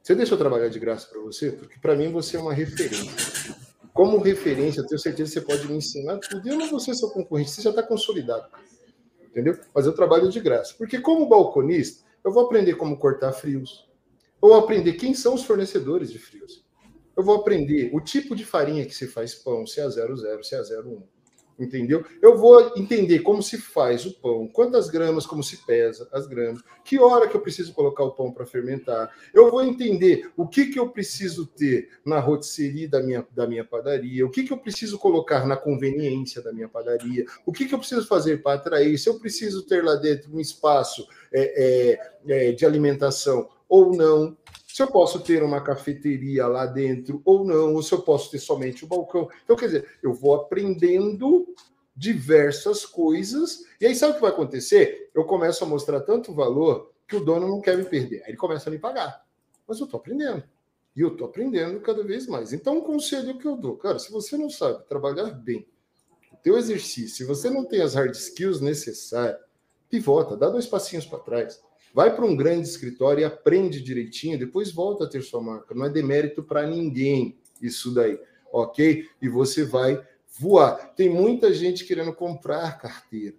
[0.05, 1.51] Você deixa eu trabalhar de graça para você?
[1.51, 3.57] Porque para mim você é uma referência.
[3.91, 6.47] Como referência, eu tenho certeza que você pode me ensinar tudo.
[6.47, 8.47] Eu não vou ser seu concorrente, você já está consolidado.
[9.23, 9.59] Entendeu?
[9.75, 10.75] Mas eu trabalho de graça.
[10.77, 13.89] Porque como balconista, eu vou aprender como cortar frios.
[14.43, 16.63] Eu vou aprender quem são os fornecedores de frios.
[17.17, 20.55] Eu vou aprender o tipo de farinha que se faz pão, se é 00, se
[20.55, 21.03] é 01
[21.59, 22.05] entendeu?
[22.21, 26.63] Eu vou entender como se faz o pão, quantas gramas, como se pesa as gramas,
[26.85, 29.11] que hora que eu preciso colocar o pão para fermentar.
[29.33, 33.65] Eu vou entender o que, que eu preciso ter na rotisserie da minha, da minha
[33.65, 37.75] padaria, o que, que eu preciso colocar na conveniência da minha padaria, o que, que
[37.75, 42.49] eu preciso fazer para atrair, se eu preciso ter lá dentro um espaço é, é,
[42.49, 44.37] é, de alimentação ou não,
[44.75, 48.41] se eu posso ter uma cafeteria lá dentro ou não, ou se eu posso ter
[48.41, 49.29] somente o balcão.
[49.45, 51.47] Então, quer dizer, eu vou aprendendo
[51.95, 55.13] diversas coisas, e aí sabe o que vai acontecer?
[55.15, 58.25] Eu começo a mostrar tanto valor que o dono não quer me perder.
[58.25, 59.25] Aí ele começa a me pagar.
[59.65, 60.43] Mas eu estou aprendendo.
[60.97, 62.53] E eu estou aprendendo cada vez mais.
[62.53, 65.69] Então, um conselho que eu dou, cara, se você não sabe trabalhar bem
[66.33, 69.39] o teu exercício, se você não tem as hard skills necessárias,
[69.89, 71.63] pivota, dá dois passinhos para trás.
[71.95, 75.77] Vai para um grande escritório e aprende direitinho, depois volta a ter sua marca.
[75.77, 78.19] Não é demérito para ninguém isso daí,
[78.53, 79.09] ok?
[79.23, 80.05] E você vai
[80.37, 80.93] voar.
[80.97, 83.37] Tem muita gente querendo comprar carteira.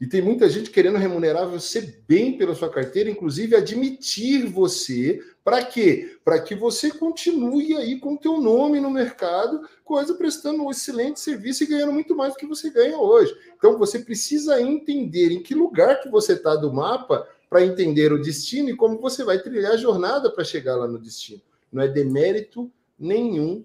[0.00, 5.20] E tem muita gente querendo remunerar você bem pela sua carteira, inclusive admitir você.
[5.42, 6.16] Para quê?
[6.24, 11.18] Para que você continue aí com o teu nome no mercado, coisa prestando um excelente
[11.18, 13.34] serviço e ganhando muito mais do que você ganha hoje.
[13.56, 18.20] Então você precisa entender em que lugar que você está do mapa para entender o
[18.20, 21.40] destino e como você vai trilhar a jornada para chegar lá no destino.
[21.72, 23.64] Não é demérito nenhum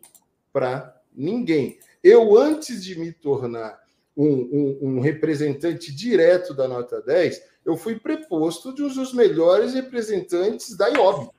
[0.51, 1.79] para ninguém.
[2.03, 3.81] Eu, antes de me tornar
[4.15, 9.73] um, um, um, representante direto da nota 10, eu fui preposto de um dos melhores
[9.73, 11.29] representantes da IOB.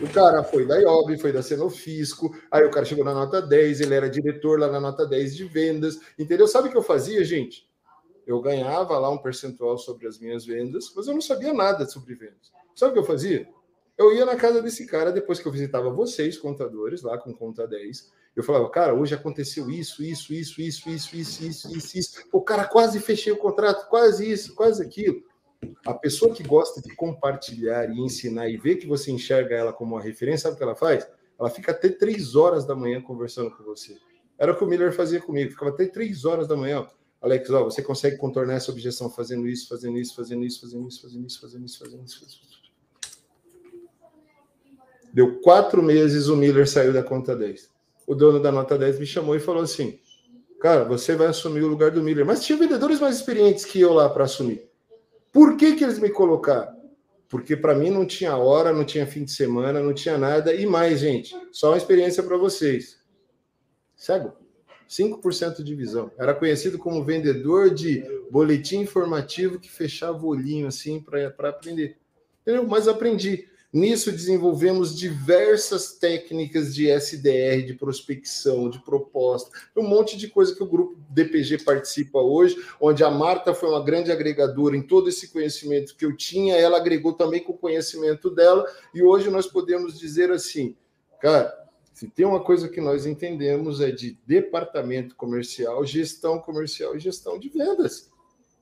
[0.00, 3.80] O cara foi da IOB, foi da Cenofisco, aí o cara chegou na nota 10,
[3.80, 6.46] ele era diretor lá na nota 10 de vendas, entendeu?
[6.46, 7.66] Sabe o que eu fazia, gente?
[8.26, 12.14] Eu ganhava lá um percentual sobre as minhas vendas, mas eu não sabia nada sobre
[12.14, 12.52] vendas.
[12.74, 13.48] Sabe o que eu fazia?
[13.96, 17.66] Eu ia na casa desse cara depois que eu visitava vocês, contadores, lá com conta
[17.66, 18.12] 10.
[18.34, 22.24] Eu falava, cara, hoje aconteceu isso, isso, isso, isso, isso, isso, isso, isso, isso.
[22.32, 25.22] O cara quase fechei o contrato, quase isso, quase aquilo.
[25.86, 29.94] A pessoa que gosta de compartilhar e ensinar e ver que você enxerga ela como
[29.94, 31.08] uma referência, sabe o que ela faz?
[31.38, 33.96] Ela fica até três horas da manhã conversando com você.
[34.36, 36.86] Era o que o Miller fazia comigo, ficava até três horas da manhã.
[37.24, 41.00] Alex, ó, você consegue contornar essa objeção fazendo isso, fazendo isso, fazendo isso, fazendo isso,
[41.00, 42.20] fazendo isso, fazendo isso, fazendo isso.
[42.20, 42.64] Fazendo isso.
[45.10, 47.70] Deu quatro meses, o Miller saiu da conta 10.
[48.06, 49.98] O dono da nota 10 me chamou e falou assim:
[50.60, 52.26] Cara, você vai assumir o lugar do Miller.
[52.26, 54.68] Mas tinha vendedores mais experientes que eu lá para assumir.
[55.32, 56.76] Por que, que eles me colocaram?
[57.26, 60.54] Porque para mim não tinha hora, não tinha fim de semana, não tinha nada.
[60.54, 62.98] E mais, gente, só uma experiência para vocês.
[63.96, 64.43] Cego?
[64.88, 66.10] 5% de visão.
[66.18, 71.96] Era conhecido como vendedor de boletim informativo que fechava o olhinho assim para aprender.
[72.42, 72.66] Entendeu?
[72.66, 73.48] Mas aprendi.
[73.74, 80.62] Nisso desenvolvemos diversas técnicas de SDR, de prospecção, de proposta, um monte de coisa que
[80.62, 85.26] o grupo DPG participa hoje, onde a Marta foi uma grande agregadora em todo esse
[85.32, 89.98] conhecimento que eu tinha, ela agregou também com o conhecimento dela, e hoje nós podemos
[89.98, 90.76] dizer assim,
[91.20, 91.52] cara,
[91.94, 97.38] se tem uma coisa que nós entendemos é de departamento comercial, gestão comercial e gestão
[97.38, 98.10] de vendas.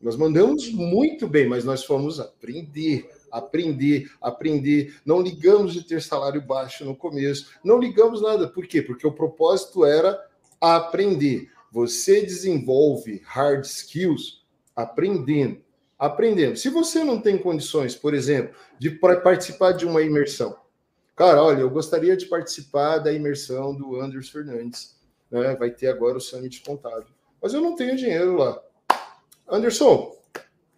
[0.00, 4.94] Nós mandamos muito bem, mas nós fomos aprender aprender, aprender.
[5.04, 8.46] Não ligamos de ter salário baixo no começo, não ligamos nada.
[8.46, 8.82] Por quê?
[8.82, 10.22] Porque o propósito era
[10.60, 11.48] aprender.
[11.72, 14.44] Você desenvolve hard skills
[14.76, 15.62] aprendendo.
[15.98, 16.56] Aprendendo.
[16.56, 20.56] Se você não tem condições, por exemplo, de participar de uma imersão,
[21.14, 24.98] cara, olha, eu gostaria de participar da imersão do Anders Fernandes,
[25.30, 25.54] né?
[25.56, 27.08] Vai ter agora o Summit Contábil,
[27.40, 28.60] mas eu não tenho dinheiro lá.
[29.48, 30.16] Anderson,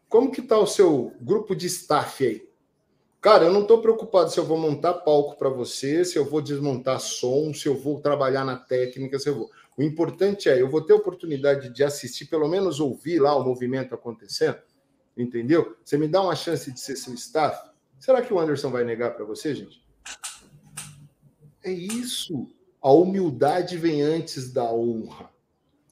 [0.08, 2.48] como que tá o seu grupo de staff aí?
[3.20, 6.42] Cara, eu não estou preocupado se eu vou montar palco para você, se eu vou
[6.42, 9.50] desmontar som, se eu vou trabalhar na técnica, se eu vou.
[9.78, 13.94] O importante é, eu vou ter oportunidade de assistir, pelo menos ouvir lá o movimento
[13.94, 14.58] acontecendo,
[15.16, 15.76] entendeu?
[15.84, 17.70] Você me dá uma chance de ser seu staff?
[17.98, 19.83] Será que o Anderson vai negar para você, gente?
[21.64, 22.46] É isso.
[22.80, 25.30] A humildade vem antes da honra.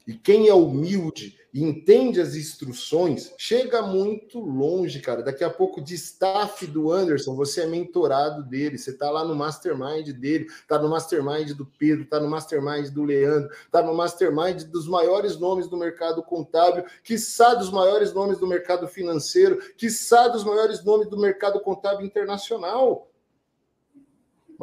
[0.05, 5.21] E quem é humilde e entende as instruções, chega muito longe, cara.
[5.21, 9.35] Daqui a pouco, de staff do Anderson, você é mentorado dele, você tá lá no
[9.35, 14.63] mastermind dele, tá no mastermind do Pedro, tá no mastermind do Leandro, tá no mastermind
[14.63, 20.43] dos maiores nomes do mercado contábil, quiçá dos maiores nomes do mercado financeiro, quiçá dos
[20.43, 23.12] maiores nomes do mercado contábil internacional.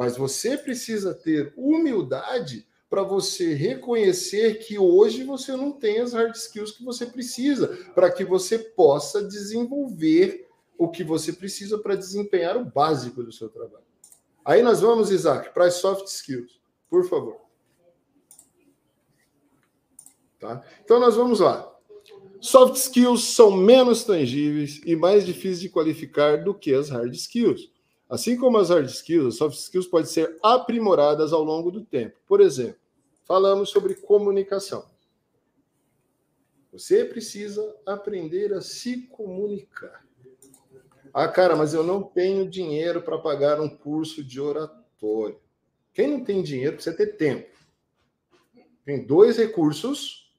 [0.01, 6.33] Mas você precisa ter humildade para você reconhecer que hoje você não tem as hard
[6.33, 12.57] skills que você precisa, para que você possa desenvolver o que você precisa para desempenhar
[12.57, 13.85] o básico do seu trabalho.
[14.43, 16.59] Aí nós vamos, Isaac, para as soft skills,
[16.89, 17.39] por favor.
[20.39, 20.65] Tá?
[20.83, 21.71] Então nós vamos lá.
[22.39, 27.69] Soft skills são menos tangíveis e mais difíceis de qualificar do que as hard skills.
[28.11, 32.17] Assim como as hard skills, as soft skills podem ser aprimoradas ao longo do tempo.
[32.27, 32.75] Por exemplo,
[33.23, 34.85] falamos sobre comunicação.
[36.73, 40.05] Você precisa aprender a se comunicar.
[41.13, 45.39] Ah, cara, mas eu não tenho dinheiro para pagar um curso de oratório.
[45.93, 47.49] Quem não tem dinheiro precisa ter tempo.
[48.83, 50.29] Tem dois recursos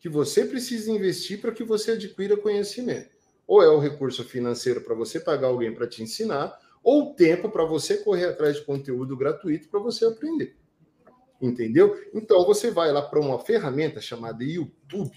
[0.00, 3.10] que você precisa investir para que você adquira conhecimento.
[3.46, 7.64] Ou é o recurso financeiro para você pagar alguém para te ensinar, ou tempo para
[7.64, 10.56] você correr atrás de conteúdo gratuito para você aprender.
[11.40, 11.96] Entendeu?
[12.14, 15.12] Então você vai lá para uma ferramenta chamada YouTube,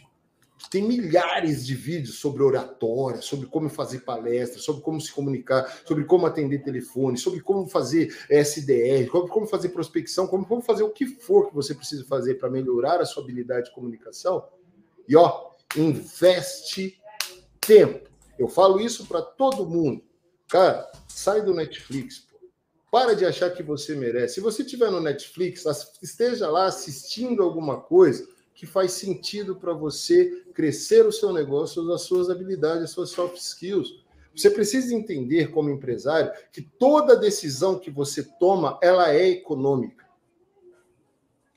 [0.58, 5.84] que tem milhares de vídeos sobre oratória, sobre como fazer palestra, sobre como se comunicar,
[5.86, 10.90] sobre como atender telefone, sobre como fazer SDR, sobre como fazer prospecção, como fazer o
[10.90, 14.48] que for que você precisa fazer para melhorar a sua habilidade de comunicação.
[15.08, 17.00] E ó, investe
[17.62, 18.10] tempo.
[18.40, 20.04] Eu falo isso para todo mundo.
[20.48, 22.28] Cara, sai do Netflix,
[22.92, 24.36] para de achar que você merece.
[24.36, 25.66] Se você estiver no Netflix,
[26.02, 32.04] esteja lá assistindo alguma coisa que faz sentido para você crescer o seu negócio, as
[32.04, 34.02] suas habilidades, as suas soft skills.
[34.34, 40.06] Você precisa entender, como empresário, que toda decisão que você toma, ela é econômica.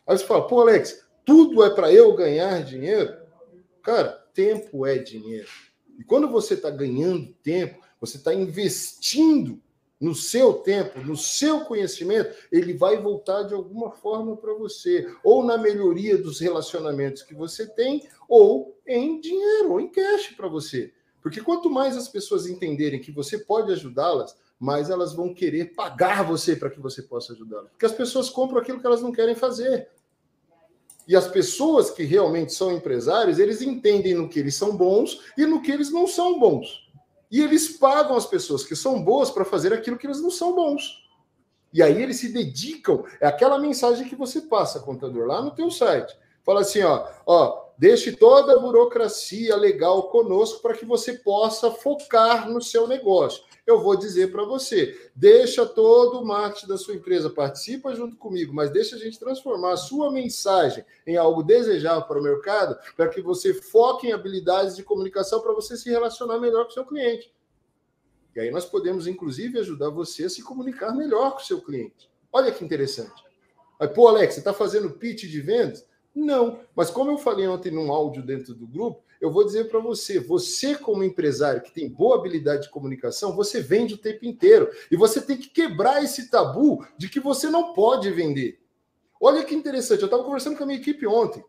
[0.07, 3.17] Aí você fala, pô, Alex, tudo é para eu ganhar dinheiro?
[3.83, 5.49] Cara, tempo é dinheiro.
[5.99, 9.61] E quando você está ganhando tempo, você está investindo
[10.01, 15.45] no seu tempo, no seu conhecimento, ele vai voltar de alguma forma para você, ou
[15.45, 20.93] na melhoria dos relacionamentos que você tem, ou em dinheiro, ou em cash para você.
[21.21, 26.25] Porque quanto mais as pessoas entenderem que você pode ajudá-las, mais elas vão querer pagar
[26.25, 27.71] você para que você possa ajudá-las.
[27.71, 29.89] Porque as pessoas compram aquilo que elas não querem fazer.
[31.07, 35.47] E as pessoas que realmente são empresários, eles entendem no que eles são bons e
[35.47, 36.88] no que eles não são bons.
[37.31, 40.55] E eles pagam as pessoas que são boas para fazer aquilo que eles não são
[40.55, 41.07] bons.
[41.73, 43.05] E aí eles se dedicam.
[43.21, 46.17] É aquela mensagem que você passa, contador, lá no teu site.
[46.43, 52.51] Fala assim, ó, ó, deixe toda a burocracia legal conosco para que você possa focar
[52.51, 57.29] no seu negócio eu vou dizer para você: deixa todo o marketing da sua empresa,
[57.29, 62.19] participa junto comigo, mas deixa a gente transformar a sua mensagem em algo desejável para
[62.19, 66.65] o mercado, para que você foque em habilidades de comunicação para você se relacionar melhor
[66.65, 67.31] com o seu cliente.
[68.35, 72.11] E aí nós podemos, inclusive, ajudar você a se comunicar melhor com o seu cliente.
[72.33, 73.23] Olha que interessante.
[73.95, 75.87] Pô, Alex, você está fazendo pitch de vendas?
[76.19, 79.79] Não, mas como eu falei ontem num áudio dentro do grupo, eu vou dizer para
[79.79, 84.69] você, você como empresário que tem boa habilidade de comunicação, você vende o tempo inteiro
[84.91, 88.61] e você tem que quebrar esse tabu de que você não pode vender.
[89.21, 91.45] Olha que interessante, eu estava conversando com a minha equipe ontem.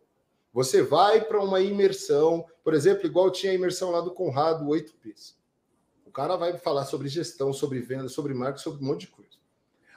[0.54, 5.34] Você vai para uma imersão, por exemplo, igual tinha a imersão lá do Conrado 8Ps.
[6.06, 9.32] O cara vai falar sobre gestão, sobre venda, sobre marketing, sobre um monte de coisa.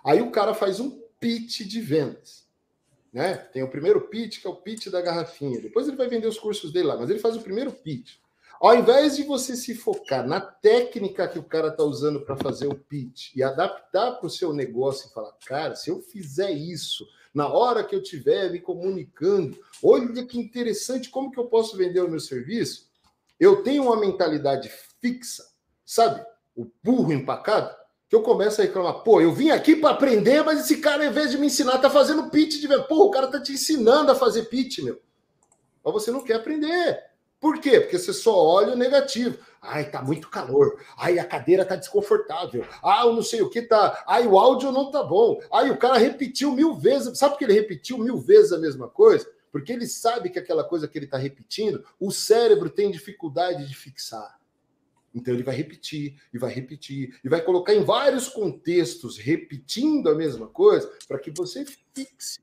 [0.02, 2.50] Aí o cara faz um pitch de vendas.
[3.12, 3.34] Né?
[3.34, 5.60] Tem o primeiro pitch, que é o pitch da garrafinha.
[5.60, 8.16] Depois ele vai vender os cursos dele lá, mas ele faz o primeiro pitch.
[8.58, 12.68] Ao invés de você se focar na técnica que o cara está usando para fazer
[12.68, 17.04] o pitch e adaptar para o seu negócio e falar, cara, se eu fizer isso
[17.34, 22.00] na hora que eu estiver me comunicando, olha que interessante, como que eu posso vender
[22.02, 22.88] o meu serviço?
[23.38, 24.70] Eu tenho uma mentalidade
[25.00, 25.44] fixa,
[25.84, 26.24] sabe?
[26.54, 27.81] O burro empacado
[28.12, 31.10] que eu começo a reclamar, pô, eu vim aqui para aprender, mas esse cara, em
[31.10, 34.14] vez de me ensinar, tá fazendo pitch de pô, o cara tá te ensinando a
[34.14, 35.00] fazer pitch, meu.
[35.82, 37.02] Mas você não quer aprender.
[37.40, 37.80] Por quê?
[37.80, 39.38] Porque você só olha o negativo.
[39.62, 40.78] Ai, tá muito calor.
[40.98, 42.66] Ai, a cadeira tá desconfortável.
[42.84, 44.04] Ah, eu não sei o que tá.
[44.06, 45.40] Ai, o áudio não tá bom.
[45.50, 47.16] Ai, o cara repetiu mil vezes.
[47.16, 49.26] Sabe por que ele repetiu mil vezes a mesma coisa?
[49.50, 53.74] Porque ele sabe que aquela coisa que ele tá repetindo, o cérebro tem dificuldade de
[53.74, 54.38] fixar.
[55.14, 60.14] Então ele vai repetir, e vai repetir, e vai colocar em vários contextos, repetindo a
[60.14, 61.64] mesma coisa, para que você
[61.94, 62.40] fixe.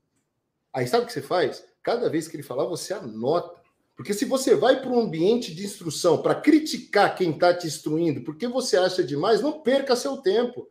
[0.72, 1.64] Aí sabe o que você faz?
[1.82, 3.60] Cada vez que ele falar, você anota.
[3.96, 8.22] Porque se você vai para um ambiente de instrução para criticar quem está te instruindo,
[8.22, 10.68] porque você acha demais, não perca seu tempo.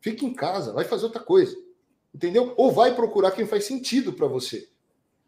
[0.00, 1.56] Fique em casa, vai fazer outra coisa.
[2.14, 2.54] Entendeu?
[2.56, 4.68] Ou vai procurar quem faz sentido para você.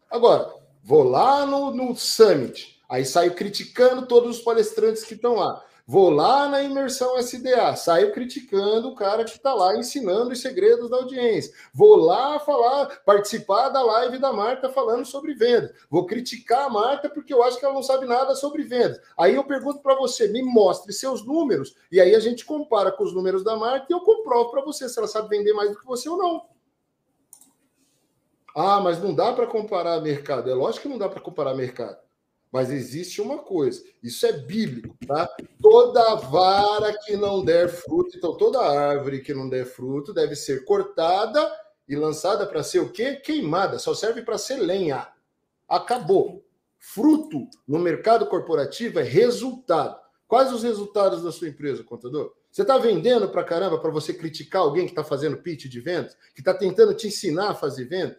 [0.09, 5.63] Agora, vou lá no, no Summit, Aí saio criticando todos os palestrantes que estão lá.
[5.89, 10.89] Vou lá na imersão SDA, saio criticando o cara que está lá ensinando os segredos
[10.89, 11.53] da audiência.
[11.73, 15.71] Vou lá falar, participar da live da Marta falando sobre vendas.
[15.89, 18.99] Vou criticar a Marta porque eu acho que ela não sabe nada sobre vendas.
[19.17, 23.05] Aí eu pergunto para você, me mostre seus números, e aí a gente compara com
[23.05, 25.79] os números da Marta e eu comprovo para você se ela sabe vender mais do
[25.79, 26.45] que você ou não.
[28.53, 30.49] Ah, mas não dá para comparar mercado.
[30.49, 32.06] É lógico que não dá para comparar mercado.
[32.51, 35.29] Mas existe uma coisa, isso é bíblico, tá?
[35.61, 40.63] Toda vara que não der fruto, então toda árvore que não der fruto deve ser
[40.63, 41.51] cortada
[41.87, 43.15] e lançada para ser o quê?
[43.15, 45.07] Queimada, só serve para ser lenha.
[45.67, 46.43] Acabou.
[46.77, 49.99] Fruto no mercado corporativo é resultado.
[50.27, 52.33] Quais os resultados da sua empresa, contador?
[52.51, 56.15] Você está vendendo para caramba para você criticar alguém que está fazendo pitch de vendas,
[56.33, 58.17] que está tentando te ensinar a fazer vendas?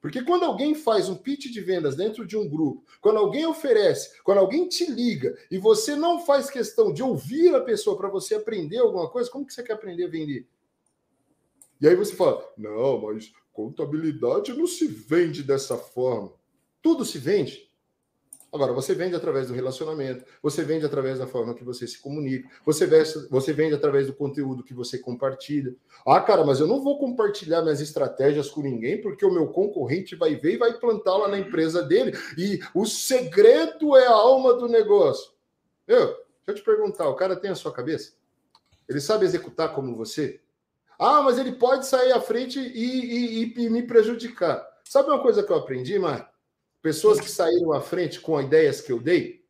[0.00, 4.20] Porque quando alguém faz um pitch de vendas dentro de um grupo, quando alguém oferece,
[4.22, 8.36] quando alguém te liga e você não faz questão de ouvir a pessoa para você
[8.36, 10.46] aprender alguma coisa, como que você quer aprender a vender?
[11.80, 16.32] E aí você fala: "Não, mas contabilidade não se vende dessa forma".
[16.80, 17.67] Tudo se vende.
[18.50, 22.48] Agora, você vende através do relacionamento, você vende através da forma que você se comunica,
[22.64, 25.76] você vende, você vende através do conteúdo que você compartilha.
[26.06, 30.16] Ah, cara, mas eu não vou compartilhar minhas estratégias com ninguém, porque o meu concorrente
[30.16, 32.16] vai ver e vai plantar lá na empresa dele.
[32.38, 35.32] E o segredo é a alma do negócio.
[35.86, 38.12] Eu, deixa eu te perguntar: o cara tem a sua cabeça?
[38.88, 40.40] Ele sabe executar como você?
[40.98, 44.66] Ah, mas ele pode sair à frente e, e, e me prejudicar.
[44.82, 46.37] Sabe uma coisa que eu aprendi, Marco?
[46.88, 49.44] Pessoas que saíram à frente com ideias que eu dei,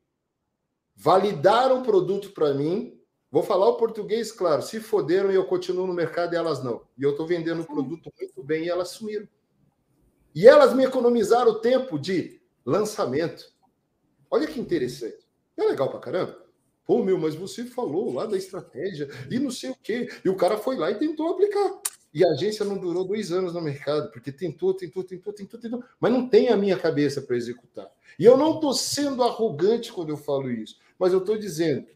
[0.96, 3.00] validaram o produto para mim.
[3.30, 4.60] Vou falar o português, claro.
[4.60, 6.82] Se foderam e eu continuo no mercado e elas não.
[6.98, 9.28] E eu estou vendendo o produto muito bem e elas sumiram.
[10.34, 13.52] E elas me economizaram o tempo de lançamento.
[14.28, 15.30] Olha que interessante.
[15.56, 16.44] É legal pra caramba.
[16.84, 20.08] Pô, meu, mas você falou lá da estratégia e não sei o quê.
[20.24, 21.80] E o cara foi lá e tentou aplicar.
[22.18, 25.84] E a agência não durou dois anos no mercado, porque tentou, tentou, tentou, tentou, tentou,
[26.00, 27.88] mas não tem a minha cabeça para executar.
[28.18, 31.86] E eu não estou sendo arrogante quando eu falo isso, mas eu estou dizendo,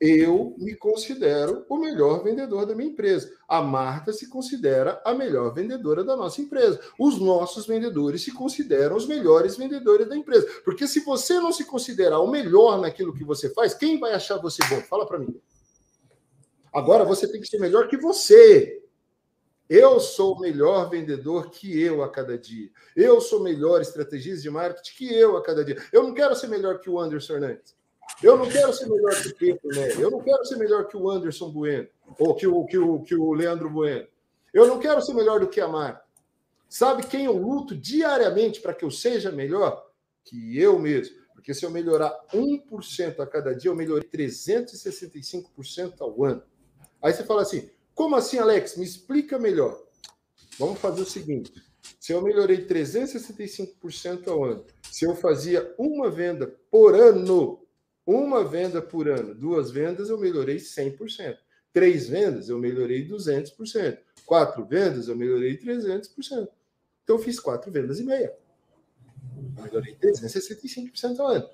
[0.00, 3.32] eu me considero o melhor vendedor da minha empresa.
[3.48, 6.80] A Marta se considera a melhor vendedora da nossa empresa.
[6.96, 10.46] Os nossos vendedores se consideram os melhores vendedores da empresa.
[10.64, 14.38] Porque se você não se considerar o melhor naquilo que você faz, quem vai achar
[14.38, 14.80] você bom?
[14.82, 15.34] Fala para mim.
[16.72, 18.81] Agora você tem que ser melhor que você.
[19.68, 22.70] Eu sou o melhor vendedor que eu a cada dia.
[22.94, 25.82] Eu sou melhor estrategista de marketing que eu a cada dia.
[25.92, 27.74] Eu não quero ser melhor que o Anderson Hernandes.
[28.22, 30.00] Eu não quero ser melhor que o Pedro Nery.
[30.00, 31.88] Eu não quero ser melhor que o Anderson Bueno.
[32.18, 34.06] Ou que o, que o, que o Leandro Bueno.
[34.52, 36.02] Eu não quero ser melhor do que a Marta.
[36.68, 39.86] Sabe quem eu luto diariamente para que eu seja melhor?
[40.24, 41.16] Que eu mesmo.
[41.34, 46.42] Porque se eu melhorar 1% a cada dia, eu melhorei 365% ao ano.
[47.00, 48.76] Aí você fala assim: como assim, Alex?
[48.76, 49.82] Me explica melhor.
[50.58, 51.52] Vamos fazer o seguinte:
[51.98, 57.64] se eu melhorei 365% ao ano, se eu fazia uma venda por ano,
[58.06, 61.36] uma venda por ano, duas vendas, eu melhorei 100%.
[61.72, 63.98] Três vendas, eu melhorei 200%.
[64.26, 66.48] Quatro vendas, eu melhorei 300%.
[67.02, 68.34] Então, eu fiz quatro vendas e meia.
[69.56, 71.48] Eu melhorei 365% ao ano.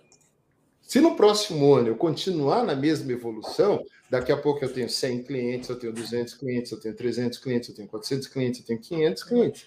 [0.89, 5.23] Se no próximo ano eu continuar na mesma evolução, daqui a pouco eu tenho 100
[5.25, 8.81] clientes, eu tenho 200 clientes, eu tenho 300 clientes, eu tenho 400 clientes, eu tenho
[8.81, 9.67] 500 clientes.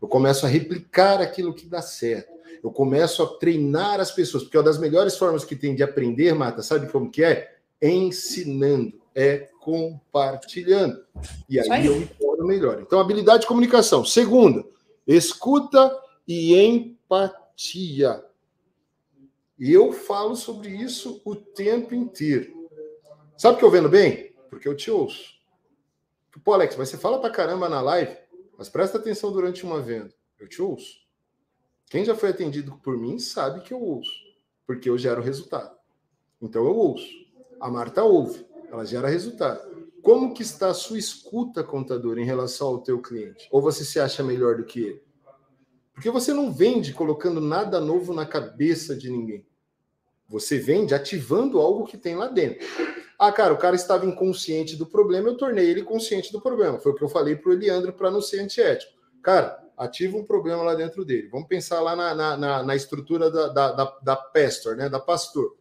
[0.00, 2.30] Eu começo a replicar aquilo que dá certo.
[2.62, 6.32] Eu começo a treinar as pessoas, porque uma das melhores formas que tem de aprender,
[6.32, 7.56] Mata, sabe como que é?
[7.82, 11.04] Ensinando, é compartilhando.
[11.48, 11.86] E aí, aí.
[11.86, 12.80] eu me torno melhor.
[12.80, 14.04] Então, habilidade de comunicação.
[14.04, 14.64] Segunda,
[15.08, 15.92] escuta
[16.28, 18.22] e empatia.
[19.62, 22.68] E eu falo sobre isso o tempo inteiro.
[23.38, 24.34] Sabe que eu vendo bem?
[24.50, 25.36] Porque eu te ouço.
[26.42, 28.12] Pô, Alex, mas você fala pra caramba na live,
[28.58, 30.12] mas presta atenção durante uma venda.
[30.36, 31.06] Eu te ouço.
[31.88, 34.10] Quem já foi atendido por mim sabe que eu ouço,
[34.66, 35.78] porque eu gero resultado.
[36.40, 37.14] Então eu ouço.
[37.60, 39.60] A Marta ouve, ela gera resultado.
[40.02, 43.46] Como que está a sua escuta, contador, em relação ao teu cliente?
[43.52, 45.02] Ou você se acha melhor do que ele?
[45.94, 49.46] Porque você não vende colocando nada novo na cabeça de ninguém.
[50.32, 52.66] Você vende ativando algo que tem lá dentro.
[53.18, 56.80] Ah, cara, o cara estava inconsciente do problema, eu tornei ele consciente do problema.
[56.80, 58.92] Foi o que eu falei para o Eliandro para não ser antiético.
[59.22, 61.28] Cara, ativa um problema lá dentro dele.
[61.28, 64.88] Vamos pensar lá na, na, na, na estrutura da, da, da, da pastor, né?
[64.88, 65.54] Da pastor.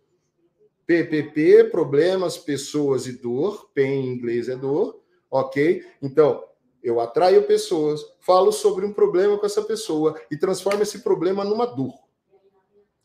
[0.87, 3.69] PPP, problemas, pessoas e dor.
[3.73, 5.85] P em inglês é dor, ok?
[6.01, 6.45] Então,
[6.81, 11.65] eu atraio pessoas, falo sobre um problema com essa pessoa e transformo esse problema numa
[11.65, 11.93] dor.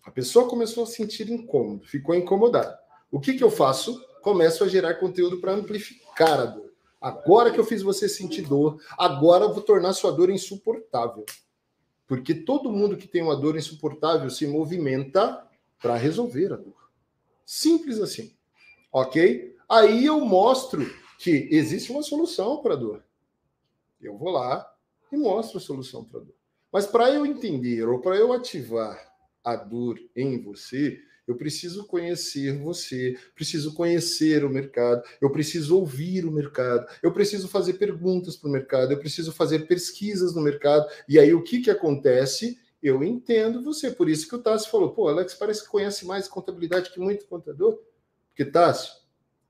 [0.06, 2.78] A pessoa começou a sentir incômodo, ficou incomodada.
[3.10, 4.00] O que, que eu faço?
[4.22, 6.72] Começo a gerar conteúdo para amplificar a dor.
[7.00, 11.26] Agora que eu fiz você sentir dor, agora eu vou tornar sua dor insuportável.
[12.06, 15.44] Porque todo mundo que tem uma dor insuportável se movimenta
[15.82, 16.88] para resolver a dor.
[17.44, 18.32] Simples assim.
[18.92, 19.56] Ok?
[19.68, 20.88] Aí eu mostro
[21.18, 23.04] que existe uma solução para a dor.
[24.00, 24.72] Eu vou lá
[25.10, 26.34] e mostro a solução para a dor.
[26.72, 29.15] Mas para eu entender ou para eu ativar
[29.46, 36.24] a dor em você, eu preciso conhecer você, preciso conhecer o mercado, eu preciso ouvir
[36.24, 40.88] o mercado, eu preciso fazer perguntas para o mercado, eu preciso fazer pesquisas no mercado.
[41.08, 42.58] E aí o que, que acontece?
[42.82, 43.90] Eu entendo você.
[43.90, 47.26] Por isso que o Tássio falou: pô, Alex parece que conhece mais contabilidade que muito
[47.26, 47.78] contador.
[48.28, 48.92] Porque, Tássio,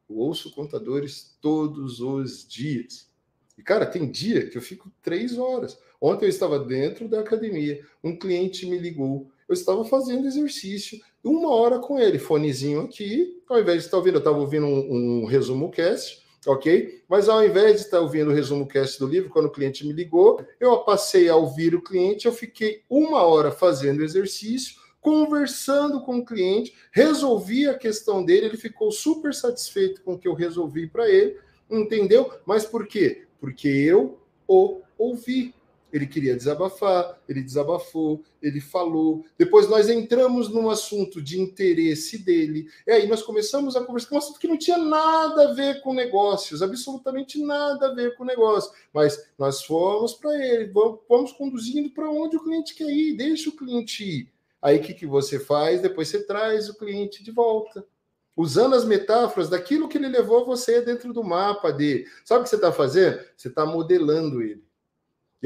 [0.09, 3.10] eu ouço contadores todos os dias.
[3.59, 5.78] E, cara, tem dia que eu fico três horas.
[6.01, 11.51] Ontem eu estava dentro da academia, um cliente me ligou, eu estava fazendo exercício, uma
[11.55, 15.24] hora com ele, fonezinho aqui, ao invés de estar ouvindo, eu estava ouvindo um, um
[15.24, 17.02] resumo cast, ok?
[17.09, 19.93] Mas ao invés de estar ouvindo o resumo cast do livro, quando o cliente me
[19.93, 26.18] ligou, eu passei a ouvir o cliente, eu fiquei uma hora fazendo exercício, conversando com
[26.18, 30.89] o cliente, resolvi a questão dele, ele ficou super satisfeito com o que eu resolvi
[30.89, 31.36] para ele,
[31.70, 32.28] entendeu?
[32.44, 33.27] Mas por quê?
[33.39, 34.18] Porque eu
[34.48, 35.55] o ouvi.
[35.97, 39.24] Ele queria desabafar, ele desabafou, ele falou.
[39.39, 42.68] Depois nós entramos num assunto de interesse dele.
[42.86, 45.81] E aí nós começamos a conversar com um assunto que não tinha nada a ver
[45.81, 48.70] com negócios, absolutamente nada a ver com negócio.
[48.93, 53.48] Mas nós fomos para ele, vamos, vamos conduzindo para onde o cliente quer ir, deixa
[53.48, 54.32] o cliente ir.
[54.60, 55.81] Aí o que, que você faz?
[55.81, 57.86] Depois você traz o cliente de volta
[58.36, 62.06] usando as metáforas daquilo que ele levou você dentro do mapa dele.
[62.24, 63.18] Sabe o que você está fazendo?
[63.35, 64.66] Você está modelando ele.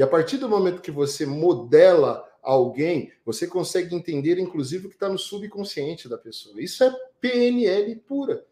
[0.01, 4.95] E a partir do momento que você modela alguém, você consegue entender, inclusive, o que
[4.95, 6.59] está no subconsciente da pessoa.
[6.59, 8.43] Isso é PNL pura.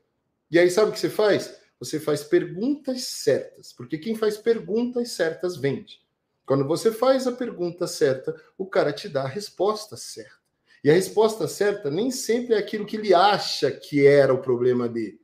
[0.51, 1.59] E aí, sabe o que você faz?
[1.80, 6.01] você faz perguntas certas, porque quem faz perguntas certas vende.
[6.45, 10.38] Quando você faz a pergunta certa, o cara te dá a resposta certa.
[10.84, 14.88] E a resposta certa nem sempre é aquilo que ele acha que era o problema
[14.88, 15.19] dele.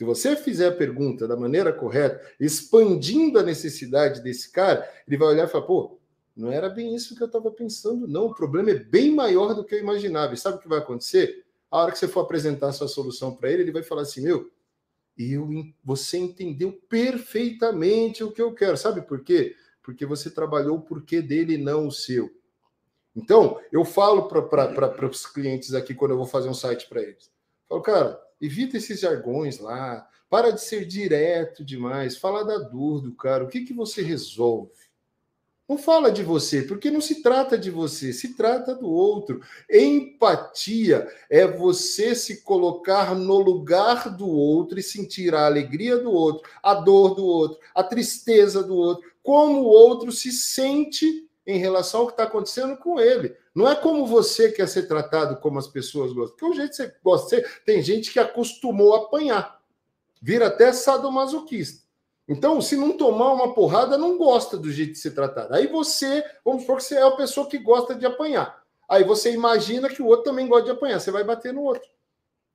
[0.00, 5.28] Se você fizer a pergunta da maneira correta, expandindo a necessidade desse cara, ele vai
[5.28, 5.98] olhar e falar: pô,
[6.34, 8.28] não era bem isso que eu estava pensando, não.
[8.28, 10.32] O problema é bem maior do que eu imaginava.
[10.32, 11.44] E sabe o que vai acontecer?
[11.70, 14.22] A hora que você for apresentar a sua solução para ele, ele vai falar assim:
[14.22, 14.50] meu,
[15.18, 15.46] eu,
[15.84, 18.78] você entendeu perfeitamente o que eu quero.
[18.78, 19.54] Sabe por quê?
[19.82, 22.34] Porque você trabalhou o porquê dele, não o seu.
[23.14, 27.30] Então, eu falo para os clientes aqui quando eu vou fazer um site para eles.
[27.68, 33.12] Falo, cara, evita esses jargões lá, para de ser direto demais, fala da dor do
[33.14, 34.70] cara, o que, que você resolve?
[35.70, 39.40] Não fala de você, porque não se trata de você, se trata do outro.
[39.70, 46.50] Empatia é você se colocar no lugar do outro e sentir a alegria do outro,
[46.60, 52.00] a dor do outro, a tristeza do outro, como o outro se sente em relação
[52.00, 53.36] ao que está acontecendo com ele.
[53.54, 56.36] Não é como você quer ser tratado como as pessoas gostam.
[56.36, 59.60] Porque o jeito que você gosta tem gente que acostumou a apanhar,
[60.20, 61.84] vira até sadomasoquista.
[62.28, 65.52] Então, se não tomar uma porrada, não gosta do jeito de ser tratado.
[65.52, 68.62] Aí você, vamos supor que você é a pessoa que gosta de apanhar.
[68.88, 71.00] Aí você imagina que o outro também gosta de apanhar.
[71.00, 71.88] Você vai bater no outro.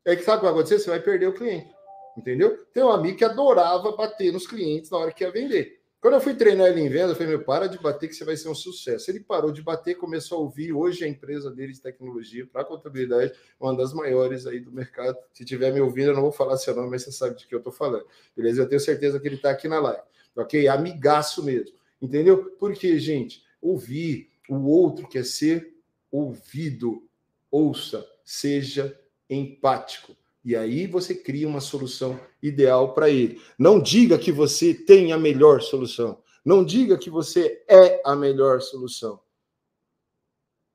[0.05, 0.79] É que sabe o que vai acontecer?
[0.79, 1.75] Você vai perder o cliente.
[2.17, 2.57] Entendeu?
[2.73, 5.81] Tem um amigo que adorava bater nos clientes na hora que ia vender.
[6.05, 8.23] Quando eu fui treinar ele em venda, eu falei, meu, para de bater que você
[8.23, 9.09] vai ser um sucesso.
[9.09, 10.71] Ele parou de bater, começou a ouvir.
[10.71, 15.17] Hoje a empresa dele de tecnologia para contabilidade, uma das maiores aí do mercado.
[15.33, 17.55] Se tiver me ouvindo, eu não vou falar seu nome, mas você sabe de que
[17.55, 18.05] eu estou falando.
[18.37, 18.61] Beleza?
[18.61, 20.03] Eu tenho certeza que ele está aqui na live.
[20.35, 20.67] Ok?
[20.67, 21.75] Amigaço mesmo.
[21.99, 22.55] Entendeu?
[22.59, 25.73] Porque, gente, ouvir o outro quer ser
[26.11, 27.01] ouvido.
[27.49, 28.95] Ouça, seja
[29.27, 30.15] empático.
[30.45, 33.41] E aí você cria uma solução ideal para ele.
[33.57, 36.21] Não diga que você tem a melhor solução.
[36.45, 39.19] Não diga que você é a melhor solução.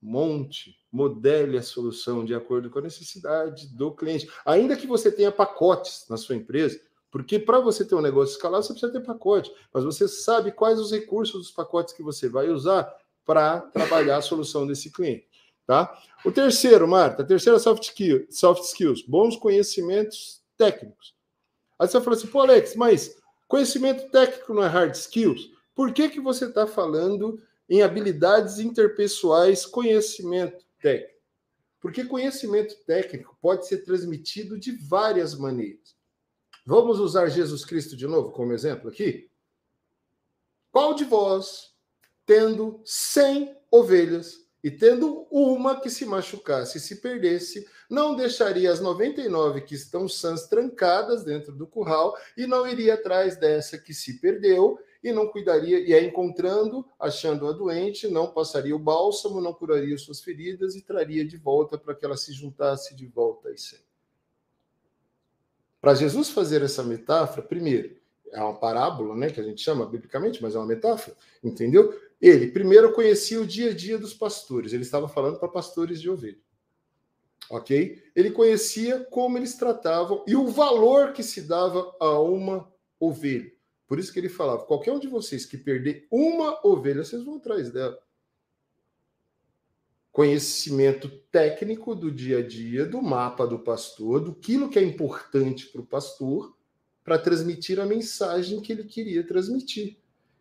[0.03, 4.29] Monte, modele a solução de acordo com a necessidade do cliente.
[4.45, 8.65] Ainda que você tenha pacotes na sua empresa, porque para você ter um negócio escalado,
[8.65, 12.49] você precisa ter pacote, mas você sabe quais os recursos dos pacotes que você vai
[12.49, 12.93] usar
[13.25, 15.30] para trabalhar a solução desse cliente.
[15.71, 15.97] Tá?
[16.25, 21.15] O terceiro, Marta, a terceira soft, skill, soft skills, bons conhecimentos técnicos.
[21.79, 23.17] Aí você fala assim, pô, Alex, mas
[23.47, 25.49] conhecimento técnico não é hard skills?
[25.73, 31.21] Por que, que você está falando em habilidades interpessoais, conhecimento técnico?
[31.79, 35.95] Porque conhecimento técnico pode ser transmitido de várias maneiras.
[36.67, 39.31] Vamos usar Jesus Cristo de novo como exemplo aqui?
[40.73, 41.77] Qual de vós,
[42.27, 48.81] tendo 100 ovelhas, e tendo uma que se machucasse e se perdesse, não deixaria as
[48.81, 54.21] 99 que estão sãs trancadas dentro do curral e não iria atrás dessa que se
[54.21, 59.97] perdeu e não cuidaria, e a encontrando, achando-a doente, não passaria o bálsamo, não curaria
[59.97, 63.79] suas feridas e traria de volta para que ela se juntasse de volta a cem.
[65.81, 67.97] Para Jesus fazer essa metáfora, primeiro,
[68.31, 71.99] é uma parábola, né, que a gente chama biblicamente, mas é uma metáfora, entendeu?
[72.21, 76.11] Ele primeiro conhecia o dia a dia dos pastores, ele estava falando para pastores de
[76.11, 76.39] ovelha.
[77.49, 78.03] Ok?
[78.15, 83.51] Ele conhecia como eles tratavam e o valor que se dava a uma ovelha.
[83.87, 87.37] Por isso que ele falava: qualquer um de vocês que perder uma ovelha, vocês vão
[87.37, 87.99] atrás dela.
[90.13, 95.81] Conhecimento técnico do dia a dia, do mapa do pastor, do que é importante para
[95.81, 96.57] o pastor,
[97.03, 100.00] para transmitir a mensagem que ele queria transmitir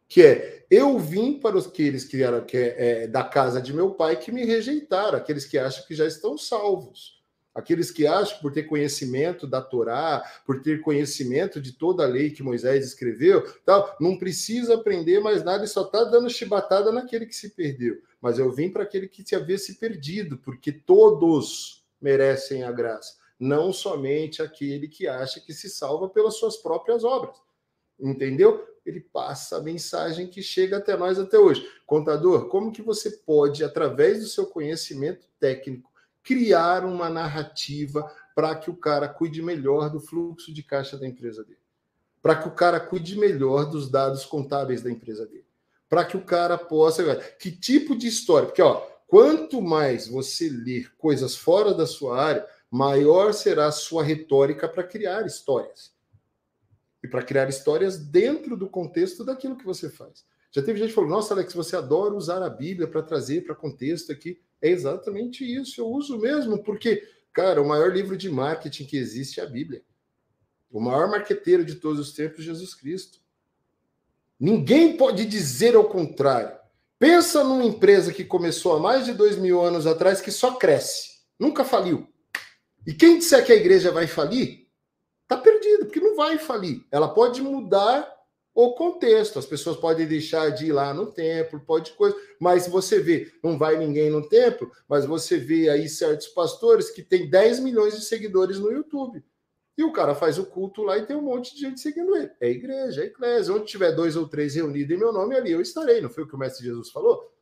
[0.09, 3.91] que é eu vim para os que eram que é, é, da casa de meu
[3.91, 7.23] pai que me rejeitaram, aqueles que acham que já estão salvos,
[7.55, 12.29] aqueles que acham por ter conhecimento da Torá, por ter conhecimento de toda a lei
[12.29, 17.25] que Moisés escreveu, tal, não precisa aprender mais nada e só está dando chibatada naquele
[17.25, 17.99] que se perdeu.
[18.21, 23.15] Mas eu vim para aquele que se havia se perdido, porque todos merecem a graça,
[23.39, 27.35] não somente aquele que acha que se salva pelas suas próprias obras.
[27.99, 28.65] Entendeu?
[28.89, 31.65] Ele passa a mensagem que chega até nós até hoje.
[31.85, 35.89] Contador, como que você pode, através do seu conhecimento técnico,
[36.23, 41.43] criar uma narrativa para que o cara cuide melhor do fluxo de caixa da empresa
[41.43, 41.59] dele?
[42.21, 45.45] Para que o cara cuide melhor dos dados contábeis da empresa dele?
[45.87, 47.15] Para que o cara possa.
[47.39, 48.47] Que tipo de história?
[48.47, 48.75] Porque, ó,
[49.07, 54.83] quanto mais você ler coisas fora da sua área, maior será a sua retórica para
[54.83, 55.97] criar histórias
[57.03, 60.25] e para criar histórias dentro do contexto daquilo que você faz.
[60.51, 63.55] Já teve gente que falou: Nossa, Alex, você adora usar a Bíblia para trazer para
[63.55, 64.39] contexto aqui.
[64.61, 69.39] É exatamente isso, eu uso mesmo, porque, cara, o maior livro de marketing que existe
[69.39, 69.81] é a Bíblia.
[70.69, 73.19] O maior marqueteiro de todos os tempos, Jesus Cristo.
[74.39, 76.57] Ninguém pode dizer ao contrário.
[76.97, 81.21] Pensa numa empresa que começou há mais de dois mil anos atrás que só cresce,
[81.39, 82.07] nunca faliu.
[82.85, 84.67] E quem disser que a igreja vai falir,
[85.79, 86.85] porque não vai falir.
[86.91, 88.19] Ela pode mudar
[88.53, 89.39] o contexto.
[89.39, 93.57] As pessoas podem deixar de ir lá no templo, pode coisa, mas você vê, não
[93.57, 98.03] vai ninguém no templo, mas você vê aí certos pastores que têm 10 milhões de
[98.03, 99.23] seguidores no YouTube.
[99.77, 102.29] E o cara faz o culto lá e tem um monte de gente seguindo ele.
[102.41, 103.53] É igreja, é igreja.
[103.53, 106.01] Onde tiver dois ou três reunidos em meu nome, ali eu estarei.
[106.01, 107.33] Não foi o que o Mestre Jesus falou?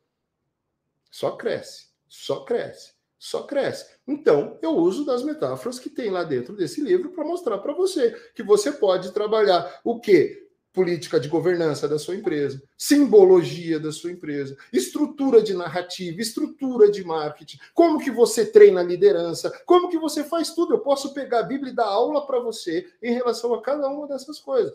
[1.10, 3.86] Só cresce, só cresce, só cresce.
[4.06, 8.12] Então, eu uso das metáforas que tem lá dentro desse livro para mostrar para você
[8.34, 10.48] que você pode trabalhar o quê?
[10.78, 17.02] política de governança da sua empresa, simbologia da sua empresa, estrutura de narrativa, estrutura de
[17.02, 20.74] marketing, como que você treina a liderança, como que você faz tudo.
[20.74, 24.06] Eu posso pegar a Bíblia e dar aula para você em relação a cada uma
[24.06, 24.72] dessas coisas.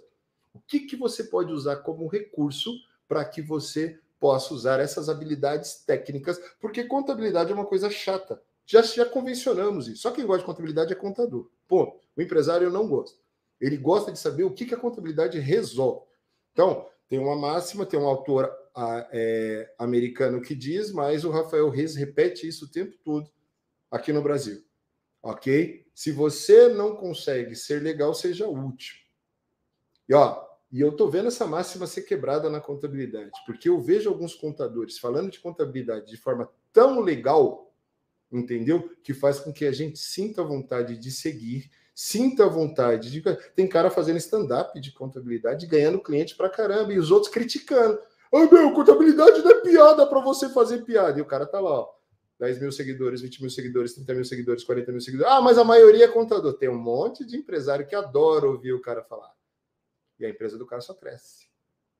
[0.53, 2.71] O que, que você pode usar como recurso
[3.07, 6.39] para que você possa usar essas habilidades técnicas?
[6.61, 8.41] Porque contabilidade é uma coisa chata.
[8.65, 10.03] Já, já convencionamos isso.
[10.03, 11.49] Só quem gosta de contabilidade é contador.
[11.67, 13.19] Pô, o empresário não gosta.
[13.59, 16.05] Ele gosta de saber o que, que a contabilidade resolve.
[16.53, 18.49] Então, tem uma máxima, tem um autor
[19.11, 23.29] é, americano que diz, mas o Rafael Reis repete isso o tempo todo
[23.91, 24.63] aqui no Brasil.
[25.21, 25.85] Ok?
[25.93, 28.95] Se você não consegue ser legal, seja útil.
[30.07, 34.09] E ó, e eu tô vendo essa máxima ser quebrada na contabilidade, porque eu vejo
[34.09, 37.71] alguns contadores falando de contabilidade de forma tão legal,
[38.29, 38.89] entendeu?
[39.01, 43.11] Que faz com que a gente sinta vontade de seguir Sinta vontade.
[43.11, 43.21] De...
[43.55, 47.99] Tem cara fazendo stand-up de contabilidade, ganhando cliente pra caramba, e os outros criticando.
[48.33, 51.19] Ah, meu, contabilidade não é piada para você fazer piada.
[51.19, 51.93] E o cara tá lá, ó.
[52.39, 55.31] 10 mil seguidores, 20 mil seguidores, 30 mil seguidores, 40 mil seguidores.
[55.31, 56.53] Ah, mas a maioria é contador.
[56.53, 59.31] Tem um monte de empresário que adora ouvir o cara falar.
[60.25, 61.47] A empresa do cara só cresce.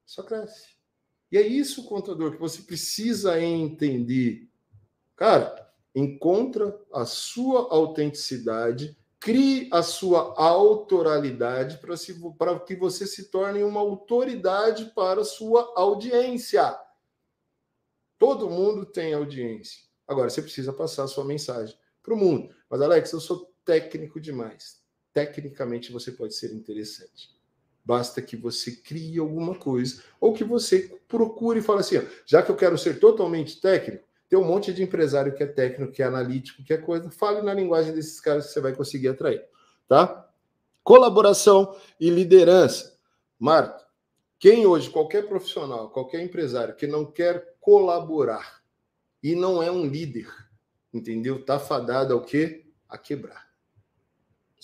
[0.05, 0.69] Só cresce.
[1.31, 4.47] E é isso, contador, que você precisa entender.
[5.15, 11.79] Cara, encontra a sua autenticidade Crie a sua autoralidade
[12.37, 16.77] para que você se torne uma autoridade para a sua audiência.
[18.19, 19.79] Todo mundo tem audiência.
[20.05, 21.73] Agora, você precisa passar a sua mensagem
[22.03, 22.53] para o mundo.
[22.69, 24.83] Mas, Alex, eu sou técnico demais.
[25.13, 27.33] Tecnicamente, você pode ser interessante.
[27.85, 32.49] Basta que você crie alguma coisa ou que você procure e fale assim: já que
[32.49, 36.05] eu quero ser totalmente técnico, tem um monte de empresário que é técnico, que é
[36.05, 37.11] analítico, que é coisa.
[37.11, 39.43] Fale na linguagem desses caras que você vai conseguir atrair,
[39.87, 40.27] tá?
[40.83, 42.97] Colaboração e liderança.
[43.37, 43.85] Marta,
[44.39, 48.63] quem hoje, qualquer profissional, qualquer empresário que não quer colaborar
[49.21, 50.27] e não é um líder,
[50.93, 51.45] entendeu?
[51.45, 52.65] Tá fadado ao quê?
[52.89, 53.52] A quebrar.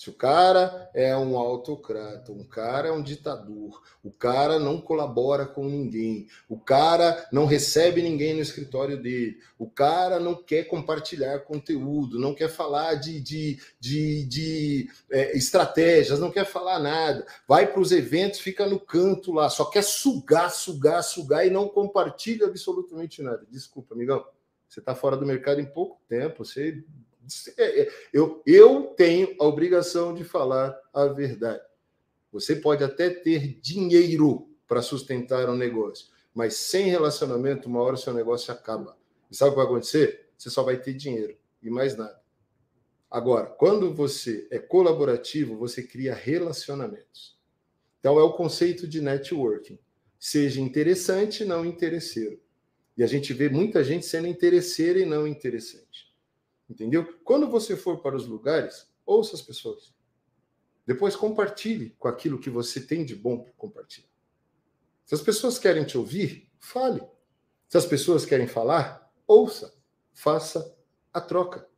[0.00, 5.44] Se o cara é um autocrata, um cara é um ditador, o cara não colabora
[5.44, 11.40] com ninguém, o cara não recebe ninguém no escritório dele, o cara não quer compartilhar
[11.40, 17.70] conteúdo, não quer falar de, de, de, de é, estratégias, não quer falar nada, vai
[17.70, 22.46] para os eventos, fica no canto lá, só quer sugar, sugar, sugar e não compartilha
[22.46, 23.46] absolutamente nada.
[23.50, 24.24] Desculpa, amigão,
[24.66, 26.82] você está fora do mercado em pouco tempo, você
[28.12, 31.62] eu, eu tenho a obrigação de falar a verdade.
[32.32, 38.14] Você pode até ter dinheiro para sustentar um negócio, mas sem relacionamento, uma hora seu
[38.14, 38.96] negócio acaba.
[39.30, 40.28] E sabe o que vai acontecer?
[40.36, 42.20] Você só vai ter dinheiro e mais nada.
[43.10, 47.36] Agora, quando você é colaborativo, você cria relacionamentos.
[47.98, 49.78] Então, é o conceito de networking.
[50.18, 52.40] Seja interessante, não interesseiro.
[52.96, 56.09] E a gente vê muita gente sendo interesseira e não interessante.
[56.70, 57.18] Entendeu?
[57.24, 59.92] Quando você for para os lugares, ouça as pessoas.
[60.86, 64.08] Depois compartilhe com aquilo que você tem de bom para compartilhar.
[65.04, 67.02] Se as pessoas querem te ouvir, fale.
[67.68, 69.74] Se as pessoas querem falar, ouça.
[70.12, 70.76] Faça
[71.12, 71.68] a troca.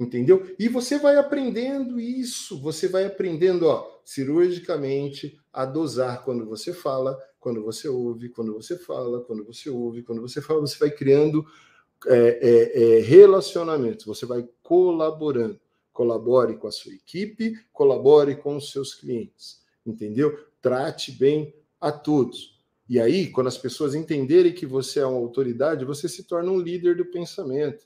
[0.00, 0.54] Entendeu?
[0.58, 7.18] E você vai aprendendo isso, você vai aprendendo, ó, cirurgicamente a dosar quando você fala,
[7.38, 11.44] quando você ouve, quando você fala, quando você ouve, quando você fala, você vai criando
[12.06, 15.58] é, é, é, relacionamentos, você vai colaborando.
[15.92, 20.38] Colabore com a sua equipe, colabore com os seus clientes, entendeu?
[20.62, 22.56] Trate bem a todos.
[22.88, 26.60] E aí, quando as pessoas entenderem que você é uma autoridade, você se torna um
[26.60, 27.84] líder do pensamento.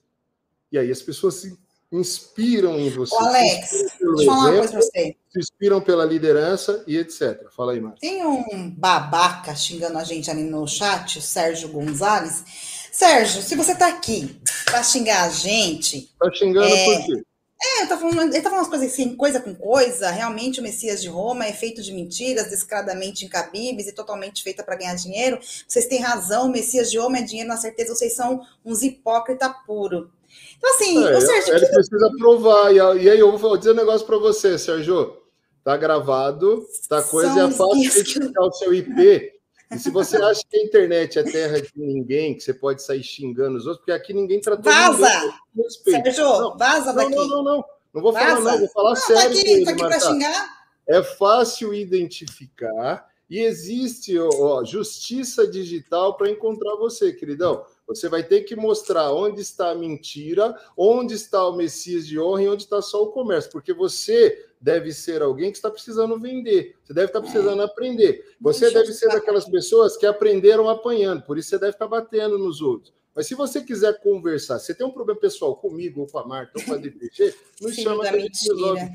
[0.71, 1.59] E aí as pessoas se
[1.91, 3.15] inspiram em você.
[3.15, 5.17] Ô Alex, deixa eu falar uma coisa para você.
[5.31, 7.51] Se inspiram pela liderança e etc.
[7.51, 8.01] Fala aí, Marcos.
[8.01, 12.45] Tem um babaca xingando a gente ali no chat, o Sérgio Gonzalez
[12.93, 16.11] Sérgio, se você está aqui para xingar a gente.
[16.13, 17.23] Está xingando é, por quê?
[17.65, 20.11] É, tô falando, ele tá falando umas coisas assim, coisa com coisa.
[20.11, 24.77] Realmente o Messias de Roma é feito de mentiras, descaradamente incabíveis e totalmente feita para
[24.77, 25.39] ganhar dinheiro.
[25.67, 29.49] Vocês têm razão, o Messias de Roma é dinheiro, na certeza vocês são uns hipócrita
[29.67, 30.11] puro.
[30.59, 31.73] Então, assim, é, Sérgio, ele que...
[31.73, 32.75] precisa provar.
[32.75, 35.17] E aí eu vou dizer um negócio para você, Sérgio.
[35.65, 39.32] Tá gravado, tá coisa, é fácil identificar o seu IP.
[39.73, 43.03] E se você acha que a internet é terra de ninguém, que você pode sair
[43.03, 45.35] xingando os outros, porque aqui ninguém tratou Vaza!
[45.55, 47.15] Ninguém Sérgio, não, vaza daqui.
[47.15, 47.65] Não, não, não.
[47.95, 49.35] Não vou falar, não, vou falar não, sério.
[49.35, 50.63] Tá aqui, ele, tá aqui para xingar?
[50.89, 57.65] É fácil identificar e existe ó, justiça digital para encontrar você, queridão.
[57.87, 62.43] Você vai ter que mostrar onde está a mentira, onde está o Messias de honra
[62.43, 66.77] e onde está só o comércio, porque você deve ser alguém que está precisando vender,
[66.85, 67.65] você deve estar precisando é.
[67.65, 68.25] aprender.
[68.41, 72.39] Você Deixa deve ser daquelas pessoas que aprenderam apanhando, por isso você deve estar batendo
[72.39, 72.95] nos outros.
[73.15, 76.53] Mas se você quiser conversar, você tem um problema pessoal comigo, ou com a Marta,
[76.59, 78.91] ou com a DPG, nos chama que a gente resolve.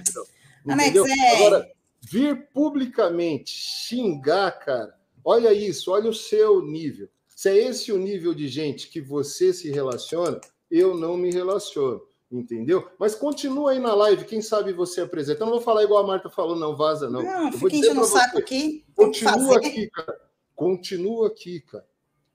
[0.65, 1.05] Entendeu?
[1.05, 1.35] É...
[1.35, 1.71] Agora,
[2.01, 7.09] vir publicamente xingar, cara, olha isso, olha o seu nível.
[7.35, 10.41] Se é esse o nível de gente que você se relaciona,
[10.71, 12.89] eu não me relaciono, entendeu?
[12.99, 15.41] Mas continua aí na live, quem sabe você apresenta.
[15.41, 17.23] Eu não vou falar igual a Marta falou, não vaza, não.
[17.23, 18.85] Não, fica enchendo o saco aqui.
[18.95, 20.19] Continua aqui, cara.
[20.55, 21.85] Continua aqui, cara.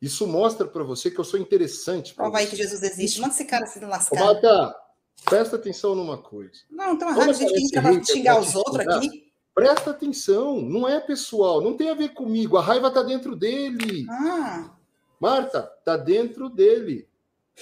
[0.00, 2.14] Isso mostra para você que eu sou interessante.
[2.14, 3.20] Prova aí que Jesus existe.
[3.20, 4.18] Manda esse cara se lascar.
[4.18, 4.76] Marta,
[5.24, 6.60] presta atenção numa coisa.
[6.70, 9.30] Não, então a gente que entra xingar os outros aqui.
[9.54, 12.56] Presta atenção, não é pessoal, não tem a ver comigo.
[12.56, 14.06] A raiva está dentro dele.
[14.08, 14.70] Ah.
[15.20, 17.06] Marta, está dentro dele.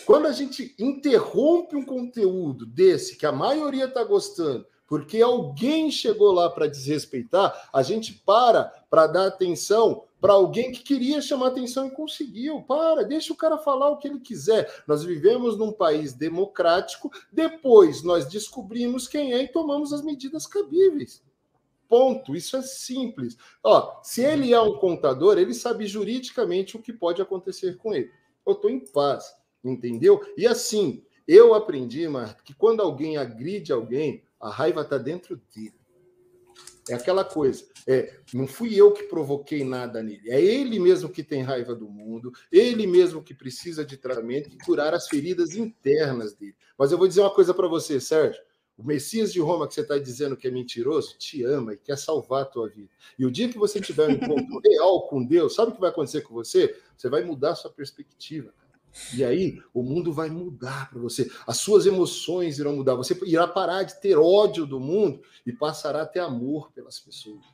[0.07, 6.33] Quando a gente interrompe um conteúdo desse que a maioria está gostando, porque alguém chegou
[6.33, 11.87] lá para desrespeitar, a gente para para dar atenção para alguém que queria chamar atenção
[11.87, 12.63] e conseguiu.
[12.63, 14.83] Para, deixa o cara falar o que ele quiser.
[14.87, 21.23] Nós vivemos num país democrático, depois nós descobrimos quem é e tomamos as medidas cabíveis.
[21.89, 22.37] Ponto.
[22.37, 23.37] Isso é simples.
[23.65, 28.11] Ó, se ele é um contador, ele sabe juridicamente o que pode acontecer com ele.
[28.47, 29.35] Eu estou em paz,
[29.65, 30.21] entendeu?
[30.37, 35.75] E assim, eu aprendi, Marta, que quando alguém agride alguém, a raiva está dentro dele.
[36.89, 37.65] É aquela coisa.
[37.87, 40.29] É, não fui eu que provoquei nada nele.
[40.29, 44.59] É ele mesmo que tem raiva do mundo, ele mesmo que precisa de tratamento e
[44.65, 46.57] curar as feridas internas dele.
[46.77, 48.43] Mas eu vou dizer uma coisa para você, Sérgio.
[48.77, 51.99] O Messias de Roma que você está dizendo que é mentiroso, te ama e quer
[51.99, 52.89] salvar a tua vida.
[53.19, 55.91] E o dia que você tiver um encontro real com Deus, sabe o que vai
[55.91, 56.75] acontecer com você?
[56.97, 58.55] Você vai mudar a sua perspectiva.
[59.15, 61.31] E aí o mundo vai mudar para você.
[61.47, 62.95] As suas emoções irão mudar.
[62.97, 67.45] Você irá parar de ter ódio do mundo e passará a ter amor pelas pessoas.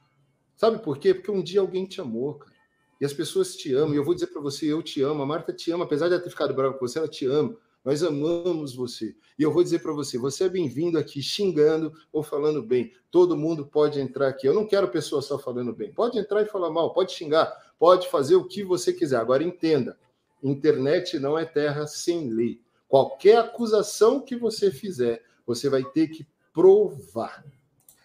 [0.56, 1.12] Sabe por quê?
[1.12, 2.56] Porque um dia alguém te amou, cara.
[3.00, 3.94] E as pessoas te amam.
[3.94, 5.22] E eu vou dizer para você, eu te amo.
[5.22, 7.56] A Marta te ama, apesar de ela ter ficado brava com você, ela te ama.
[7.84, 9.14] Nós amamos você.
[9.38, 12.92] E eu vou dizer para você: você é bem-vindo aqui xingando ou falando bem.
[13.12, 14.46] Todo mundo pode entrar aqui.
[14.46, 15.92] Eu não quero pessoa só falando bem.
[15.92, 17.46] Pode entrar e falar mal, pode xingar,
[17.78, 19.18] pode fazer o que você quiser.
[19.18, 19.96] Agora entenda:
[20.50, 22.60] internet não é terra sem lei.
[22.88, 27.44] Qualquer acusação que você fizer, você vai ter que provar.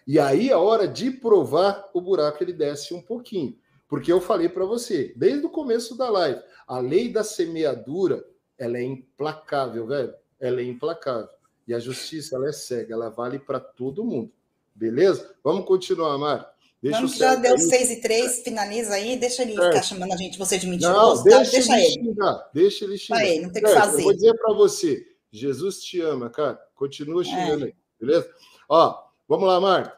[0.06, 3.56] E aí, a hora de provar, o buraco ele desce um pouquinho.
[3.88, 8.24] Porque eu falei para você, desde o começo da live, a lei da semeadura
[8.58, 10.14] ela é implacável, velho.
[10.40, 11.28] Ela é implacável.
[11.66, 14.32] E a justiça, ela é cega, ela vale para todo mundo.
[14.74, 15.34] Beleza?
[15.44, 16.46] Vamos continuar, Mário.
[16.82, 20.36] Deixa Vamos, já deu 6 e 3, finaliza aí, deixa ele ficar chamando a gente,
[20.36, 21.18] você de mentiroso.
[21.18, 21.50] Não, deixa, tá?
[21.50, 21.92] deixa ele, ele.
[21.92, 23.20] Xingar, deixa ele xingar.
[23.20, 24.00] Aí, não tem o que fazer.
[24.00, 26.60] Eu vou dizer para você, Jesus te ama, cara.
[26.74, 27.68] Continua xingando é.
[27.68, 28.28] aí, beleza?
[28.68, 28.98] Ó,
[29.28, 29.96] vamos lá, Marta.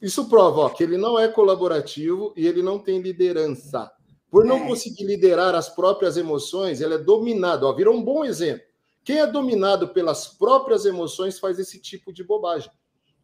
[0.00, 3.90] Isso prova ó, que ele não é colaborativo e ele não tem liderança.
[4.30, 4.66] Por não é.
[4.66, 7.66] conseguir liderar as próprias emoções, ele é dominado.
[7.66, 8.64] Ó, virou um bom exemplo.
[9.04, 12.70] Quem é dominado pelas próprias emoções faz esse tipo de bobagem.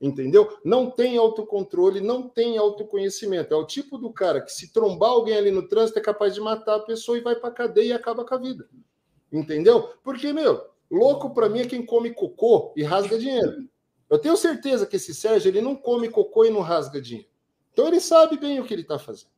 [0.00, 0.56] Entendeu?
[0.64, 3.52] Não tem autocontrole, não tem autoconhecimento.
[3.52, 6.40] É o tipo do cara que, se trombar alguém ali no trânsito, é capaz de
[6.40, 8.68] matar a pessoa e vai para cadeia e acaba com a vida.
[9.32, 9.90] Entendeu?
[10.04, 13.68] Porque, meu, louco para mim é quem come cocô e rasga dinheiro.
[14.08, 17.28] Eu tenho certeza que esse Sérgio ele não come cocô e não rasga dinheiro.
[17.72, 19.30] Então ele sabe bem o que ele está fazendo.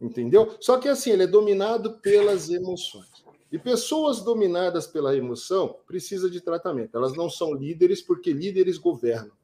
[0.00, 0.54] Entendeu?
[0.60, 3.08] Só que assim, ele é dominado pelas emoções.
[3.50, 6.96] E pessoas dominadas pela emoção precisam de tratamento.
[6.96, 9.37] Elas não são líderes porque líderes governam.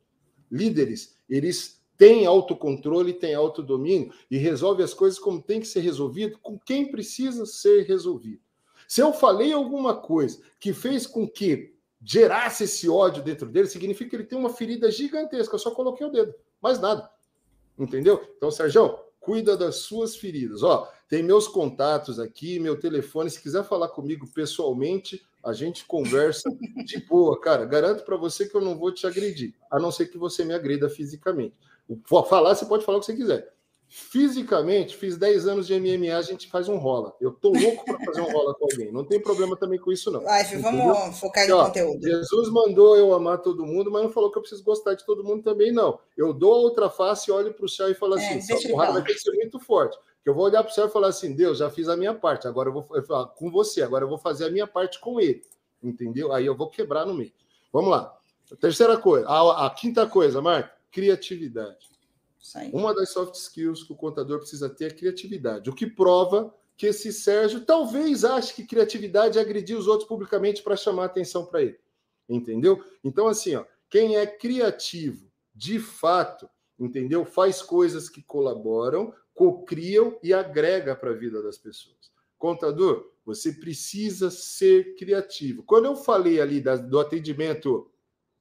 [0.51, 6.39] Líderes, eles têm autocontrole, têm autodomínio e resolvem as coisas como tem que ser resolvido,
[6.41, 8.41] com quem precisa ser resolvido.
[8.89, 14.11] Se eu falei alguma coisa que fez com que gerasse esse ódio dentro dele, significa
[14.11, 15.55] que ele tem uma ferida gigantesca.
[15.55, 17.11] Eu só coloquei o dedo, mais nada.
[17.79, 18.23] Entendeu?
[18.37, 20.62] Então, Sérgio, cuida das suas feridas.
[20.62, 23.31] Ó, tem meus contatos aqui, meu telefone.
[23.31, 26.49] Se quiser falar comigo pessoalmente, A gente conversa
[26.85, 27.66] de boa, cara.
[27.66, 30.55] Garanto para você que eu não vou te agredir, a não ser que você me
[30.55, 31.55] agrida fisicamente.
[32.07, 33.55] Falar, você pode falar o que você quiser.
[33.87, 37.15] Fisicamente, fiz 10 anos de MMA, a gente faz um rola.
[37.21, 38.91] Eu tô louco para fazer um rola com alguém.
[38.91, 40.21] Não tem problema também com isso, não.
[40.21, 42.03] Life, vamos focar no conteúdo.
[42.03, 45.23] Jesus mandou eu amar todo mundo, mas não falou que eu preciso gostar de todo
[45.23, 46.01] mundo também, não.
[46.16, 48.95] Eu dou a outra face, olho para o céu e falo é, assim: essa porrada
[48.95, 49.97] vai ter que ser muito forte.
[50.24, 52.14] Que eu vou olhar para o céu e falar assim: Deus, já fiz a minha
[52.14, 54.98] parte, agora eu vou eu falar com você, agora eu vou fazer a minha parte
[54.98, 55.44] com ele.
[55.82, 56.32] Entendeu?
[56.32, 57.32] Aí eu vou quebrar no meio.
[57.70, 58.18] Vamos lá.
[58.51, 61.94] A terceira coisa, a, a quinta coisa, Marta, criatividade.
[62.72, 66.86] Uma das soft skills que o contador precisa ter é criatividade, o que prova que
[66.86, 71.62] esse Sérgio talvez ache que criatividade é agredir os outros publicamente para chamar atenção para
[71.62, 71.78] ele.
[72.28, 72.82] Entendeu?
[73.02, 76.48] Então, assim, ó, quem é criativo de fato,
[76.78, 77.24] entendeu?
[77.24, 82.12] Faz coisas que colaboram, cocriam e agrega para a vida das pessoas.
[82.39, 85.62] Contador, você precisa ser criativo.
[85.62, 87.90] Quando eu falei ali da, do atendimento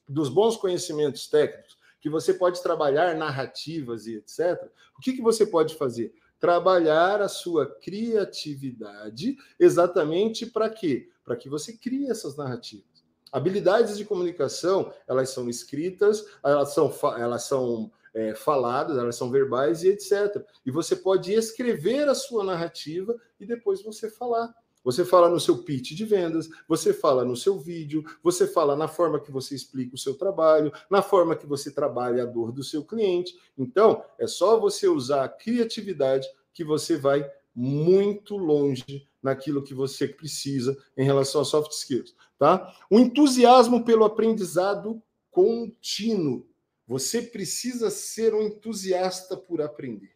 [0.07, 4.61] dos bons conhecimentos técnicos, que você pode trabalhar narrativas e etc.
[4.97, 6.13] O que, que você pode fazer?
[6.37, 11.09] Trabalhar a sua criatividade exatamente para quê?
[11.23, 13.05] Para que você crie essas narrativas.
[13.31, 19.83] Habilidades de comunicação, elas são escritas, elas são, elas são é, faladas, elas são verbais
[19.83, 20.43] e etc.
[20.65, 24.53] E você pode escrever a sua narrativa e depois você falar.
[24.83, 28.87] Você fala no seu pitch de vendas, você fala no seu vídeo, você fala na
[28.87, 32.63] forma que você explica o seu trabalho, na forma que você trabalha a dor do
[32.63, 33.33] seu cliente.
[33.57, 37.25] Então, é só você usar a criatividade que você vai
[37.55, 42.75] muito longe naquilo que você precisa em relação a soft skills, tá?
[42.89, 46.45] O entusiasmo pelo aprendizado contínuo.
[46.87, 50.11] Você precisa ser um entusiasta por aprender.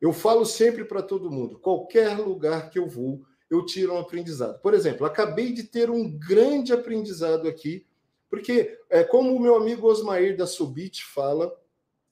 [0.00, 4.60] Eu falo sempre para todo mundo, qualquer lugar que eu vou, eu tiro um aprendizado.
[4.60, 7.86] Por exemplo, acabei de ter um grande aprendizado aqui,
[8.28, 11.56] porque é como o meu amigo Osmair da Subit fala,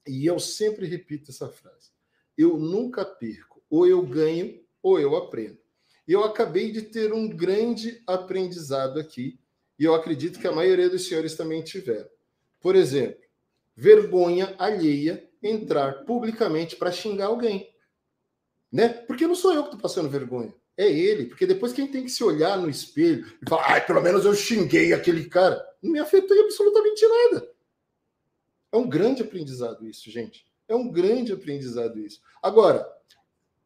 [0.06, 1.90] e eu sempre repito essa frase:
[2.38, 5.58] eu nunca perco, ou eu ganho, ou eu aprendo.
[6.06, 9.38] E eu acabei de ter um grande aprendizado aqui,
[9.78, 12.08] e eu acredito que a maioria dos senhores também tiveram.
[12.60, 13.23] Por exemplo,
[13.76, 17.70] vergonha alheia entrar publicamente para xingar alguém.
[18.72, 18.88] Né?
[18.88, 20.54] Porque não sou eu que estou passando vergonha.
[20.76, 24.00] É ele, porque depois quem tem que se olhar no espelho e falar, ai, pelo
[24.00, 27.48] menos eu xinguei aquele cara, não me afetou em absolutamente nada.
[28.72, 30.44] É um grande aprendizado isso, gente.
[30.66, 32.20] É um grande aprendizado isso.
[32.42, 32.84] Agora,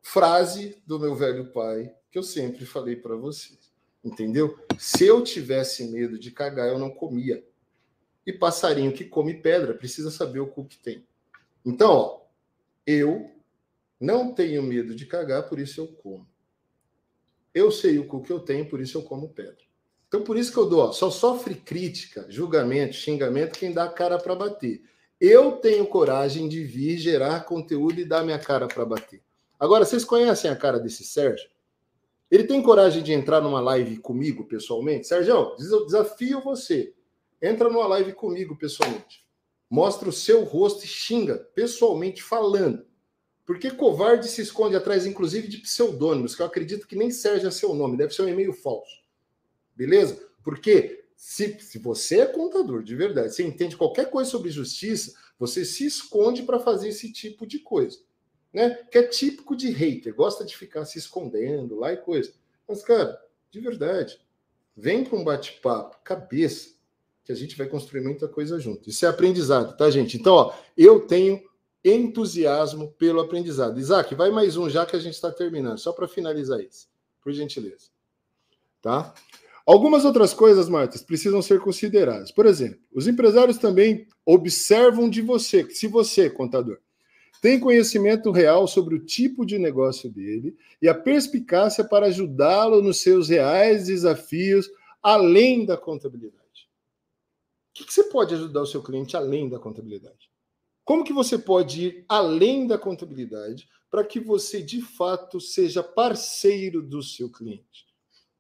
[0.03, 3.73] frase do meu velho pai, que eu sempre falei para vocês,
[4.05, 4.59] entendeu?
[4.79, 7.43] Se eu tivesse medo de cagar, eu não comia.
[8.29, 11.03] E passarinho que come pedra precisa saber o cu que tem.
[11.65, 12.21] Então, ó,
[12.87, 13.31] eu
[13.99, 16.29] não tenho medo de cagar, por isso eu como.
[17.55, 19.57] Eu sei o cu que eu tenho, por isso eu como pedra.
[20.07, 23.91] Então, por isso que eu dou, ó, só sofre crítica, julgamento, xingamento quem dá a
[23.91, 24.83] cara para bater.
[25.19, 29.23] Eu tenho coragem de vir gerar conteúdo e dar minha cara para bater.
[29.59, 31.49] Agora, vocês conhecem a cara desse Sérgio?
[32.31, 35.07] Ele tem coragem de entrar numa live comigo pessoalmente?
[35.07, 35.57] Sérgio,
[35.87, 36.93] desafio você.
[37.41, 39.27] Entra numa live comigo pessoalmente.
[39.71, 42.87] Mostra o seu rosto e xinga pessoalmente falando.
[43.45, 47.75] Porque covarde se esconde atrás, inclusive, de pseudônimos, que eu acredito que nem é seu
[47.75, 49.03] nome, deve ser um e-mail falso.
[49.75, 50.23] Beleza?
[50.43, 55.65] Porque se, se você é contador de verdade, você entende qualquer coisa sobre justiça, você
[55.65, 57.99] se esconde para fazer esse tipo de coisa.
[58.53, 58.71] Né?
[58.91, 62.33] Que é típico de hater, gosta de ficar se escondendo lá e coisa.
[62.69, 63.21] Mas, cara,
[63.51, 64.21] de verdade,
[64.77, 66.78] vem para um bate-papo, cabeça,
[67.29, 68.89] que a gente vai construir muita coisa junto.
[68.89, 70.17] Isso é aprendizado, tá, gente?
[70.17, 71.39] Então, ó, eu tenho
[71.85, 73.79] entusiasmo pelo aprendizado.
[73.79, 76.89] Isaac, vai mais um já que a gente está terminando, só para finalizar isso,
[77.23, 77.91] por gentileza.
[78.81, 79.13] Tá?
[79.67, 82.33] Algumas outras coisas, Martas, precisam ser consideradas.
[82.33, 86.79] Por exemplo, os empresários também observam de você, se você, contador,
[87.43, 93.03] tem conhecimento real sobre o tipo de negócio dele e a perspicácia para ajudá-lo nos
[93.03, 94.67] seus reais desafios
[95.03, 96.38] além da contabilidade.
[97.81, 100.31] O que você pode ajudar o seu cliente além da contabilidade?
[100.85, 106.83] Como que você pode ir além da contabilidade para que você de fato seja parceiro
[106.83, 107.87] do seu cliente?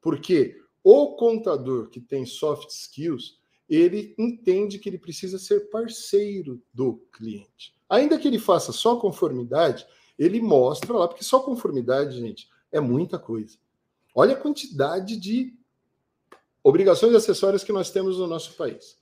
[0.01, 3.39] Porque o contador que tem soft skills,
[3.69, 7.74] ele entende que ele precisa ser parceiro do cliente.
[7.89, 9.86] Ainda que ele faça só conformidade,
[10.19, 13.56] ele mostra lá, porque só conformidade, gente, é muita coisa.
[14.15, 15.55] Olha a quantidade de
[16.62, 18.98] obrigações acessórias que nós temos no nosso país.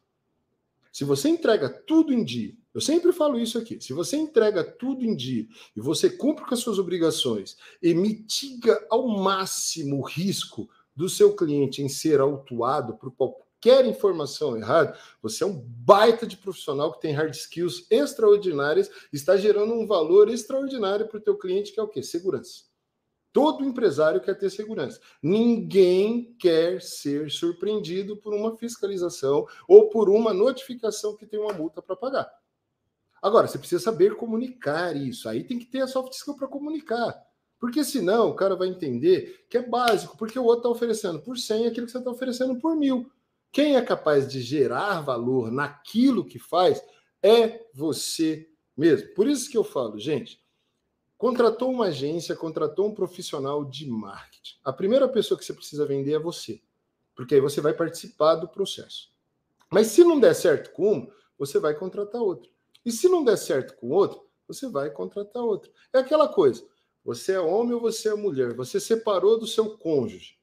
[0.96, 5.04] Se você entrega tudo em dia, eu sempre falo isso aqui, se você entrega tudo
[5.04, 5.46] em dia
[5.76, 11.36] e você cumpre com as suas obrigações e mitiga ao máximo o risco do seu
[11.36, 17.02] cliente em ser autuado por qualquer informação errada, você é um baita de profissional que
[17.02, 21.82] tem hard skills extraordinárias, está gerando um valor extraordinário para o teu cliente, que é
[21.82, 22.02] o quê?
[22.02, 22.62] Segurança.
[23.36, 24.98] Todo empresário quer ter segurança.
[25.22, 31.82] Ninguém quer ser surpreendido por uma fiscalização ou por uma notificação que tem uma multa
[31.82, 32.32] para pagar.
[33.20, 35.28] Agora, você precisa saber comunicar isso.
[35.28, 37.14] Aí tem que ter a soft skill para comunicar.
[37.60, 41.36] Porque senão o cara vai entender que é básico, porque o outro está oferecendo por
[41.36, 43.12] 100 aquilo que você está oferecendo por mil.
[43.52, 46.82] Quem é capaz de gerar valor naquilo que faz
[47.22, 49.12] é você mesmo.
[49.12, 50.40] Por isso que eu falo, gente,
[51.16, 54.56] contratou uma agência, contratou um profissional de marketing.
[54.64, 56.60] A primeira pessoa que você precisa vender é você,
[57.14, 59.10] porque aí você vai participar do processo.
[59.70, 62.50] Mas se não der certo com um, você vai contratar outro.
[62.84, 65.72] E se não der certo com outro, você vai contratar outro.
[65.92, 66.64] É aquela coisa.
[67.04, 68.54] Você é homem ou você é mulher?
[68.54, 70.38] Você separou do seu cônjuge.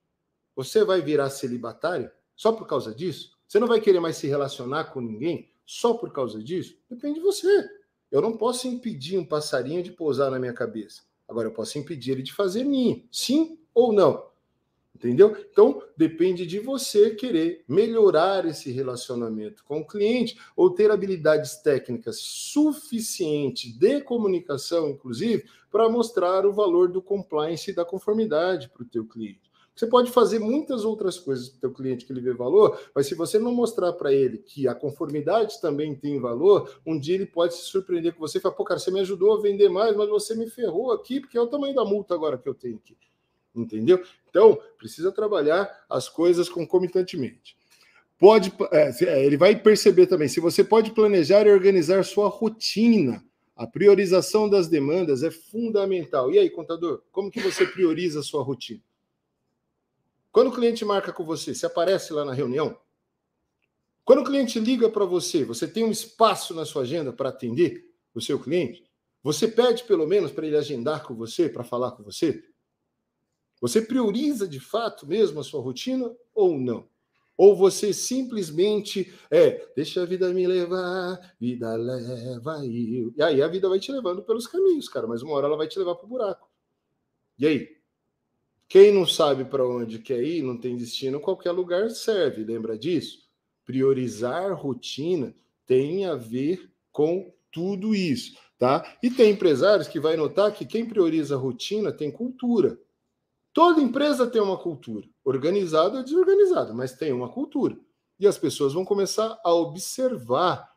[0.56, 3.38] Você vai virar celibatário só por causa disso?
[3.48, 6.78] Você não vai querer mais se relacionar com ninguém só por causa disso?
[6.90, 7.70] Depende de você.
[8.14, 11.02] Eu não posso impedir um passarinho de pousar na minha cabeça.
[11.28, 13.04] Agora eu posso impedir ele de fazer ninho.
[13.12, 14.28] Sim ou não?
[14.96, 15.36] Entendeu?
[15.52, 22.20] Então, depende de você querer melhorar esse relacionamento com o cliente ou ter habilidades técnicas
[22.20, 28.88] suficientes de comunicação, inclusive, para mostrar o valor do compliance e da conformidade para o
[28.88, 29.52] teu cliente.
[29.76, 33.08] Você pode fazer muitas outras coisas para o teu cliente que ele vê valor, mas
[33.08, 37.26] se você não mostrar para ele que a conformidade também tem valor, um dia ele
[37.26, 39.96] pode se surpreender com você e falar, pô, cara, você me ajudou a vender mais,
[39.96, 42.76] mas você me ferrou aqui, porque é o tamanho da multa agora que eu tenho
[42.76, 42.96] aqui
[43.56, 44.04] entendeu?
[44.30, 47.56] Então, precisa trabalhar as coisas concomitantemente.
[48.18, 53.24] Pode, é, é, ele vai perceber também se você pode planejar e organizar sua rotina.
[53.56, 56.32] A priorização das demandas é fundamental.
[56.32, 58.82] E aí, contador, como que você prioriza a sua rotina?
[60.34, 62.76] Quando o cliente marca com você, você aparece lá na reunião?
[64.04, 67.86] Quando o cliente liga para você, você tem um espaço na sua agenda para atender
[68.16, 68.84] o seu cliente?
[69.22, 72.44] Você pede pelo menos para ele agendar com você, para falar com você?
[73.62, 76.90] Você prioriza de fato mesmo a sua rotina ou não?
[77.38, 83.14] Ou você simplesmente é, deixa a vida me levar, vida leva eu.
[83.16, 85.68] E aí a vida vai te levando pelos caminhos, cara, mas uma hora ela vai
[85.68, 86.50] te levar para o buraco.
[87.38, 87.83] E aí?
[88.74, 93.20] Quem não sabe para onde quer ir, não tem destino, qualquer lugar serve, lembra disso?
[93.64, 95.32] Priorizar rotina
[95.64, 98.98] tem a ver com tudo isso, tá?
[99.04, 102.80] E tem empresários que vai notar que quem prioriza rotina tem cultura.
[103.54, 107.78] Toda empresa tem uma cultura, organizada ou desorganizada, mas tem uma cultura.
[108.20, 110.68] E as pessoas vão começar a observar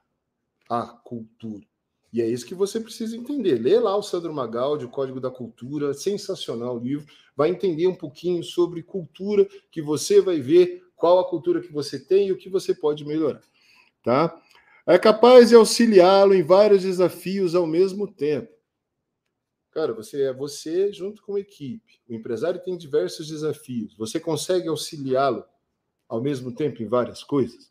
[0.69, 1.67] a cultura.
[2.13, 3.59] E é isso que você precisa entender.
[3.59, 7.07] Lê lá o Sandro Magaldi, o Código da Cultura, sensacional o livro.
[7.37, 11.99] Vai entender um pouquinho sobre cultura, que você vai ver qual a cultura que você
[11.99, 13.43] tem e o que você pode melhorar.
[14.03, 14.41] Tá?
[14.87, 18.57] É capaz de auxiliá-lo em vários desafios ao mesmo tempo.
[19.73, 22.01] Cara, você é você junto com a equipe.
[22.09, 23.95] O empresário tem diversos desafios.
[23.97, 25.45] Você consegue auxiliá-lo
[26.09, 27.71] ao mesmo tempo em várias coisas?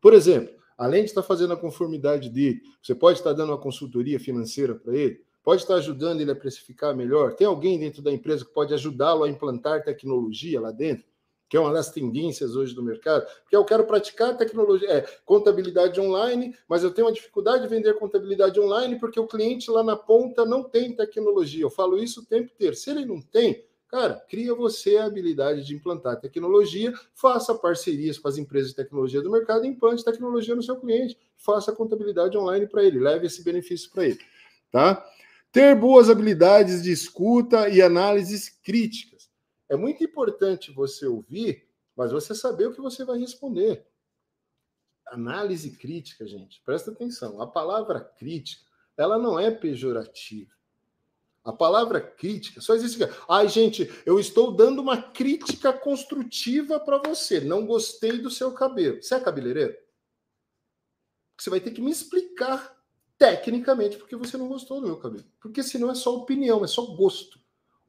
[0.00, 4.20] Por exemplo, além de estar fazendo a conformidade dele, você pode estar dando uma consultoria
[4.20, 7.34] financeira para ele, pode estar ajudando ele a precificar melhor.
[7.34, 11.04] Tem alguém dentro da empresa que pode ajudá-lo a implantar tecnologia lá dentro?
[11.48, 15.98] que é uma das tendências hoje do mercado, porque eu quero praticar tecnologia, é, contabilidade
[15.98, 19.96] online, mas eu tenho uma dificuldade de vender contabilidade online porque o cliente lá na
[19.96, 21.62] ponta não tem tecnologia.
[21.62, 22.76] Eu falo isso o tempo inteiro.
[22.76, 28.28] Se ele não tem, cara, cria você a habilidade de implantar tecnologia, faça parcerias com
[28.28, 32.84] as empresas de tecnologia do mercado, implante tecnologia no seu cliente, faça contabilidade online para
[32.84, 34.18] ele, leve esse benefício para ele,
[34.70, 35.04] tá?
[35.50, 39.30] Ter boas habilidades de escuta e análises críticas.
[39.68, 41.66] É muito importante você ouvir,
[41.96, 43.86] mas você saber o que você vai responder.
[45.06, 47.40] Análise crítica, gente, presta atenção.
[47.40, 48.62] A palavra crítica,
[48.96, 50.57] ela não é pejorativa.
[51.48, 52.98] A palavra crítica só existe.
[53.26, 57.40] Ai, gente, eu estou dando uma crítica construtiva para você.
[57.40, 59.02] Não gostei do seu cabelo.
[59.02, 59.74] Você é cabeleireiro?
[61.38, 62.76] Você vai ter que me explicar
[63.16, 65.24] tecnicamente porque você não gostou do meu cabelo.
[65.40, 67.40] Porque senão é só opinião, é só gosto.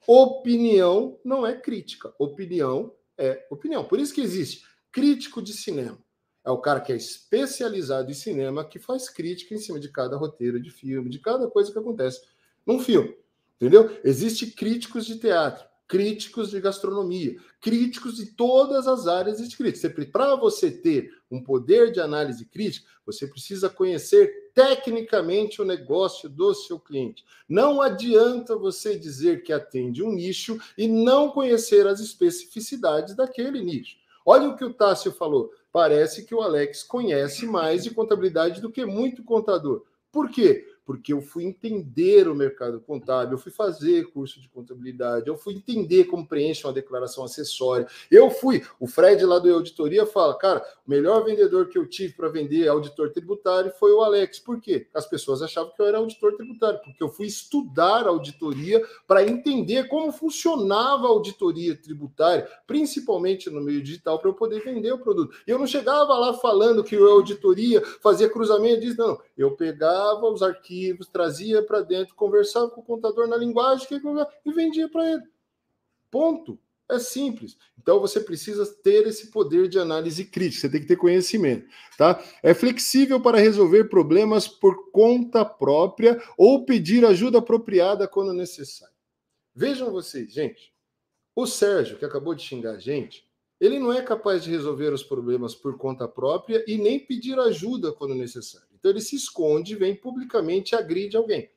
[0.07, 2.13] Opinião não é crítica.
[2.17, 3.83] Opinião é opinião.
[3.83, 5.99] Por isso que existe crítico de cinema.
[6.45, 10.15] É o cara que é especializado em cinema que faz crítica em cima de cada
[10.15, 12.21] roteiro de filme, de cada coisa que acontece
[12.65, 13.19] num filme.
[13.59, 13.99] Entendeu?
[14.03, 15.67] Existe críticos de teatro.
[15.89, 20.05] críticos de gastronomia, críticos de todas as áreas crítica.
[20.11, 26.53] Para você ter um poder de análise crítica, você precisa conhecer tecnicamente o negócio do
[26.53, 27.25] seu cliente.
[27.49, 33.97] Não adianta você dizer que atende um nicho e não conhecer as especificidades daquele nicho.
[34.23, 35.51] Olha o que o Tássio falou.
[35.71, 39.85] Parece que o Alex conhece mais de contabilidade do que muito contador.
[40.11, 40.67] Por quê?
[40.89, 45.53] Porque eu fui entender o mercado contábil, eu fui fazer curso de contabilidade, eu fui
[45.53, 47.85] entender como preenche uma declaração acessória.
[48.09, 52.15] Eu fui, o Fred lá do Auditoria fala, cara, o melhor vendedor que eu tive
[52.15, 54.39] para vender auditor tributário foi o Alex.
[54.39, 54.87] Por quê?
[54.91, 59.87] As pessoas achavam que eu era auditor tributário, porque eu fui estudar auditoria para entender
[59.89, 65.37] como funcionava a auditoria tributária, principalmente no meio digital, para eu poder vender o produto.
[65.45, 69.21] Eu não chegava lá falando que a auditoria fazia cruzamento disso, não.
[69.37, 73.95] Eu pegava os arquivos arquivos, trazia para dentro, conversava com o contador na linguagem que
[73.95, 75.23] e vendia para ele.
[76.09, 76.57] Ponto.
[76.91, 77.55] É simples.
[77.77, 82.19] Então você precisa ter esse poder de análise crítica, você tem que ter conhecimento, tá?
[82.41, 88.95] É flexível para resolver problemas por conta própria ou pedir ajuda apropriada quando necessário.
[89.53, 90.73] Vejam vocês, gente.
[91.35, 93.23] O Sérgio, que acabou de xingar a gente,
[93.59, 97.93] ele não é capaz de resolver os problemas por conta própria e nem pedir ajuda
[97.93, 98.68] quando necessário.
[98.79, 101.49] Então ele se esconde, vem publicamente e agride alguém.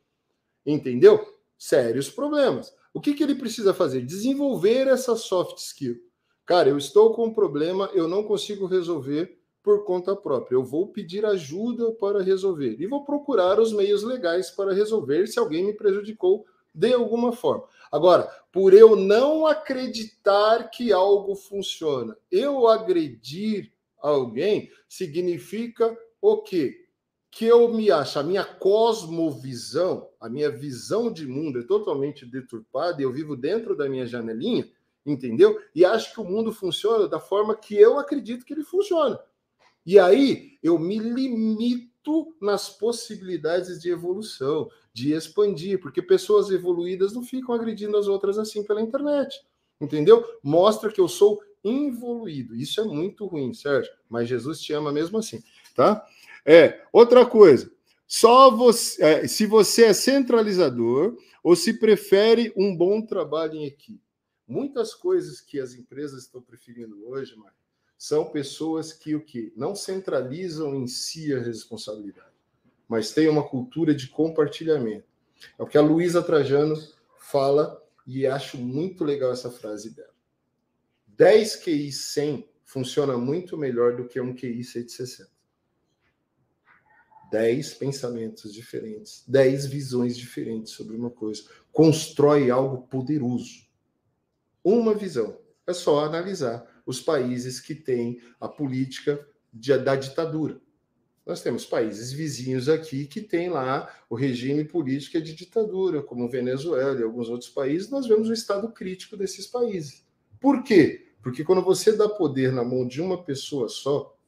[0.67, 1.39] Entendeu?
[1.57, 2.75] Sérios problemas.
[2.93, 4.03] O que, que ele precisa fazer?
[4.03, 5.97] Desenvolver essa soft skill.
[6.45, 10.57] Cara, eu estou com um problema, eu não consigo resolver por conta própria.
[10.57, 15.39] Eu vou pedir ajuda para resolver e vou procurar os meios legais para resolver se
[15.39, 16.45] alguém me prejudicou
[16.75, 17.65] de alguma forma.
[17.91, 26.82] Agora, por eu não acreditar que algo funciona, eu agredir alguém significa o quê?
[27.33, 33.01] Que eu me acho, a minha cosmovisão, a minha visão de mundo é totalmente deturpada
[33.01, 34.69] e eu vivo dentro da minha janelinha,
[35.05, 35.59] entendeu?
[35.75, 39.19] E acho que o mundo funciona da forma que eu acredito que ele funciona.
[39.85, 47.25] E aí eu me limito nas possibilidades de evolução, de expandir, porque pessoas evoluídas não
[47.25, 49.41] ficam agredindo as outras assim pela internet,
[49.81, 50.23] entendeu?
[50.43, 52.55] Mostra que eu sou involuído.
[52.55, 55.43] Isso é muito ruim, Sérgio, mas Jesus te ama mesmo assim,
[55.75, 56.07] tá?
[56.45, 57.71] É, outra coisa.
[58.07, 64.03] Só você, é, se você é centralizador ou se prefere um bom trabalho em equipe.
[64.47, 67.57] Muitas coisas que as empresas estão preferindo hoje, Mário,
[67.97, 72.35] são pessoas que o que não centralizam em si a responsabilidade,
[72.89, 75.07] mas têm uma cultura de compartilhamento.
[75.59, 76.77] É o que a Luísa Trajano
[77.17, 80.13] fala e acho muito legal essa frase dela.
[81.07, 85.32] 10 QI 100 funciona muito melhor do que um QI 160.
[87.33, 91.43] 10 pensamentos diferentes, 10 visões diferentes sobre uma coisa.
[91.73, 93.67] Constrói algo poderoso.
[94.63, 95.39] Uma visão.
[95.67, 100.61] É só analisar os países que têm a política de, da ditadura.
[101.25, 107.01] Nós temos países vizinhos aqui que têm lá o regime político de ditadura, como Venezuela
[107.01, 107.89] e alguns outros países.
[107.89, 110.05] Nós vemos o estado crítico desses países.
[110.39, 111.07] Por quê?
[111.23, 114.19] Porque quando você dá poder na mão de uma pessoa só,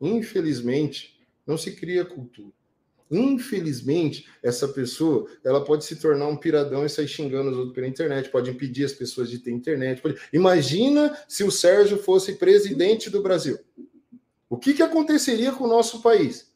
[0.00, 1.15] infelizmente,
[1.46, 2.52] não se cria cultura.
[3.10, 7.86] Infelizmente, essa pessoa ela pode se tornar um piradão e sair xingando os outros pela
[7.86, 10.02] internet, pode impedir as pessoas de ter internet.
[10.02, 10.16] Pode...
[10.32, 13.58] Imagina se o Sérgio fosse presidente do Brasil.
[14.50, 16.52] O que, que aconteceria com o nosso país?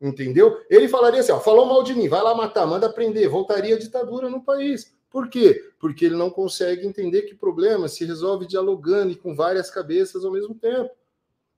[0.00, 0.60] Entendeu?
[0.70, 3.78] Ele falaria assim: ó, falou mal de mim, vai lá matar, manda prender, voltaria a
[3.78, 4.94] ditadura no país.
[5.10, 5.72] Por quê?
[5.78, 10.30] Porque ele não consegue entender que problema se resolve dialogando e com várias cabeças ao
[10.30, 10.90] mesmo tempo.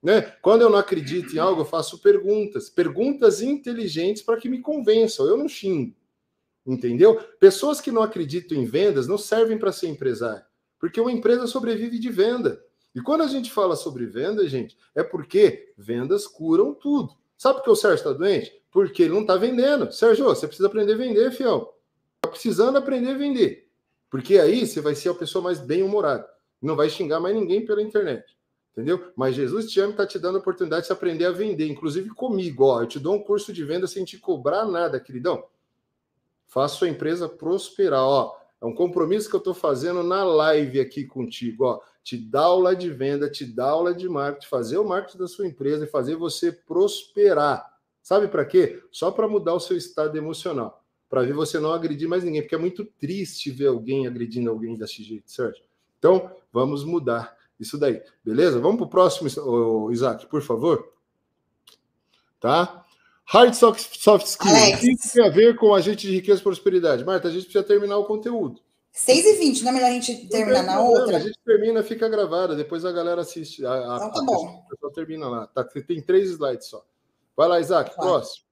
[0.02, 0.22] Né?
[0.42, 5.26] Quando eu não acredito em algo, eu faço perguntas, perguntas inteligentes para que me convençam.
[5.26, 5.94] Eu não xingo,
[6.66, 7.16] entendeu?
[7.38, 10.44] Pessoas que não acreditam em vendas não servem para ser empresário,
[10.78, 12.60] porque uma empresa sobrevive de venda.
[12.94, 17.14] E quando a gente fala sobre venda, gente, é porque vendas curam tudo.
[17.38, 18.60] Sabe por que o Sérgio está doente?
[18.70, 19.90] Porque ele não está vendendo.
[19.92, 21.78] Sérgio, você precisa aprender a vender, fiel.
[22.16, 23.68] Está precisando aprender a vender.
[24.10, 26.28] Porque aí você vai ser a pessoa mais bem-humorada.
[26.60, 28.24] Não vai xingar mais ninguém pela internet.
[28.72, 29.12] Entendeu?
[29.14, 31.66] Mas Jesus te ama e está te dando a oportunidade de se aprender a vender,
[31.68, 32.64] inclusive comigo.
[32.64, 35.44] Ó, eu te dou um curso de venda sem te cobrar nada, queridão.
[36.48, 38.02] Faça sua empresa prosperar.
[38.02, 41.64] Ó, é um compromisso que eu estou fazendo na live aqui contigo.
[41.64, 45.28] Ó, te dá aula de venda, te dá aula de marketing, fazer o marketing da
[45.28, 47.70] sua empresa e fazer você prosperar.
[48.02, 48.82] Sabe para quê?
[48.90, 50.82] Só para mudar o seu estado emocional.
[51.10, 54.76] Para ver você não agredir mais ninguém, porque é muito triste ver alguém agredindo alguém
[54.76, 55.60] desse jeito, certo?
[55.98, 58.60] Então, vamos mudar isso daí, beleza?
[58.60, 60.92] Vamos para o próximo, Isaac, por favor.
[62.40, 62.84] Tá?
[63.24, 64.74] Hard soft, soft skills.
[64.74, 67.04] O que tem a ver com agente de riqueza e prosperidade?
[67.04, 68.60] Marta, a gente precisa terminar o conteúdo.
[68.92, 71.16] 6 e 20 não é melhor a gente terminar na outra?
[71.16, 73.64] A gente termina, fica gravada, depois a galera assiste.
[73.64, 74.64] A, a, então tá bom.
[74.66, 75.46] A pessoa termina lá.
[75.46, 76.84] Tá, tem três slides só.
[77.34, 78.06] Vai lá, Isaac, Vai.
[78.06, 78.44] próximo.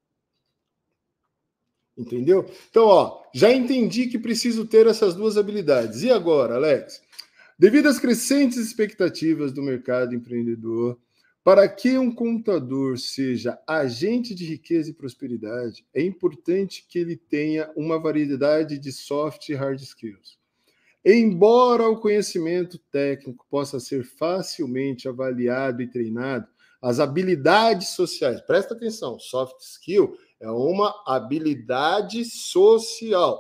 [1.99, 2.51] Entendeu?
[2.71, 6.03] Então, ó, já entendi que preciso ter essas duas habilidades.
[6.03, 7.03] E agora, Alex?
[7.61, 10.99] Devido às crescentes expectativas do mercado empreendedor,
[11.45, 17.71] para que um contador seja agente de riqueza e prosperidade, é importante que ele tenha
[17.77, 20.39] uma variedade de soft e hard skills.
[21.05, 26.49] Embora o conhecimento técnico possa ser facilmente avaliado e treinado,
[26.81, 33.39] as habilidades sociais, presta atenção, soft skill é uma habilidade social,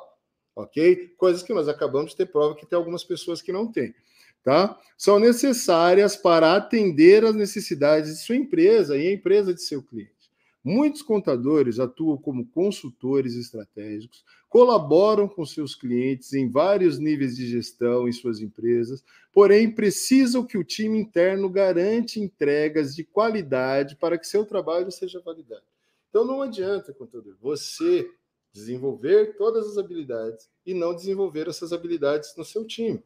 [0.54, 1.08] ok?
[1.16, 3.94] Coisas que nós acabamos de ter prova que tem algumas pessoas que não têm
[4.42, 4.78] tá?
[4.96, 10.20] São necessárias para atender às necessidades de sua empresa e a empresa de seu cliente.
[10.62, 18.06] Muitos contadores atuam como consultores estratégicos, colaboram com seus clientes em vários níveis de gestão
[18.06, 19.02] em suas empresas,
[19.32, 25.22] porém precisam que o time interno garante entregas de qualidade para que seu trabalho seja
[25.24, 25.62] validado.
[26.10, 28.10] Então não adianta, contador, você
[28.52, 33.02] desenvolver todas as habilidades e não desenvolver essas habilidades no seu time.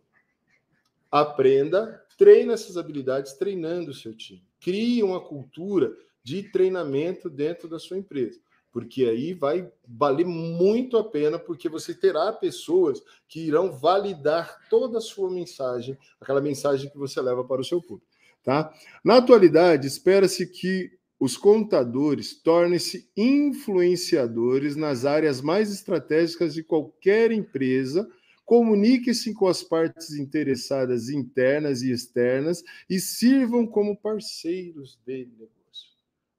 [1.14, 4.42] Aprenda, treine essas habilidades treinando o seu time.
[4.60, 5.92] Crie uma cultura
[6.24, 8.40] de treinamento dentro da sua empresa,
[8.72, 14.98] porque aí vai valer muito a pena, porque você terá pessoas que irão validar toda
[14.98, 18.10] a sua mensagem, aquela mensagem que você leva para o seu público.
[18.42, 18.74] Tá?
[19.04, 28.04] Na atualidade, espera-se que os contadores tornem-se influenciadores nas áreas mais estratégicas de qualquer empresa
[28.44, 35.54] Comunique-se com as partes interessadas internas e externas e sirvam como parceiros de negócio.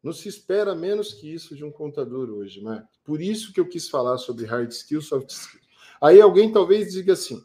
[0.04, 2.88] Não se espera menos que isso de um contador hoje, Marco.
[3.04, 5.66] Por isso que eu quis falar sobre hard skills, soft skills.
[6.00, 7.44] Aí alguém talvez diga assim: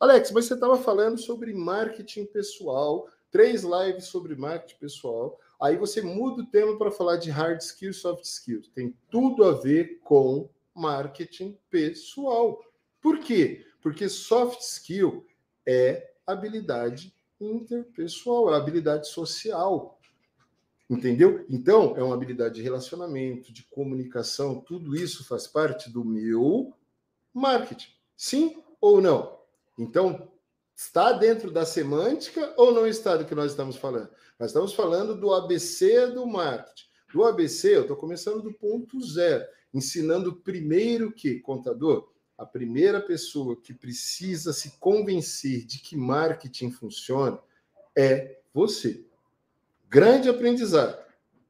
[0.00, 5.38] Alex, mas você estava falando sobre marketing pessoal, três lives sobre marketing pessoal.
[5.60, 8.68] Aí você muda o tema para falar de hard skills, soft skills.
[8.74, 12.60] Tem tudo a ver com marketing pessoal.
[13.00, 13.64] Por quê?
[13.80, 15.26] Porque soft skill
[15.66, 19.98] é habilidade interpessoal, é habilidade social.
[20.88, 21.46] Entendeu?
[21.48, 26.74] Então, é uma habilidade de relacionamento, de comunicação, tudo isso faz parte do meu
[27.32, 27.92] marketing.
[28.16, 29.38] Sim ou não?
[29.78, 30.28] Então,
[30.74, 34.10] está dentro da semântica ou não está do que nós estamos falando?
[34.38, 36.88] Nós estamos falando do ABC do marketing.
[37.12, 42.08] Do ABC, eu estou começando do ponto zero, ensinando primeiro que, contador,
[42.40, 47.38] a primeira pessoa que precisa se convencer de que marketing funciona
[47.94, 49.04] é você.
[49.90, 50.98] Grande aprendizado.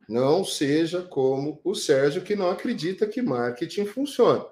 [0.09, 4.45] Não seja como o Sérgio que não acredita que marketing funciona.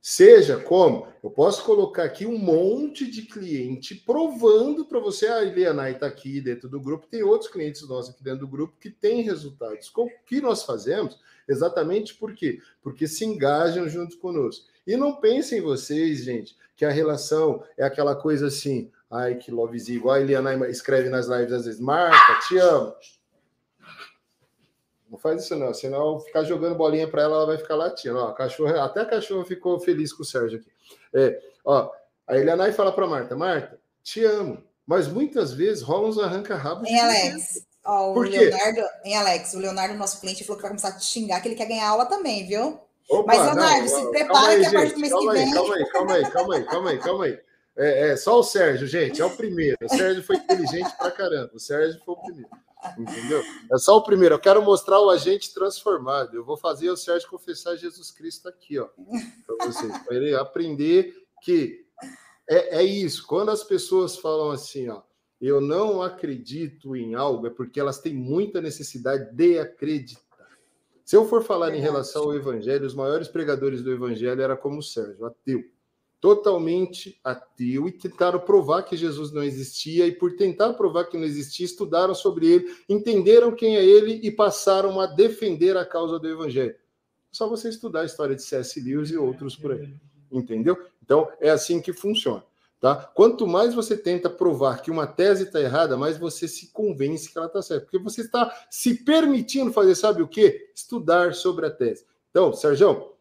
[0.00, 5.90] Seja como, eu posso colocar aqui um monte de cliente provando para você, a Eliana
[5.90, 9.22] está aqui dentro do grupo, tem outros clientes nossos aqui dentro do grupo que têm
[9.22, 9.90] resultados.
[9.96, 11.18] O que nós fazemos?
[11.48, 12.60] Exatamente por quê?
[12.80, 14.72] Porque se engajam junto conosco.
[14.86, 19.98] E não pensem vocês, gente, que a relação é aquela coisa assim, ai, que lovezinho,
[19.98, 22.94] igual a Eliana escreve nas lives às vezes, Marca, te amo.
[25.08, 28.18] Não faz isso não, senão ficar jogando bolinha para ela, ela vai ficar latindo.
[28.18, 30.70] Ó, a cachorra, até a cachorra ficou feliz com o Sérgio aqui.
[31.14, 31.90] É, ó,
[32.26, 34.62] a Eliana fala para Marta, Marta, te amo.
[34.86, 36.88] Mas muitas vezes rola uns arranca-rabos.
[36.88, 40.88] Em Alex, ó, o Leonardo, em Alex, o Leonardo, nosso cliente, falou que vai começar
[40.88, 42.80] a te xingar, que ele quer ganhar aula também, viu?
[43.10, 45.52] Opa, Mas, Leonardo, se prepara aí, que a partir do mês que vem.
[45.52, 47.40] Calma aí, calma aí, calma aí, calma aí, calma aí.
[47.76, 49.76] É, é, só o Sérgio, gente, é o primeiro.
[49.82, 51.50] O Sérgio foi inteligente pra caramba.
[51.52, 52.50] O Sérgio foi o primeiro.
[52.98, 53.42] Entendeu?
[53.72, 54.34] É só o primeiro.
[54.34, 56.36] Eu quero mostrar o agente transformado.
[56.36, 58.88] Eu vou fazer o Sérgio confessar Jesus Cristo aqui, ó,
[59.46, 61.84] para vocês, para ele aprender que
[62.48, 63.26] é, é isso.
[63.26, 65.02] Quando as pessoas falam assim, ó,
[65.40, 70.23] eu não acredito em algo, é porque elas têm muita necessidade de acreditar.
[71.04, 74.78] Se eu for falar em relação ao evangelho, os maiores pregadores do evangelho era como
[74.78, 75.62] o Sérgio, ateu.
[76.18, 81.24] Totalmente ateu e tentaram provar que Jesus não existia, e por tentar provar que não
[81.24, 86.26] existia, estudaram sobre ele, entenderam quem é ele e passaram a defender a causa do
[86.26, 86.74] evangelho.
[87.30, 88.80] Só você estudar a história de C.S.
[88.80, 89.94] Lewis e outros por aí.
[90.32, 90.78] Entendeu?
[91.02, 92.42] Então, é assim que funciona.
[92.84, 92.96] Tá?
[92.96, 97.38] Quanto mais você tenta provar que uma tese está errada, mais você se convence que
[97.38, 97.86] ela está certa.
[97.86, 100.70] Porque você está se permitindo fazer, sabe o quê?
[100.74, 102.04] Estudar sobre a tese.
[102.30, 103.12] Então, Sérgio,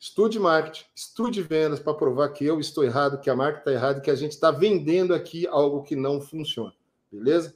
[0.00, 4.00] estude marketing, estude vendas para provar que eu estou errado, que a marca está errada,
[4.00, 6.74] que a gente está vendendo aqui algo que não funciona.
[7.12, 7.54] Beleza?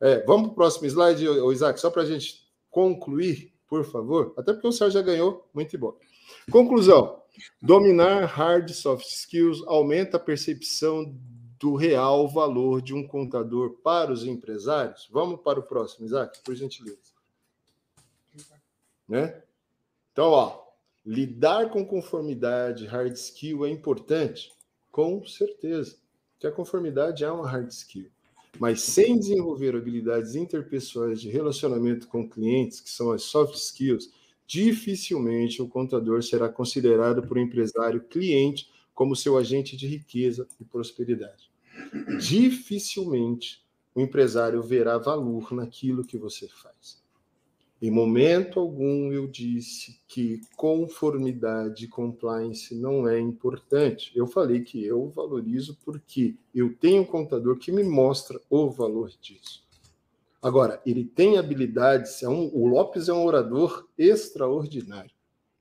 [0.00, 3.52] É, vamos para o próximo slide, Isaac, só para a gente concluir.
[3.68, 4.34] por favor.
[4.36, 5.94] Até porque o Sérgio já ganhou, muito bom.
[6.50, 7.22] Conclusão:
[7.60, 11.14] dominar hard soft skills aumenta a percepção
[11.58, 15.08] do real valor de um contador para os empresários?
[15.10, 16.98] Vamos para o próximo, Isaac, por gentileza.
[19.08, 19.42] Né?
[20.12, 20.64] Então, ó,
[21.04, 24.52] lidar com conformidade, hard skill é importante?
[24.92, 25.96] Com certeza,
[26.38, 28.10] que a conformidade é uma hard skill.
[28.58, 34.10] Mas sem desenvolver habilidades interpessoais de relacionamento com clientes, que são as soft skills,
[34.48, 40.64] dificilmente o contador será considerado por um empresário cliente como seu agente de riqueza e
[40.64, 41.50] prosperidade.
[42.18, 43.62] Dificilmente
[43.94, 47.02] o empresário verá valor naquilo que você faz.
[47.80, 54.10] Em momento algum eu disse que conformidade e compliance não é importante.
[54.16, 59.12] Eu falei que eu valorizo porque eu tenho um contador que me mostra o valor
[59.20, 59.67] disso.
[60.40, 65.10] Agora, ele tem habilidades, é um, o Lopes é um orador extraordinário.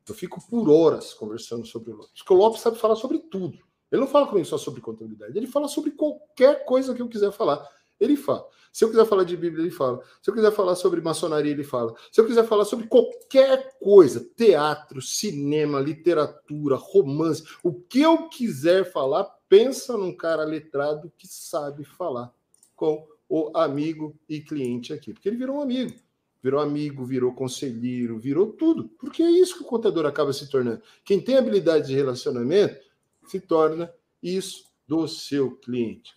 [0.08, 3.58] Eu fico por horas conversando sobre o Lopes, porque o Lopes sabe falar sobre tudo.
[3.92, 7.32] Ele não fala comigo só sobre contabilidade, ele fala sobre qualquer coisa que eu quiser
[7.32, 7.68] falar.
[8.00, 8.48] Ele fala.
[8.72, 10.00] Se eu quiser falar de Bíblia, ele fala.
[10.22, 11.96] Se eu quiser falar sobre maçonaria, ele fala.
[12.12, 18.92] Se eu quiser falar sobre qualquer coisa, teatro, cinema, literatura, romance, o que eu quiser
[18.92, 22.32] falar, pensa num cara letrado que sabe falar
[22.76, 25.14] com o amigo e cliente aqui.
[25.14, 25.94] Porque ele virou um amigo.
[26.42, 28.90] Virou amigo, virou conselheiro, virou tudo.
[29.00, 30.82] Porque é isso que o contador acaba se tornando.
[31.04, 32.80] Quem tem habilidade de relacionamento
[33.28, 33.92] se torna
[34.22, 36.14] isso do seu cliente.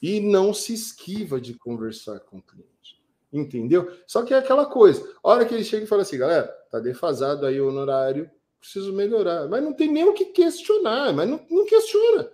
[0.00, 3.02] E não se esquiva de conversar com o cliente.
[3.32, 3.90] Entendeu?
[4.06, 5.02] Só que é aquela coisa.
[5.22, 8.92] A hora que ele chega e fala assim, galera, tá defasado aí o honorário, preciso
[8.92, 9.48] melhorar.
[9.48, 12.30] Mas não tem nem o que questionar, mas não, não questiona.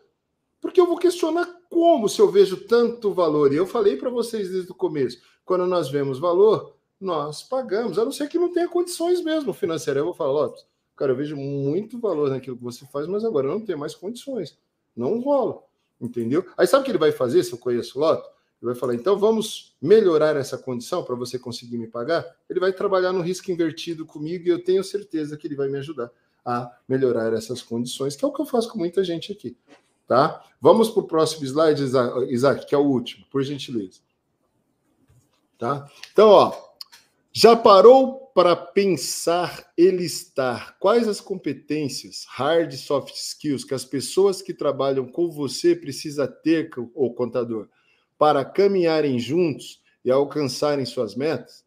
[0.61, 3.53] Porque eu vou questionar como se eu vejo tanto valor.
[3.53, 8.05] E eu falei para vocês desde o começo, quando nós vemos valor, nós pagamos, a
[8.05, 10.01] não ser que não tenha condições mesmo financeiras.
[10.01, 10.67] Eu vou falar, Lopes,
[11.01, 13.95] Cara, eu vejo muito valor naquilo que você faz, mas agora eu não tenho mais
[13.95, 14.59] condições.
[14.95, 15.63] Não rola.
[15.99, 16.45] Entendeu?
[16.59, 18.29] Aí sabe o que ele vai fazer se eu conheço o Loto?
[18.61, 22.23] Ele vai falar, então vamos melhorar essa condição para você conseguir me pagar?
[22.51, 25.79] Ele vai trabalhar no risco invertido comigo e eu tenho certeza que ele vai me
[25.79, 26.11] ajudar
[26.45, 29.57] a melhorar essas condições, que é o que eu faço com muita gente aqui.
[30.11, 30.45] Tá?
[30.61, 31.85] Vamos para o próximo slide,
[32.31, 34.01] Isaac, que é o último, por gentileza.
[35.57, 35.89] Tá?
[36.11, 36.53] Então, ó,
[37.31, 43.85] já parou para pensar e listar quais as competências, hard e soft skills, que as
[43.85, 47.69] pessoas que trabalham com você precisam ter, o contador,
[48.19, 51.65] para caminharem juntos e alcançarem suas metas?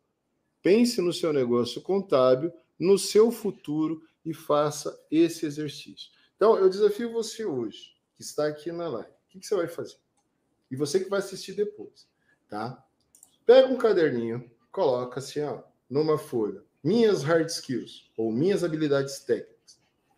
[0.61, 6.11] Pense no seu negócio contábil, no seu futuro e faça esse exercício.
[6.35, 9.09] Então, eu desafio você hoje, que está aqui na live.
[9.09, 9.98] O que você vai fazer?
[10.69, 12.08] E você que vai assistir depois,
[12.50, 12.83] tá?
[13.45, 19.53] Pega um caderninho, coloca assim, ó, numa folha, minhas hard skills ou minhas habilidades técnicas.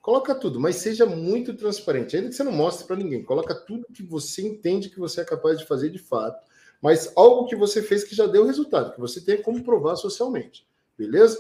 [0.02, 2.16] Coloca tudo, mas seja muito transparente.
[2.16, 5.26] Ainda que você não mostre para ninguém, coloca tudo que você entende que você é
[5.26, 6.46] capaz de fazer de fato,
[6.80, 10.68] mas algo que você fez que já deu resultado, que você tem como provar socialmente.
[10.96, 11.38] Beleza?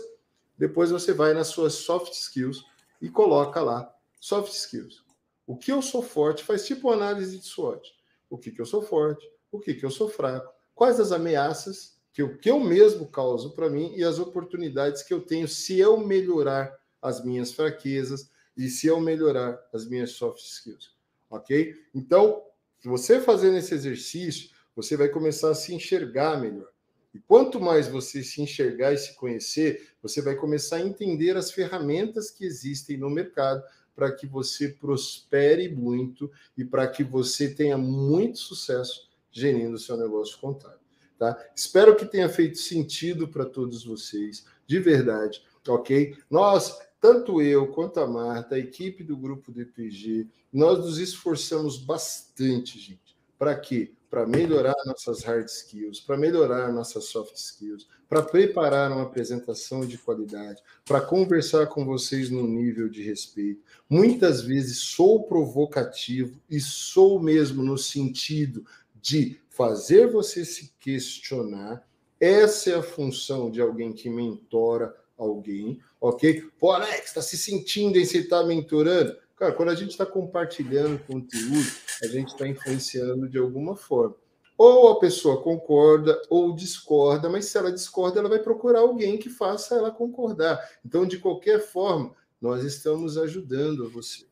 [0.58, 2.66] Depois você vai nas suas soft skills
[3.00, 5.05] e coloca lá soft skills.
[5.45, 7.93] O que eu sou forte, faz tipo análise de SWOT.
[8.30, 11.95] O que, que eu sou forte, o que, que eu sou fraco, quais as ameaças
[12.15, 15.77] que o que eu mesmo causo para mim e as oportunidades que eu tenho se
[15.77, 20.95] eu melhorar as minhas fraquezas e se eu melhorar as minhas soft skills,
[21.30, 21.75] ok?
[21.93, 22.41] Então,
[22.85, 26.69] você fazendo esse exercício, você vai começar a se enxergar melhor.
[27.14, 31.51] E quanto mais você se enxergar e se conhecer, você vai começar a entender as
[31.51, 33.61] ferramentas que existem no mercado
[33.95, 39.98] para que você prospere muito e para que você tenha muito sucesso gerindo o seu
[39.98, 40.80] negócio contábil.
[41.17, 41.38] Tá?
[41.56, 46.17] Espero que tenha feito sentido para todos vocês, de verdade, ok?
[46.30, 52.80] Nós, tanto eu quanto a Marta, a equipe do grupo DPG, nós nos esforçamos bastante,
[52.80, 53.15] gente.
[53.38, 53.93] Para quê?
[54.09, 59.98] Para melhorar nossas hard skills, para melhorar nossas soft skills, para preparar uma apresentação de
[59.98, 63.61] qualidade, para conversar com vocês no nível de respeito.
[63.90, 68.66] Muitas vezes sou provocativo e sou mesmo no sentido
[69.01, 71.88] de fazer você se questionar.
[72.19, 76.43] Essa é a função de alguém que mentora alguém, ok?
[76.59, 79.16] Pô, Alex, está se sentindo em você estar tá mentorando?
[79.38, 81.69] Cara, quando a gente está compartilhando conteúdo,
[82.03, 84.16] a gente está influenciando de alguma forma.
[84.58, 89.30] Ou a pessoa concorda ou discorda, mas se ela discorda, ela vai procurar alguém que
[89.30, 90.59] faça ela concordar.
[90.85, 94.27] Então, de qualquer forma, nós estamos ajudando a vocês.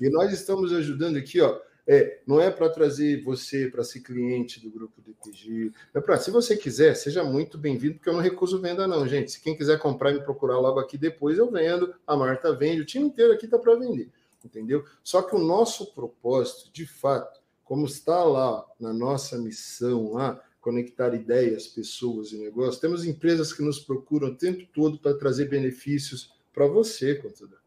[0.00, 4.60] E nós estamos ajudando aqui, ó, é, não é para trazer você para ser cliente
[4.60, 5.72] do grupo do IPG.
[5.94, 9.32] É para, se você quiser, seja muito bem-vindo, porque eu não recuso venda, não, gente.
[9.32, 11.94] Se quem quiser comprar e me procurar logo aqui depois, eu vendo.
[12.06, 14.10] A Marta vende, o time inteiro aqui está para vender,
[14.44, 14.84] entendeu?
[15.02, 21.14] Só que o nosso propósito, de fato, como está lá na nossa missão lá, conectar
[21.14, 26.32] ideias, pessoas e negócios, temos empresas que nos procuram o tempo todo para trazer benefícios
[26.52, 27.58] para você, contador.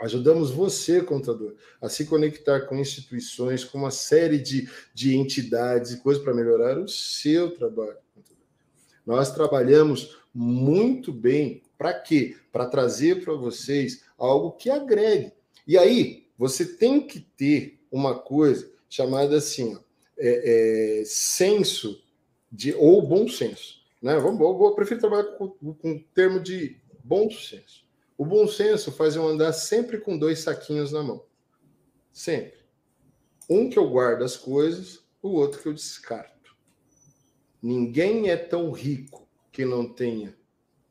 [0.00, 6.00] Ajudamos você, contador, a se conectar com instituições, com uma série de, de entidades e
[6.00, 7.98] coisas para melhorar o seu trabalho.
[8.14, 8.44] Contador.
[9.04, 12.36] Nós trabalhamos muito bem para quê?
[12.50, 15.32] Para trazer para vocês algo que agregue.
[15.66, 19.80] E aí, você tem que ter uma coisa chamada assim, ó,
[20.18, 22.02] é, é, senso
[22.52, 23.80] de ou bom senso.
[24.02, 24.18] Né?
[24.18, 27.88] Vamos, eu, eu prefiro trabalhar com, com o termo de bom senso.
[28.18, 31.24] O bom senso faz eu andar sempre com dois saquinhos na mão.
[32.12, 32.58] Sempre.
[33.48, 36.54] Um que eu guardo as coisas, o outro que eu descarto.
[37.62, 40.36] Ninguém é tão rico que não tenha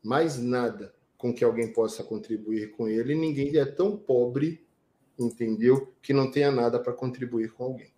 [0.03, 4.65] mais nada com que alguém possa contribuir com ele, ninguém é tão pobre,
[5.23, 7.91] entendeu, que não tenha nada para contribuir com alguém.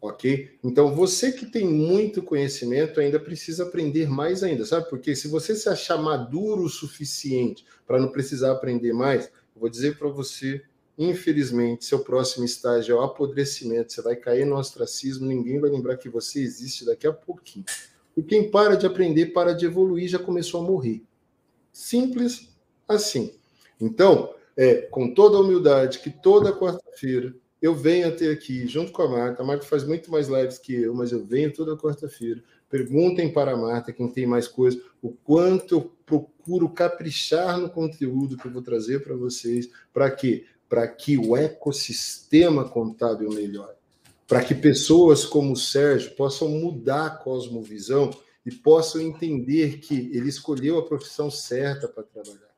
[0.00, 0.58] Ok?
[0.64, 4.88] Então, você que tem muito conhecimento ainda precisa aprender mais ainda, sabe?
[4.88, 9.98] Porque se você se achar maduro o suficiente para não precisar aprender mais, vou dizer
[9.98, 10.62] para você,
[10.96, 15.98] infelizmente, seu próximo estágio é o apodrecimento, você vai cair no ostracismo, ninguém vai lembrar
[15.98, 17.66] que você existe daqui a pouquinho.
[18.16, 21.02] E quem para de aprender, para de evoluir, já começou a morrer.
[21.72, 22.48] Simples
[22.88, 23.34] assim.
[23.80, 29.00] Então, é, com toda a humildade, que toda quarta-feira eu venho até aqui junto com
[29.00, 29.42] a Marta.
[29.42, 32.42] A Marta faz muito mais lives que eu, mas eu venho toda quarta-feira.
[32.68, 38.36] Perguntem para a Marta, quem tem mais coisa, o quanto eu procuro caprichar no conteúdo
[38.36, 39.70] que eu vou trazer para vocês.
[39.94, 40.44] Para quê?
[40.68, 43.78] Para que o ecossistema contábil melhore.
[44.28, 48.10] Para que pessoas como o Sérgio possam mudar a cosmovisão
[48.44, 52.49] e possam entender que ele escolheu a profissão certa para trabalhar.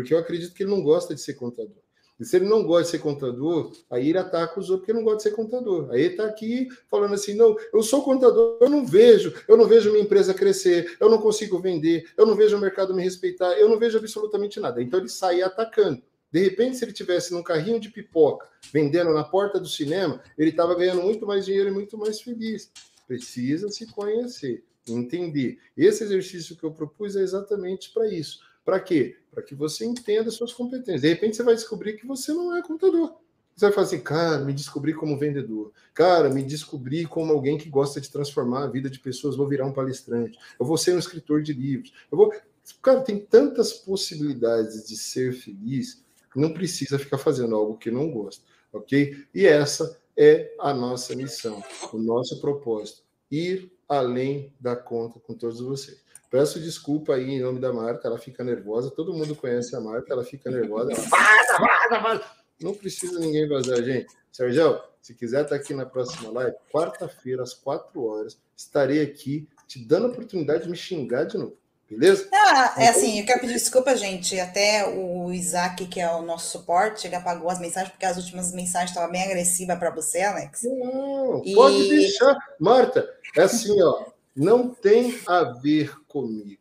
[0.00, 1.76] Porque eu acredito que ele não gosta de ser contador.
[2.18, 5.04] E se ele não gosta de ser contador, aí ele ataca os outros porque não
[5.04, 5.90] gosta de ser contador.
[5.90, 9.66] Aí ele está aqui falando assim: não, eu sou contador, eu não vejo, eu não
[9.66, 13.52] vejo minha empresa crescer, eu não consigo vender, eu não vejo o mercado me respeitar,
[13.58, 14.82] eu não vejo absolutamente nada.
[14.82, 16.02] Então ele sai atacando.
[16.32, 20.48] De repente, se ele tivesse num carrinho de pipoca, vendendo na porta do cinema, ele
[20.48, 22.70] estava ganhando muito mais dinheiro e muito mais feliz.
[23.06, 25.58] Precisa se conhecer, entender.
[25.76, 29.16] Esse exercício que eu propus é exatamente para isso para quê?
[29.32, 31.00] Para que você entenda suas competências.
[31.00, 33.16] De repente você vai descobrir que você não é contador.
[33.56, 35.72] Você vai falar assim, cara, me descobri como vendedor.
[35.92, 39.36] Cara, me descobri como alguém que gosta de transformar a vida de pessoas.
[39.36, 40.38] Vou virar um palestrante.
[40.58, 41.92] Eu vou ser um escritor de livros.
[42.12, 42.32] Eu vou.
[42.80, 46.00] Cara, tem tantas possibilidades de ser feliz
[46.36, 49.26] não precisa ficar fazendo algo que não gosta, ok?
[49.34, 51.60] E essa é a nossa missão,
[51.92, 56.00] o nosso propósito: ir além da conta com todos vocês.
[56.30, 58.90] Peço desculpa aí em nome da marca, ela fica nervosa.
[58.92, 60.92] Todo mundo conhece a marca, ela fica nervosa.
[60.92, 61.02] Ela...
[61.10, 62.24] Vaza, vaza, vaza.
[62.60, 64.06] Não precisa ninguém vazar, gente.
[64.30, 69.84] Sérgio, se quiser estar aqui na próxima live, quarta-feira, às quatro horas, estarei aqui te
[69.84, 71.56] dando a oportunidade de me xingar de novo.
[71.90, 72.28] Beleza?
[72.32, 74.38] Ah, é assim, eu quero pedir desculpa, gente.
[74.38, 78.52] Até o Isaac, que é o nosso suporte, ele apagou as mensagens, porque as últimas
[78.52, 80.62] mensagens estavam bem agressivas para você, Alex.
[80.62, 81.52] Não, e...
[81.52, 82.36] pode deixar.
[82.60, 86.60] Marta, é assim, ó não tem a ver comigo.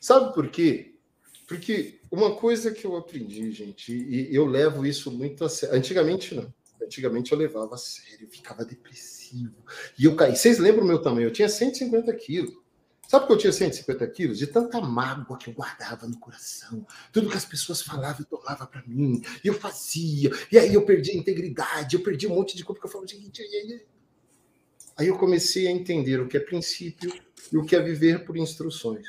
[0.00, 0.94] Sabe por quê?
[1.46, 5.76] Porque uma coisa que eu aprendi, gente, e eu levo isso muito a sério.
[5.76, 6.52] Antigamente não.
[6.82, 9.54] Antigamente eu levava a sério, eu ficava depressivo.
[9.98, 10.36] E eu caí.
[10.36, 11.28] Vocês lembram o meu tamanho?
[11.28, 12.62] Eu tinha 150 quilos.
[13.06, 14.38] Sabe que eu tinha 150 quilos?
[14.38, 16.86] De tanta mágoa que eu guardava no coração.
[17.12, 19.22] Tudo que as pessoas falavam e tomavam para mim.
[19.44, 20.30] E eu fazia.
[20.50, 23.06] E aí eu perdi a integridade, eu perdi um monte de coisa que eu falava,
[23.06, 23.84] gente, Aí
[24.98, 27.12] eu comecei a entender o que é princípio
[27.52, 29.06] e o que é viver por instruções.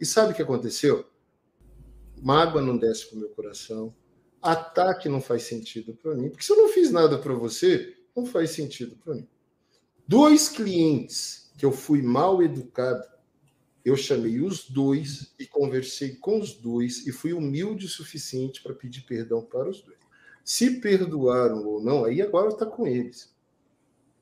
[0.00, 1.04] E sabe o que aconteceu?
[2.22, 3.94] Mágoa não desce para o meu coração,
[4.40, 8.26] ataque não faz sentido para mim, porque se eu não fiz nada para você, não
[8.26, 9.28] faz sentido para mim.
[10.06, 13.06] Dois clientes que eu fui mal educado,
[13.84, 18.74] eu chamei os dois e conversei com os dois e fui humilde o suficiente para
[18.74, 19.98] pedir perdão para os dois.
[20.44, 23.30] Se perdoaram ou não, aí agora está com eles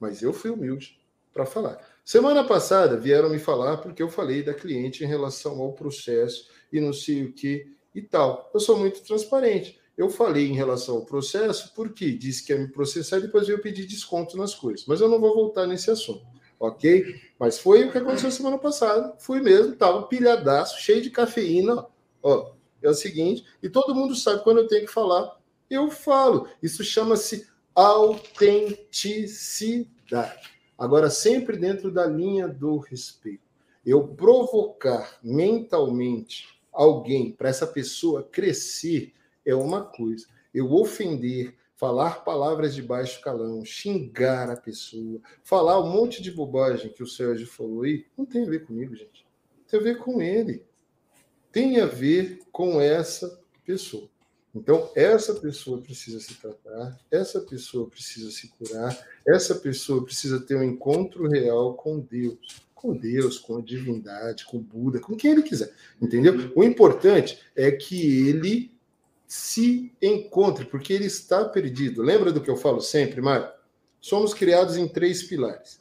[0.00, 0.98] mas eu fui humilde
[1.32, 1.78] para falar.
[2.04, 6.80] Semana passada vieram me falar porque eu falei da cliente em relação ao processo e
[6.80, 8.50] não sei o que e tal.
[8.52, 9.78] Eu sou muito transparente.
[9.96, 13.60] Eu falei em relação ao processo porque disse que ia me processar e depois eu
[13.60, 14.86] pedir desconto nas coisas.
[14.86, 16.24] Mas eu não vou voltar nesse assunto,
[16.58, 17.20] ok?
[17.38, 19.14] Mas foi o que aconteceu semana passada.
[19.18, 21.84] Fui mesmo, estava pilhadaço, cheio de cafeína.
[22.22, 25.36] Ó, é o seguinte, e todo mundo sabe quando eu tenho que falar,
[25.68, 26.48] eu falo.
[26.62, 27.48] Isso chama-se
[27.78, 30.50] autenticidade.
[30.76, 33.46] Agora, sempre dentro da linha do respeito.
[33.86, 39.14] Eu provocar mentalmente alguém para essa pessoa crescer
[39.46, 40.26] é uma coisa.
[40.52, 46.92] Eu ofender, falar palavras de baixo calão, xingar a pessoa, falar um monte de bobagem
[46.92, 49.24] que o Sérgio falou aí, não tem a ver comigo, gente.
[49.68, 50.66] Tem a ver com ele.
[51.52, 54.10] Tem a ver com essa pessoa.
[54.58, 60.56] Então, essa pessoa precisa se tratar, essa pessoa precisa se curar, essa pessoa precisa ter
[60.56, 65.42] um encontro real com Deus, com Deus, com a divindade, com Buda, com quem ele
[65.42, 65.72] quiser,
[66.02, 66.52] entendeu?
[66.56, 68.76] O importante é que ele
[69.28, 72.02] se encontre, porque ele está perdido.
[72.02, 73.48] Lembra do que eu falo sempre, Mário?
[74.00, 75.80] Somos criados em três pilares: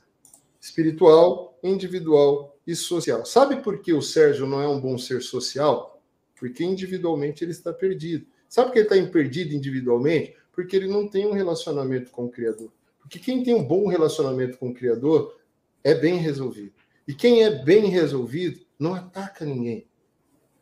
[0.62, 3.26] espiritual, individual e social.
[3.26, 6.00] Sabe por que o Sérgio não é um bom ser social?
[6.36, 8.28] Porque individualmente ele está perdido.
[8.50, 10.36] Sabe que ele está perdido individualmente?
[10.52, 12.72] Porque ele não tem um relacionamento com o Criador.
[13.00, 15.38] Porque quem tem um bom relacionamento com o Criador
[15.84, 16.74] é bem resolvido.
[17.08, 19.88] E quem é bem resolvido não ataca ninguém.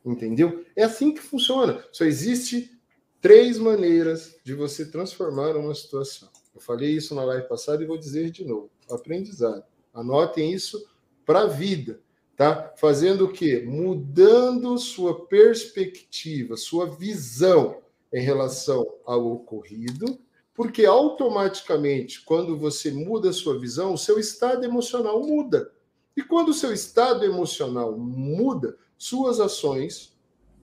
[0.05, 0.63] Entendeu?
[0.75, 1.83] É assim que funciona.
[1.91, 2.71] Só existe
[3.19, 6.29] três maneiras de você transformar uma situação.
[6.53, 8.69] Eu falei isso na live passada e vou dizer de novo.
[8.89, 9.63] Aprendizado.
[9.91, 10.87] Anotem isso
[11.25, 11.99] para a vida,
[12.35, 12.73] tá?
[12.77, 13.63] Fazendo o quê?
[13.65, 17.81] Mudando sua perspectiva, sua visão
[18.13, 20.19] em relação ao ocorrido,
[20.53, 25.71] porque automaticamente, quando você muda sua visão, o seu estado emocional muda.
[26.15, 30.15] E quando o seu estado emocional muda, suas ações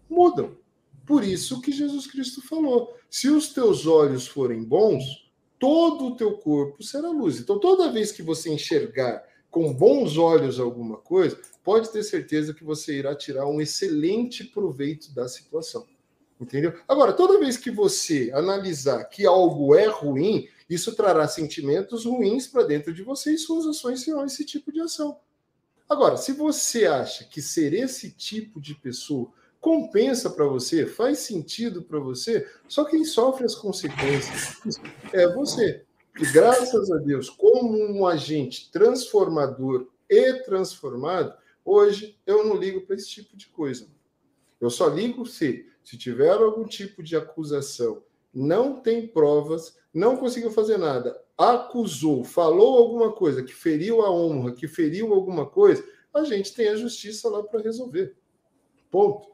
[0.09, 0.57] mudam.
[1.07, 6.39] Por isso que Jesus Cristo falou: se os teus olhos forem bons, todo o teu
[6.39, 7.39] corpo será luz.
[7.39, 12.65] Então, toda vez que você enxergar com bons olhos alguma coisa, pode ter certeza que
[12.65, 15.87] você irá tirar um excelente proveito da situação.
[16.41, 16.73] Entendeu?
[16.89, 22.65] Agora, toda vez que você analisar que algo é ruim, isso trará sentimentos ruins para
[22.65, 25.19] dentro de você e suas ações serão esse tipo de ação.
[25.89, 31.83] Agora, se você acha que ser esse tipo de pessoa compensa para você, faz sentido
[31.83, 34.57] para você, só quem sofre as consequências
[35.13, 35.85] é você.
[36.19, 41.35] E graças a Deus, como um agente transformador e transformado,
[41.65, 43.87] hoje eu não ligo para esse tipo de coisa.
[44.61, 50.51] Eu só ligo se, se tiver algum tipo de acusação, não tem provas, não conseguiu
[50.51, 56.25] fazer nada, acusou, falou alguma coisa que feriu a honra, que feriu alguma coisa, a
[56.25, 58.15] gente tem a justiça lá para resolver.
[58.91, 59.33] Ponto.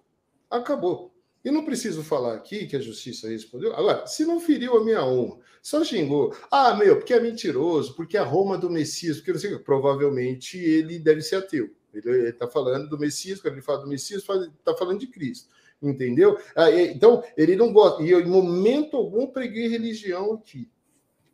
[0.49, 1.13] Acabou.
[1.49, 3.75] E não preciso falar aqui que a justiça respondeu.
[3.75, 6.37] Agora, se não feriu a minha honra, só xingou.
[6.51, 10.99] Ah, meu, porque é mentiroso, porque a Roma do Messias, porque não sei, provavelmente ele
[10.99, 11.71] deve ser ateu.
[11.95, 15.49] Ele está falando do Messias, quando ele fala do Messias, está falando de Cristo.
[15.81, 16.39] Entendeu?
[16.55, 18.03] Ah, então, ele não gosta.
[18.03, 20.69] E eu, em momento algum, preguei religião aqui.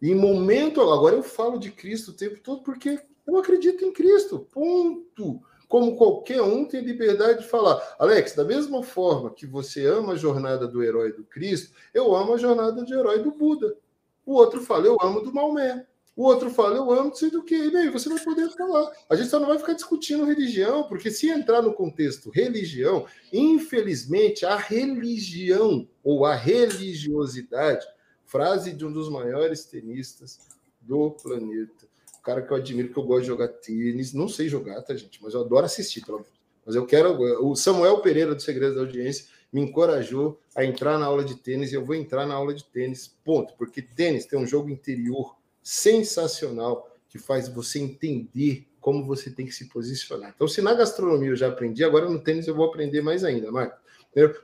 [0.00, 0.80] Em momento.
[0.80, 4.46] Agora eu falo de Cristo o tempo todo porque eu acredito em Cristo.
[4.52, 5.42] Ponto
[5.74, 7.82] como qualquer um tem liberdade de falar.
[7.98, 12.34] Alex, da mesma forma que você ama a jornada do herói do Cristo, eu amo
[12.34, 13.76] a jornada de herói do Buda.
[14.24, 15.84] O outro fala, eu amo do Maomé.
[16.14, 17.56] O outro fala, eu amo sei do que.
[17.56, 18.88] E aí você vai poder falar.
[19.10, 24.46] A gente só não vai ficar discutindo religião, porque se entrar no contexto religião, infelizmente,
[24.46, 27.84] a religião ou a religiosidade,
[28.24, 30.38] frase de um dos maiores tenistas
[30.80, 31.88] do planeta,
[32.24, 34.12] cara que eu admiro, que eu gosto de jogar tênis.
[34.12, 35.22] Não sei jogar, tá, gente?
[35.22, 36.32] Mas eu adoro assistir, pelo menos.
[36.64, 37.46] Mas eu quero.
[37.46, 41.70] O Samuel Pereira, do Segredos da Audiência, me encorajou a entrar na aula de tênis
[41.70, 43.54] e eu vou entrar na aula de tênis, ponto.
[43.56, 49.52] Porque tênis tem um jogo interior sensacional que faz você entender como você tem que
[49.52, 50.32] se posicionar.
[50.34, 53.52] Então, se na gastronomia eu já aprendi, agora no tênis eu vou aprender mais ainda,
[53.52, 53.78] Marco.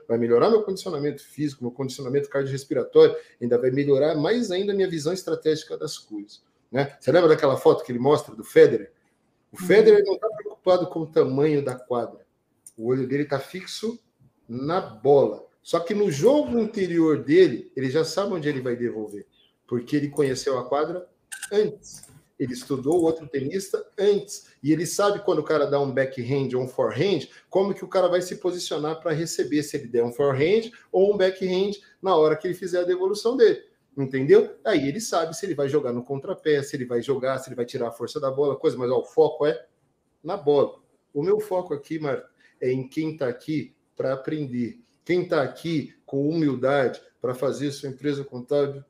[0.07, 4.89] Vai melhorar meu condicionamento físico, meu condicionamento cardiorrespiratório, ainda vai melhorar mais ainda a minha
[4.89, 6.41] visão estratégica das coisas.
[6.71, 6.95] Né?
[6.99, 8.91] Você lembra daquela foto que ele mostra do Federer?
[9.51, 9.67] O uhum.
[9.67, 12.25] Federer não está preocupado com o tamanho da quadra.
[12.77, 13.99] O olho dele está fixo
[14.47, 15.45] na bola.
[15.61, 19.27] Só que no jogo interior dele, ele já sabe onde ele vai devolver.
[19.67, 21.07] Porque ele conheceu a quadra
[21.51, 22.09] antes.
[22.39, 24.47] Ele estudou o outro tenista antes.
[24.63, 27.87] E ele sabe quando o cara dá um backhand ou um forehand, como que o
[27.87, 32.15] cara vai se posicionar para receber, se ele der um forehand ou um backhand na
[32.15, 33.61] hora que ele fizer a devolução dele.
[33.97, 34.57] Entendeu?
[34.63, 37.55] Aí ele sabe se ele vai jogar no contrapé, se ele vai jogar, se ele
[37.55, 39.65] vai tirar a força da bola, coisa, mas ó, o foco é
[40.23, 40.79] na bola.
[41.13, 42.29] O meu foco aqui, Marta,
[42.59, 44.79] é em quem está aqui para aprender.
[45.03, 48.83] Quem está aqui com humildade para fazer sua empresa contábil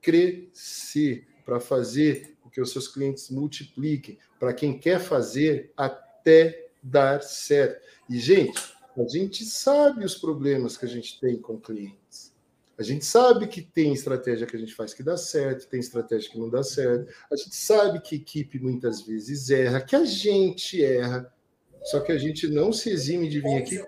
[0.00, 7.22] crescer, para fazer com que os seus clientes multipliquem, para quem quer fazer até dar
[7.22, 7.80] certo.
[8.10, 8.60] E, gente,
[8.96, 12.31] a gente sabe os problemas que a gente tem com clientes.
[12.78, 16.30] A gente sabe que tem estratégia que a gente faz que dá certo, tem estratégia
[16.30, 17.12] que não dá certo.
[17.30, 21.32] A gente sabe que equipe muitas vezes erra, que a gente erra.
[21.84, 23.80] Só que a gente não se exime de vir aqui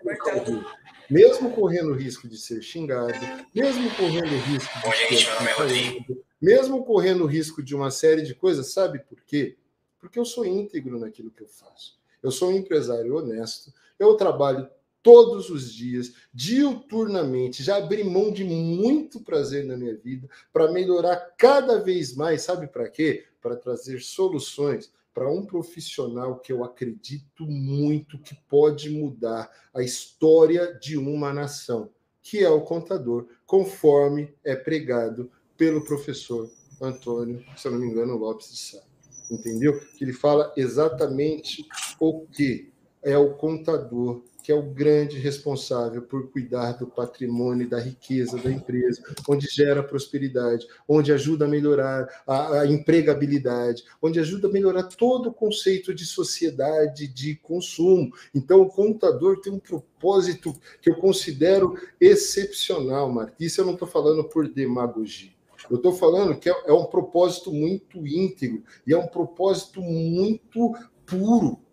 [1.11, 3.13] mesmo correndo o risco de ser xingado,
[3.55, 8.35] mesmo correndo o risco de ser xingado, mesmo correndo o risco de uma série de
[8.35, 9.57] coisas, sabe por quê?
[9.99, 11.99] Porque eu sou íntegro naquilo que eu faço.
[12.23, 14.69] Eu sou um empresário honesto, eu trabalho
[15.05, 21.35] todos os dias, diuturnamente, já abri mão de muito prazer na minha vida para melhorar
[21.37, 23.27] cada vez mais, sabe para quê?
[23.41, 30.75] Para trazer soluções para um profissional que eu acredito muito que pode mudar a história
[30.81, 31.91] de uma nação,
[32.23, 36.51] que é o contador, conforme é pregado pelo professor
[36.81, 38.83] Antônio, se eu não me engano, Lopes de Sá.
[39.31, 39.79] Entendeu?
[39.97, 41.65] Que ele fala exatamente
[42.01, 47.81] o que é o contador que é o grande responsável por cuidar do patrimônio da
[47.81, 54.47] riqueza da empresa, onde gera prosperidade, onde ajuda a melhorar a, a, empregabilidade, onde ajuda
[54.47, 58.13] a melhorar todo o conceito de sociedade de consumo.
[58.35, 63.33] Então, o contador tem um propósito que eu considero excepcional, Marta.
[63.41, 65.33] Isso eu não estou falando por demagogia.
[65.71, 70.75] Eu estou falando que é, é um propósito muito íntegro e é um propósito muito
[71.07, 71.65] puro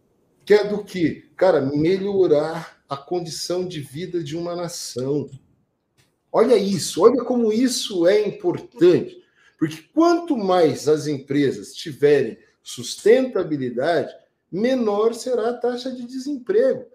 [0.45, 1.29] que é do que?
[1.35, 5.29] Cara, melhorar a condição de vida de uma nação.
[6.31, 9.21] Olha isso, olha como isso é importante.
[9.57, 14.13] Porque quanto mais as empresas tiverem sustentabilidade,
[14.51, 16.85] menor será a taxa de desemprego.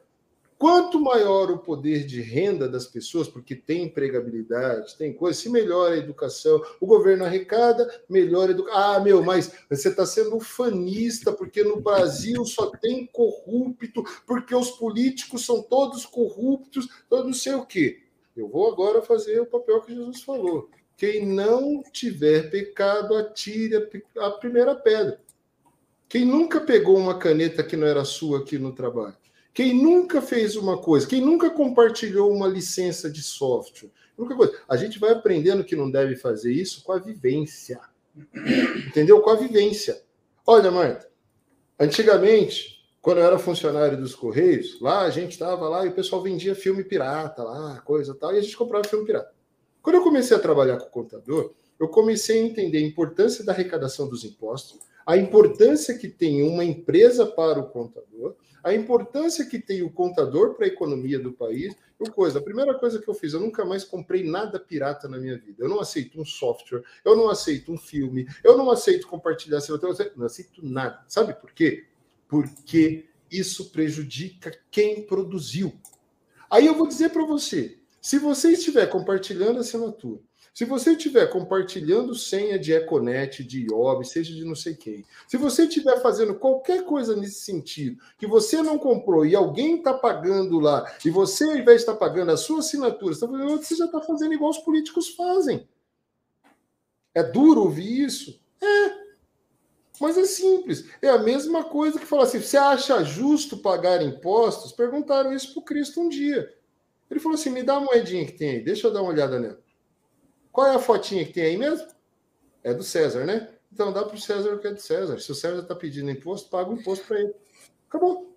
[0.59, 5.94] Quanto maior o poder de renda das pessoas, porque tem empregabilidade, tem coisa, se melhora
[5.94, 8.81] a educação, o governo arrecada, melhora a educação.
[8.81, 14.70] Ah, meu, mas você está sendo ufanista, porque no Brasil só tem corrupto, porque os
[14.70, 18.05] políticos são todos corruptos, eu não sei o quê.
[18.35, 20.70] Eu vou agora fazer o papel que Jesus falou.
[20.97, 23.76] Quem não tiver pecado, atire
[24.18, 25.20] a primeira pedra.
[26.09, 29.25] Quem nunca pegou uma caneta que não era sua aqui no trabalho?
[29.57, 34.52] Quem nunca fez uma coisa, quem nunca compartilhou uma licença de software, nunca coisa.
[34.68, 37.81] A gente vai aprendendo que não deve fazer isso com a vivência.
[38.86, 39.18] Entendeu?
[39.23, 40.02] Com a vivência.
[40.47, 41.09] Olha, Marta,
[41.81, 46.23] antigamente, quando eu era funcionário dos Correios, lá a gente estava lá e o pessoal
[46.23, 49.33] vendia filme pirata lá, coisa tal, e a gente comprava filme pirata.
[49.81, 53.52] Quando eu comecei a trabalhar com o contador, eu comecei a entender a importância da
[53.52, 58.35] arrecadação dos impostos, a importância que tem uma empresa para o contador,
[58.67, 61.73] a importância que tem o contador para a economia do país.
[62.01, 65.19] Eu coisa, a primeira coisa que eu fiz, eu nunca mais comprei nada pirata na
[65.19, 65.62] minha vida.
[65.62, 69.81] Eu não aceito um software, eu não aceito um filme, eu não aceito compartilhar seu
[69.81, 71.01] eu não aceito nada.
[71.07, 71.86] Sabe por quê?
[72.27, 75.73] Porque isso prejudica quem produziu.
[76.51, 80.20] Aí eu vou dizer para você, se você estiver compartilhando a assinatura,
[80.57, 85.36] se você estiver compartilhando senha de Econet, de IOB, seja de não sei quem, se
[85.36, 90.59] você estiver fazendo qualquer coisa nesse sentido, que você não comprou e alguém está pagando
[90.59, 93.85] lá, e você, ao invés de estar tá pagando a sua assinatura, você, tá já
[93.85, 95.68] está fazendo igual os políticos fazem.
[97.15, 98.41] É duro ouvir isso?
[98.59, 99.07] É.
[100.01, 100.89] Mas é simples.
[101.02, 104.73] É a mesma coisa que falar assim: você acha justo pagar impostos?
[104.73, 106.51] Perguntaram isso para o Cristo um dia.
[107.10, 109.39] Ele falou assim: me dá a moedinha que tem aí, deixa eu dar uma olhada
[109.39, 109.66] nela.
[110.57, 111.86] Qual é a fotinha que tem aí mesmo?
[112.65, 113.47] É do César, né?
[113.70, 115.18] Então dá para o César o que é do César.
[115.18, 117.35] Se o César está pedindo imposto, paga o imposto para ele.
[117.86, 118.35] Acabou.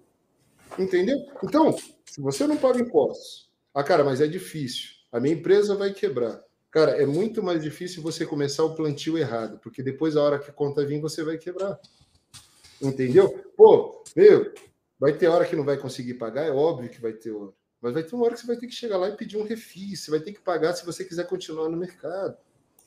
[0.77, 1.15] Entendeu?
[1.41, 1.73] Então,
[2.05, 4.89] se você não paga impostos, ah, cara, mas é difícil.
[5.13, 6.43] A minha empresa vai quebrar.
[6.69, 10.49] Cara, é muito mais difícil você começar o plantio errado, porque depois, a hora que
[10.49, 11.79] a conta vir, você vai quebrar.
[12.81, 13.29] Entendeu?
[13.55, 14.53] Pô, meu,
[14.99, 17.53] vai ter hora que não vai conseguir pagar, é óbvio que vai ter hora.
[17.81, 19.43] Mas vai ter uma hora que você vai ter que chegar lá e pedir um
[19.43, 22.37] refis, você vai ter que pagar se você quiser continuar no mercado.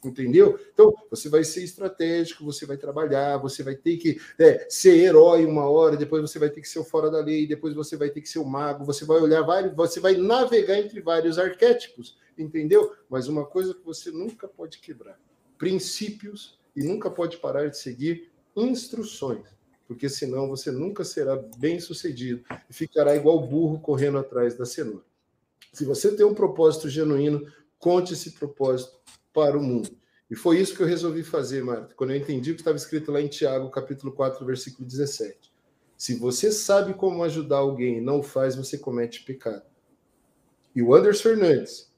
[0.05, 0.59] Entendeu?
[0.73, 5.47] Então, você vai ser estratégico, você vai trabalhar, você vai ter que é, ser herói
[5.47, 8.11] uma hora, depois você vai ter que ser o fora da lei, depois você vai
[8.11, 12.19] ter que ser o mago, você vai olhar vários, você vai navegar entre vários arquétipos,
[12.37, 12.93] entendeu?
[13.09, 15.21] Mas uma coisa que você nunca pode quebrar:
[15.57, 19.61] princípios e nunca pode parar de seguir instruções
[19.93, 25.05] porque senão você nunca será bem sucedido e ficará igual burro correndo atrás da cenoura.
[25.71, 27.47] Se você tem um propósito genuíno,
[27.79, 28.99] conte esse propósito
[29.35, 29.91] para o mundo.
[30.31, 33.12] E foi isso que eu resolvi fazer, Marta, quando eu entendi o que estava escrito
[33.12, 35.53] lá em Tiago, capítulo 4, versículo 17.
[35.97, 39.62] Se você sabe como ajudar alguém e não faz, você comete pecado.
[40.75, 41.93] E o Anderson Fernandes,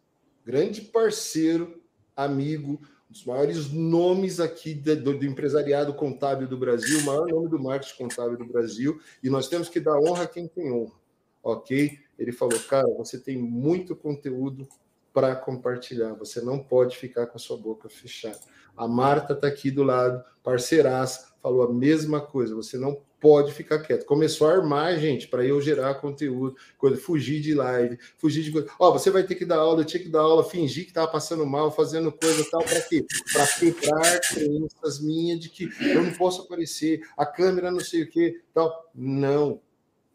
[0.45, 1.81] grande parceiro,
[2.17, 2.81] amigo,
[3.15, 7.97] dos maiores nomes aqui do, do, empresariado contábil do Brasil, o maior nome do marketing
[7.97, 10.97] contábil do Brasil, e nós temos que dar honra a quem tem honra,
[11.41, 11.97] ok?
[12.18, 14.68] Ele falou, cara, você tem muito conteúdo
[15.12, 16.15] para compartilhar.
[16.15, 18.41] Você não pode ficar com a sua boca fechada.
[18.76, 22.55] A Marta está aqui do lado, parceiraça, falou a mesma coisa.
[22.55, 24.07] Você não pode ficar quieto.
[24.07, 28.67] Começou a armar, gente, para eu gerar conteúdo, coisa, fugir de live, fugir de coisa.
[28.79, 31.07] Ó, você vai ter que dar aula, eu tinha que dar aula, fingir que estava
[31.07, 33.05] passando mal, fazendo coisa tal, para quê?
[33.31, 38.11] Para quebrar crenças minhas de que eu não posso aparecer, a câmera não sei o
[38.11, 38.91] que, tal.
[38.95, 39.61] Não.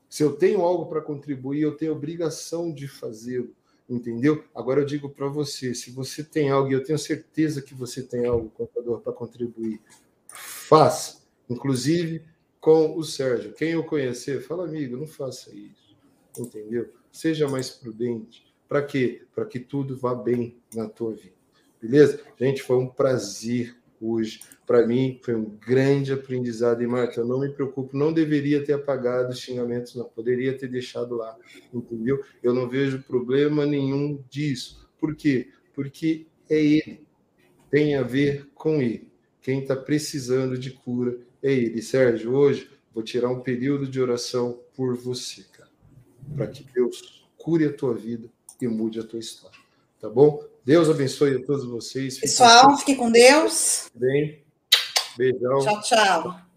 [0.09, 3.53] Se eu tenho algo para contribuir, eu tenho obrigação de fazê-lo
[3.87, 4.43] entendeu?
[4.53, 8.03] Agora eu digo para você, se você tem algo, e eu tenho certeza que você
[8.03, 9.81] tem algo, contador, para contribuir,
[10.27, 11.18] faça.
[11.49, 12.23] Inclusive,
[12.59, 13.53] com o Sérgio.
[13.53, 15.97] Quem eu conhecer, fala, amigo, não faça isso.
[16.37, 16.89] Entendeu?
[17.11, 18.53] Seja mais prudente.
[18.67, 19.23] Para quê?
[19.33, 21.33] Para que tudo vá bem na tua vida.
[21.81, 22.21] Beleza?
[22.37, 24.41] Gente, foi um prazer hoje.
[24.65, 26.83] Para mim, foi um grande aprendizado.
[26.83, 30.05] E, Marta, eu não me preocupo, não deveria ter apagado os xingamentos, não.
[30.05, 31.35] Poderia ter deixado lá,
[31.73, 32.23] entendeu?
[32.43, 34.87] Eu não vejo problema nenhum disso.
[34.99, 35.49] Por quê?
[35.73, 37.07] Porque é ele.
[37.69, 39.09] Tem a ver com ele.
[39.41, 41.81] Quem está precisando de cura ele.
[41.81, 45.69] Sérgio, hoje vou tirar um período de oração por você, cara,
[46.35, 48.29] para que Deus cure a tua vida
[48.61, 49.57] e mude a tua história.
[49.99, 50.43] Tá bom?
[50.65, 52.19] Deus abençoe a todos vocês.
[52.19, 53.89] Pessoal, fiquem com Deus.
[53.93, 54.43] Bem.
[55.17, 55.59] Beijão.
[55.59, 56.48] Tchau, tchau.